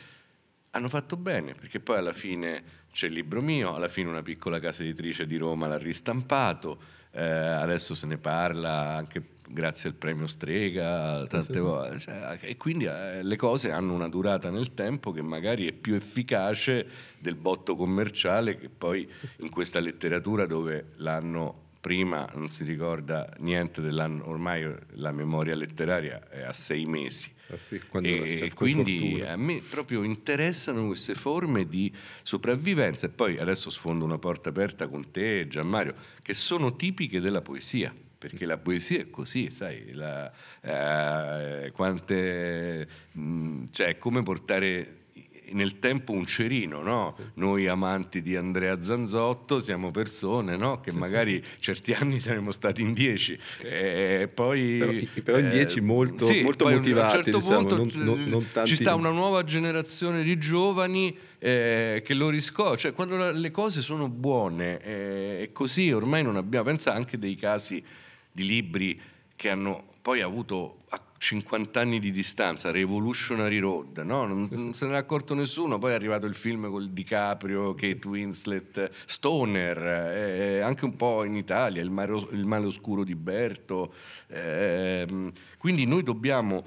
hanno 0.72 0.90
fatto 0.90 1.18
bene 1.18 1.54
perché 1.54 1.80
poi 1.80 1.98
alla 1.98 2.14
fine 2.14 2.82
c'è 2.92 3.08
il 3.08 3.14
libro 3.14 3.42
mio, 3.42 3.74
alla 3.74 3.88
fine 3.88 4.10
una 4.10 4.22
piccola 4.22 4.60
casa 4.60 4.84
editrice 4.84 5.26
di 5.26 5.38
Roma 5.38 5.68
l'ha 5.68 5.78
ristampato, 5.78 7.02
eh, 7.14 7.24
adesso 7.24 7.94
se 7.94 8.08
ne 8.08 8.18
parla 8.18 8.96
anche 8.96 9.32
grazie 9.48 9.90
al 9.90 9.96
premio 9.96 10.26
Strega, 10.26 11.26
tante 11.28 11.54
sì, 11.54 11.60
volte, 11.60 12.00
cioè, 12.00 12.38
e 12.42 12.58
quindi 12.58 12.86
eh, 12.86 13.22
le 13.22 13.36
cose 13.36 13.72
hanno 13.72 13.94
una 13.94 14.10
durata 14.10 14.50
nel 14.50 14.74
tempo 14.74 15.12
che 15.12 15.22
magari 15.22 15.68
è 15.68 15.74
più 15.74 15.94
efficace 15.94 16.88
del 17.20 17.36
botto 17.36 17.76
commerciale 17.76 18.58
che 18.58 18.70
poi 18.70 19.08
in 19.38 19.50
questa 19.50 19.80
letteratura 19.80 20.46
dove 20.46 20.94
l'anno 20.98 21.62
prima 21.80 22.28
non 22.34 22.48
si 22.48 22.64
ricorda 22.64 23.30
niente 23.40 23.82
dell'anno, 23.82 24.28
ormai 24.28 24.74
la 24.94 25.12
memoria 25.12 25.56
letteraria 25.56 26.30
è 26.30 26.42
a 26.42 26.54
sei 26.54 26.86
mesi. 26.86 27.32
Ah 27.54 27.58
sì, 27.58 27.76
e 27.76 28.52
quindi 28.54 29.00
fortuna. 29.00 29.32
a 29.32 29.38
me 29.38 29.62
proprio 29.68 30.04
interessano 30.04 30.88
queste 30.88 31.14
forme 31.14 31.68
di 31.68 31.94
sopravvivenza 32.24 33.08
e 33.08 33.10
poi 33.10 33.38
adesso 33.38 33.70
sfondo 33.70 34.04
una 34.06 34.18
porta 34.18 34.50
aperta 34.50 34.88
con 34.88 35.12
te 35.12 35.48
Gianmario, 35.48 35.96
che 36.22 36.34
sono 36.34 36.76
tipiche 36.76 37.20
della 37.20 37.42
poesia 37.42 37.94
perché 38.24 38.46
la 38.46 38.58
poesia 38.58 39.00
è 39.00 39.10
così, 39.10 39.50
sai, 39.50 39.92
la, 39.92 40.32
eh, 40.62 41.72
quante, 41.72 42.88
mh, 43.12 43.66
cioè 43.72 43.98
come 43.98 44.24
portare 44.24 45.03
nel 45.52 45.80
tempo 45.80 46.12
un 46.12 46.26
cerino, 46.26 46.82
no? 46.82 47.16
Noi 47.36 47.68
amanti 47.68 48.22
di 48.22 48.36
Andrea 48.36 48.82
Zanzotto 48.82 49.60
siamo 49.60 49.92
persone 49.92 50.56
no? 50.56 50.80
che 50.80 50.92
sì, 50.92 50.98
magari 50.98 51.44
sì, 51.44 51.62
certi 51.62 51.94
anni 51.94 52.20
saremmo 52.20 52.52
stati 52.52 52.82
in 52.82 52.94
dieci, 52.94 53.38
e 53.62 54.30
poi, 54.34 54.78
però, 54.78 54.92
però 55.24 55.38
in 55.40 55.50
dieci 55.50 55.82
molto, 55.82 56.28
molto 56.42 56.70
motivati, 56.70 57.16
a 57.16 57.18
un 57.18 57.24
certo 57.24 57.38
diciamo, 57.40 57.66
punto 57.66 57.76
non, 57.76 57.90
non, 57.96 58.24
non 58.26 58.48
tanti... 58.52 58.70
ci 58.70 58.76
sta 58.76 58.96
una 58.96 59.12
nuova 59.12 59.44
generazione 59.44 60.24
di 60.24 60.38
giovani 60.38 61.16
eh, 61.40 62.02
che 62.06 62.14
lo 62.14 62.30
riscoprono, 62.30 62.78
cioè 62.78 62.94
quando 62.94 63.32
le 63.32 63.52
cose 63.52 63.82
sono 63.82 64.08
buone 64.08 64.82
eh, 64.82 65.42
e 65.42 65.52
così 65.52 65.92
ormai 65.92 66.24
non 66.24 66.38
abbiamo, 66.38 66.66
pensa 66.66 66.94
anche 66.94 67.20
dei 67.20 67.36
casi 67.36 67.84
di 68.32 68.46
libri 68.46 69.00
che 69.36 69.50
hanno 69.50 69.92
poi 70.02 70.22
avuto 70.22 70.78
50 71.24 71.80
anni 71.80 72.00
di 72.02 72.12
distanza, 72.12 72.70
Revolutionary 72.70 73.60
Road, 73.60 74.00
no? 74.00 74.26
non, 74.26 74.50
non, 74.52 74.74
se 74.74 74.86
ne 74.88 74.96
è 74.96 74.98
accorto 74.98 75.34
nessuno, 75.34 75.78
poi 75.78 75.92
è 75.92 75.94
arrivato 75.94 76.26
il 76.26 76.36
film 76.36 76.70
con 76.70 76.90
DiCaprio, 76.92 77.74
Kate 77.76 78.06
Winslet, 78.06 78.92
Stoner, 79.06 79.78
eh, 79.78 80.60
anche 80.60 80.84
un 80.84 80.98
po' 80.98 81.24
in 81.24 81.38
Italia, 81.38 81.82
Il 81.82 81.92
male, 81.92 82.28
il 82.32 82.46
male 82.46 82.66
oscuro 82.66 83.06
di 83.06 83.16
Berto, 83.16 83.94
eh, 84.28 85.32
quindi 85.58 85.86
noi 85.86 86.04
dobbiamo 86.04 86.66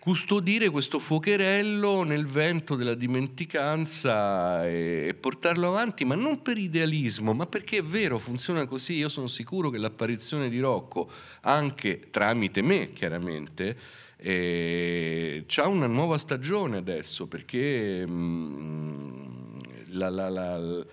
custodire 0.00 0.70
questo 0.70 0.98
fuocherello 0.98 2.02
nel 2.04 2.26
vento 2.26 2.74
della 2.74 2.94
dimenticanza 2.94 4.66
e, 4.66 5.14
portarlo 5.20 5.68
avanti, 5.68 6.06
ma 6.06 6.14
non 6.14 6.40
per 6.40 6.56
idealismo, 6.56 7.34
ma 7.34 7.46
perché 7.46 7.78
è 7.78 7.82
vero, 7.82 8.18
funziona 8.18 8.66
così. 8.66 8.94
Io 8.94 9.08
sono 9.08 9.26
sicuro 9.26 9.68
che 9.68 9.76
l'apparizione 9.76 10.48
di 10.48 10.58
Rocco, 10.58 11.10
anche 11.42 12.08
tramite 12.10 12.62
me 12.62 12.92
chiaramente, 12.94 13.76
eh, 14.16 15.44
ha 15.56 15.68
una 15.68 15.86
nuova 15.86 16.16
stagione 16.16 16.78
adesso 16.78 17.26
perché 17.26 18.04
mh, 18.06 18.12
mm, 18.12 19.60
la, 19.90 20.08
la, 20.08 20.28
la, 20.30 20.84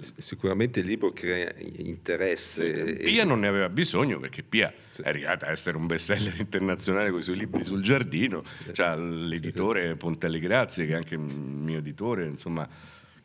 Sicuramente 0.00 0.80
il 0.80 0.86
libro 0.86 1.12
crea 1.12 1.52
interesse. 1.58 2.94
Pia 2.94 3.24
non 3.24 3.40
ne 3.40 3.48
aveva 3.48 3.68
bisogno 3.68 4.18
perché 4.18 4.42
Pia 4.42 4.72
è 5.02 5.08
arrivata 5.08 5.46
a 5.46 5.50
essere 5.50 5.76
un 5.76 5.86
bestseller 5.86 6.38
internazionale 6.40 7.10
con 7.10 7.18
i 7.18 7.22
suoi 7.22 7.36
libri 7.36 7.64
sul 7.64 7.82
giardino. 7.82 8.42
C'ha 8.72 8.94
l'editore 8.96 9.96
Pontelli 9.96 10.38
Grazie, 10.38 10.86
che 10.86 10.92
è 10.92 10.96
anche 10.96 11.16
mio 11.16 11.78
editore, 11.78 12.26
insomma 12.26 12.68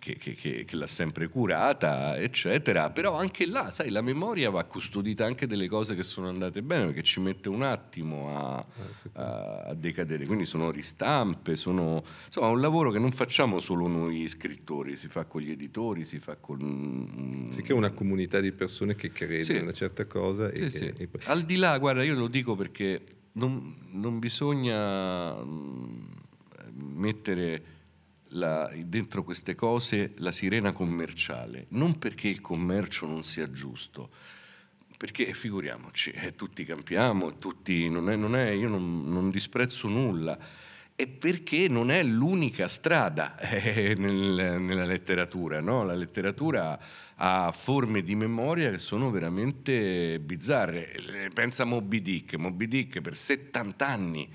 che, 0.03 0.17
che, 0.17 0.33
che, 0.33 0.65
che, 0.65 0.75
l'ha 0.75 0.87
sempre 0.87 1.29
curata, 1.29 2.17
eccetera. 2.17 2.89
Però 2.89 3.17
anche 3.17 3.47
là, 3.47 3.71
sai, 3.71 3.89
la 3.89 4.01
memoria 4.01 4.49
va 4.49 4.65
custodita 4.65 5.25
anche 5.25 5.47
delle 5.47 5.69
cose 5.69 5.95
che 5.95 6.03
sono 6.03 6.27
andate 6.27 6.61
bene, 6.61 6.87
perché 6.87 7.03
ci 7.03 7.21
mette 7.21 7.47
un 7.47 7.61
attimo 7.61 8.37
a, 8.37 8.65
ah, 9.13 9.63
a, 9.67 9.73
decadere. 9.73 10.25
Quindi 10.25 10.45
sono 10.45 10.71
ristampe, 10.71 11.55
sono 11.55 12.03
insomma 12.25 12.47
un 12.47 12.59
lavoro 12.59 12.91
che 12.91 12.99
non 12.99 13.11
facciamo 13.11 13.59
solo 13.59 13.87
noi 13.87 14.27
scrittori, 14.27 14.97
si 14.97 15.07
fa 15.07 15.23
con 15.23 15.39
gli 15.39 15.51
editori, 15.51 16.03
si 16.03 16.19
fa 16.19 16.35
con... 16.35 17.47
Si 17.49 17.61
crea 17.61 17.77
una 17.77 17.91
comunità 17.91 18.41
di 18.41 18.51
persone 18.51 18.95
che 18.95 19.09
credono 19.13 19.43
sì. 19.43 19.55
in 19.55 19.61
una 19.61 19.71
certa 19.71 20.05
cosa. 20.05 20.53
Sì, 20.53 20.63
e, 20.63 20.69
sì. 20.69 20.93
E 20.97 21.07
poi... 21.07 21.21
Al 21.27 21.43
di 21.43 21.55
là, 21.55 21.77
guarda, 21.77 22.03
io 22.03 22.15
lo 22.15 22.27
dico 22.27 22.55
perché 22.55 23.03
non, 23.33 23.73
non 23.91 24.19
bisogna 24.19 25.33
mm, 25.33 26.01
mettere 26.73 27.72
la, 28.33 28.71
dentro 28.75 29.23
queste 29.23 29.55
cose 29.55 30.13
la 30.17 30.31
sirena 30.31 30.71
commerciale, 30.71 31.65
non 31.69 31.97
perché 31.97 32.27
il 32.27 32.41
commercio 32.41 33.05
non 33.05 33.23
sia 33.23 33.49
giusto, 33.51 34.09
perché 34.97 35.33
figuriamoci, 35.33 36.11
eh, 36.11 36.35
tutti 36.35 36.63
campiamo, 36.63 37.37
tutti, 37.37 37.89
non 37.89 38.09
è, 38.09 38.15
non 38.15 38.35
è, 38.35 38.49
io 38.51 38.69
non, 38.69 39.09
non, 39.09 39.29
disprezzo 39.29 39.87
nulla, 39.87 40.37
è 40.95 41.07
perché 41.07 41.67
non 41.67 41.89
è 41.91 42.03
l'unica 42.03 42.67
strada 42.67 43.37
eh, 43.39 43.95
nel, 43.97 44.61
nella 44.61 44.85
letteratura, 44.85 45.59
no? 45.59 45.83
la 45.83 45.95
letteratura 45.95 46.79
ha 47.15 47.51
forme 47.51 48.01
di 48.01 48.15
memoria 48.15 48.71
che 48.71 48.79
sono 48.79 49.09
veramente 49.09 50.19
bizzarre, 50.19 51.29
pensa 51.33 51.63
a 51.63 51.65
Moby 51.65 52.01
Dick, 52.01 52.35
Moby 52.35 52.67
Dick 52.67 53.01
per 53.01 53.15
70 53.15 53.87
anni 53.87 54.29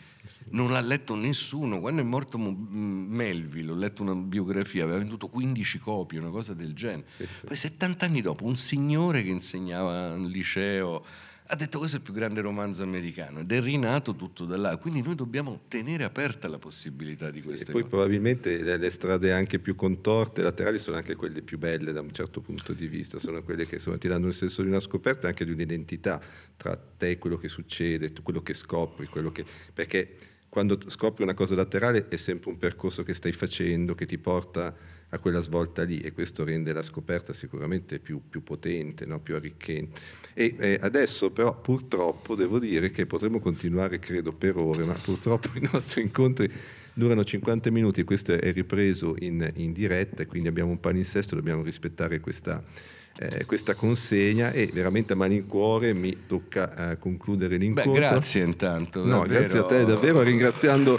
non 0.51 0.71
l'ha 0.71 0.81
letto 0.81 1.15
nessuno. 1.15 1.81
Quando 1.81 2.01
è 2.01 2.05
morto 2.05 2.39
Melville, 2.39 3.73
ho 3.73 3.77
letto 3.77 4.03
una 4.03 4.15
biografia, 4.15 4.85
aveva 4.85 4.99
venduto 4.99 5.29
15 5.29 5.79
copie, 5.79 6.19
una 6.19 6.31
cosa 6.31 6.55
del 6.55 6.75
genere. 6.75 7.07
Sì, 7.17 7.27
sì. 7.27 7.47
Poi 7.47 7.57
70 7.57 8.05
anni 8.05 8.21
dopo, 8.21 8.45
un 8.45 8.57
signore 8.57 9.23
che 9.23 9.31
insegnava 9.31 10.13
al 10.13 10.27
liceo 10.27 11.05
ha 11.51 11.57
detto 11.57 11.79
questo 11.79 11.97
è 11.97 12.01
il 12.01 12.05
più 12.05 12.13
grande 12.13 12.43
romanzo 12.43 12.83
americano 12.83 13.41
ed 13.41 13.51
è 13.51 13.61
rinato 13.61 14.15
tutto 14.15 14.45
da 14.45 14.59
là. 14.59 14.77
Quindi 14.77 15.01
noi 15.03 15.15
dobbiamo 15.15 15.61
tenere 15.67 16.05
aperta 16.05 16.47
la 16.47 16.59
possibilità 16.59 17.31
di 17.31 17.41
sì, 17.41 17.47
queste 17.47 17.69
e 17.69 17.73
poi 17.73 17.83
cose. 17.83 17.95
probabilmente 17.95 18.63
le, 18.63 18.77
le, 18.77 18.91
strade 18.91 19.33
anche 19.33 19.59
più 19.59 19.75
contorte, 19.75 20.43
laterali, 20.43 20.79
sono 20.79 20.99
anche 20.99 21.15
quelle 21.15 21.41
più 21.41 21.57
belle 21.57 21.93
da 21.93 22.03
un 22.03 22.13
certo 22.13 22.43
punto 22.43 22.75
di 22.75 22.87
vista, 22.87 23.19
sono 23.19 23.43
quelle 23.43 23.67
che 23.67 23.77
insomma, 23.77 23.97
ti 23.97 24.09
danno 24.09 24.27
il 24.27 24.35
senso 24.35 24.61
di 24.61 24.69
una 24.69 24.81
scoperta 24.81 25.27
e 25.27 25.31
anche 25.31 25.47
di 25.47 25.51
un'identità 25.51 26.21
tra 26.55 26.77
te 26.77 27.11
e 27.13 27.19
quello 27.19 27.39
che 27.39 27.49
succede, 27.49 28.13
quello 28.23 28.43
che 28.43 28.53
scopri, 28.53 29.07
quello 29.07 29.33
che... 29.33 29.45
perché 29.73 30.17
quando 30.49 30.79
scopri 30.87 31.23
una 31.23 31.35
cosa 31.35 31.55
laterale 31.55 32.09
è 32.09 32.17
sempre 32.17 32.51
un 32.51 32.59
percorso 32.59 33.03
che 33.03 33.15
stai 33.15 33.33
facendo, 33.33 33.95
che 33.95 34.07
ti 34.07 34.19
porta 34.19 34.75
a 35.11 35.19
quella 35.19 35.41
svolta 35.41 35.85
lì 35.85 36.01
e 36.01 36.13
questo 36.13 36.45
rende 36.45 36.73
la 36.73 36.83
scoperta 36.83 37.33
sicuramente 37.33 37.99
più, 37.99 38.21
più 38.29 38.43
potente, 38.43 39.07
no? 39.07 39.21
più 39.21 39.37
arricchente. 39.37 40.01
E 40.35 40.57
eh, 40.59 40.79
adesso 40.83 41.31
però 41.31 41.59
purtroppo 41.59 42.35
devo 42.35 42.59
dire 42.59 42.91
che 42.91 43.07
potremmo 43.07 43.39
continuare 43.39 43.99
credo 43.99 44.33
per 44.33 44.57
ore, 44.57 44.85
ma 44.85 44.95
purtroppo 44.95 45.49
i 45.55 45.67
nostri 45.73 46.03
incontri 46.03 46.51
durano 46.93 47.25
50 47.25 47.71
minuti, 47.71 48.03
questo 48.05 48.33
è 48.33 48.53
ripreso 48.53 49.15
in, 49.21 49.51
in 49.57 49.73
diretta 49.73 50.23
e 50.23 50.27
quindi 50.27 50.49
abbiamo 50.49 50.71
un 50.71 50.81
palinsesto, 50.81 51.35
dobbiamo 51.35 51.63
rispettare 51.63 52.21
questa 52.21 52.63
eh, 53.19 53.45
questa 53.45 53.75
consegna 53.75 54.53
e 54.53 54.71
veramente 54.73 55.13
a 55.13 55.17
malincuore 55.17 55.93
mi 55.93 56.25
tocca 56.27 56.93
eh, 56.93 56.99
concludere 56.99 57.57
l'incontro. 57.57 57.93
Beh, 57.93 57.99
grazie 57.99 58.43
intanto. 58.43 59.05
No, 59.05 59.21
davvero. 59.21 59.41
grazie 59.41 59.59
a 59.59 59.65
te 59.65 59.85
davvero, 59.85 60.23
ringraziando 60.23 60.99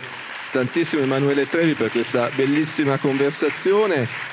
tantissimo 0.51 1.01
Emanuele 1.01 1.47
Trevi 1.47 1.74
per 1.74 1.91
questa 1.91 2.30
bellissima 2.36 2.97
conversazione. 2.97 4.28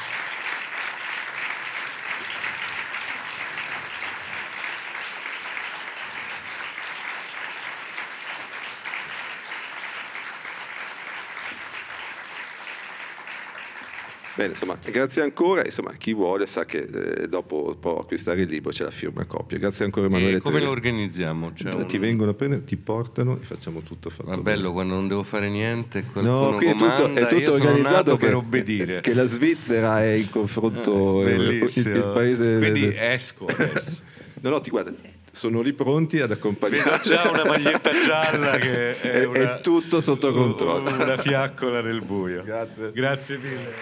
Bene, 14.36 14.50
insomma, 14.50 14.76
grazie 14.84 15.22
ancora. 15.22 15.64
Insomma, 15.64 15.92
chi 15.92 16.12
vuole 16.12 16.46
sa 16.46 16.66
che 16.66 16.86
eh, 16.92 17.26
dopo 17.26 17.74
può 17.80 18.00
acquistare 18.00 18.42
il 18.42 18.48
libro 18.48 18.70
c'è 18.70 18.84
la 18.84 18.90
firma 18.90 19.24
copia. 19.24 19.56
Grazie 19.56 19.86
ancora 19.86 20.06
Emanuele. 20.06 20.36
E 20.36 20.40
come 20.40 20.60
lo 20.60 20.68
organizziamo? 20.68 21.54
Cioè. 21.54 21.86
Ti 21.86 21.96
vengono 21.96 22.32
a 22.32 22.34
prendere, 22.34 22.62
ti 22.64 22.76
portano 22.76 23.38
e 23.40 23.44
facciamo 23.44 23.80
tutto 23.80 24.10
fatto. 24.10 24.28
Ma 24.28 24.36
bello 24.36 24.72
quando 24.72 24.92
non 24.92 25.08
devo 25.08 25.22
fare 25.22 25.48
niente. 25.48 26.04
No, 26.16 26.52
qui 26.56 26.66
è 26.66 26.74
tutto, 26.74 27.14
è 27.14 27.26
tutto 27.26 27.52
organizzato 27.52 28.16
che, 28.16 28.26
per 28.26 28.34
obbedire. 28.34 29.00
Che 29.00 29.14
la 29.14 29.24
Svizzera 29.24 30.02
è 30.02 30.12
in 30.12 30.28
confronto 30.28 31.26
eh, 31.26 31.32
il, 31.32 31.62
il, 31.62 32.10
paese. 32.12 32.58
Quindi 32.58 32.92
esco 32.94 33.46
adesso. 33.46 34.02
no, 34.42 34.50
no, 34.50 34.60
ti 34.60 34.68
guarda 34.68 34.92
sono 35.36 35.60
lì 35.60 35.74
pronti 35.74 36.18
ad 36.18 36.30
accompagnare. 36.30 37.02
Vedo 37.02 37.02
già 37.02 37.28
una 37.28 37.44
maglietta 37.44 37.90
gialla 37.90 38.56
che 38.56 38.98
è, 38.98 39.10
è, 39.20 39.24
una, 39.26 39.58
è 39.58 39.60
tutto 39.60 40.00
sotto 40.00 40.32
controllo. 40.32 40.94
Una 40.94 41.18
fiaccola 41.18 41.82
nel 41.82 42.00
buio. 42.00 42.42
Grazie. 42.42 42.90
Grazie 42.92 43.36
mille. 43.36 43.74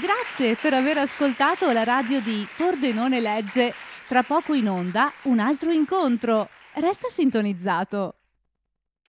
Grazie 0.00 0.56
per 0.60 0.74
aver 0.74 0.98
ascoltato 0.98 1.70
la 1.70 1.84
radio 1.84 2.20
di 2.20 2.44
Pordenone 2.56 3.20
Legge. 3.20 3.74
Tra 4.08 4.24
poco 4.24 4.54
in 4.54 4.68
onda 4.68 5.12
un 5.22 5.38
altro 5.38 5.70
incontro. 5.70 6.48
Resta 6.74 7.06
sintonizzato. 7.08 8.17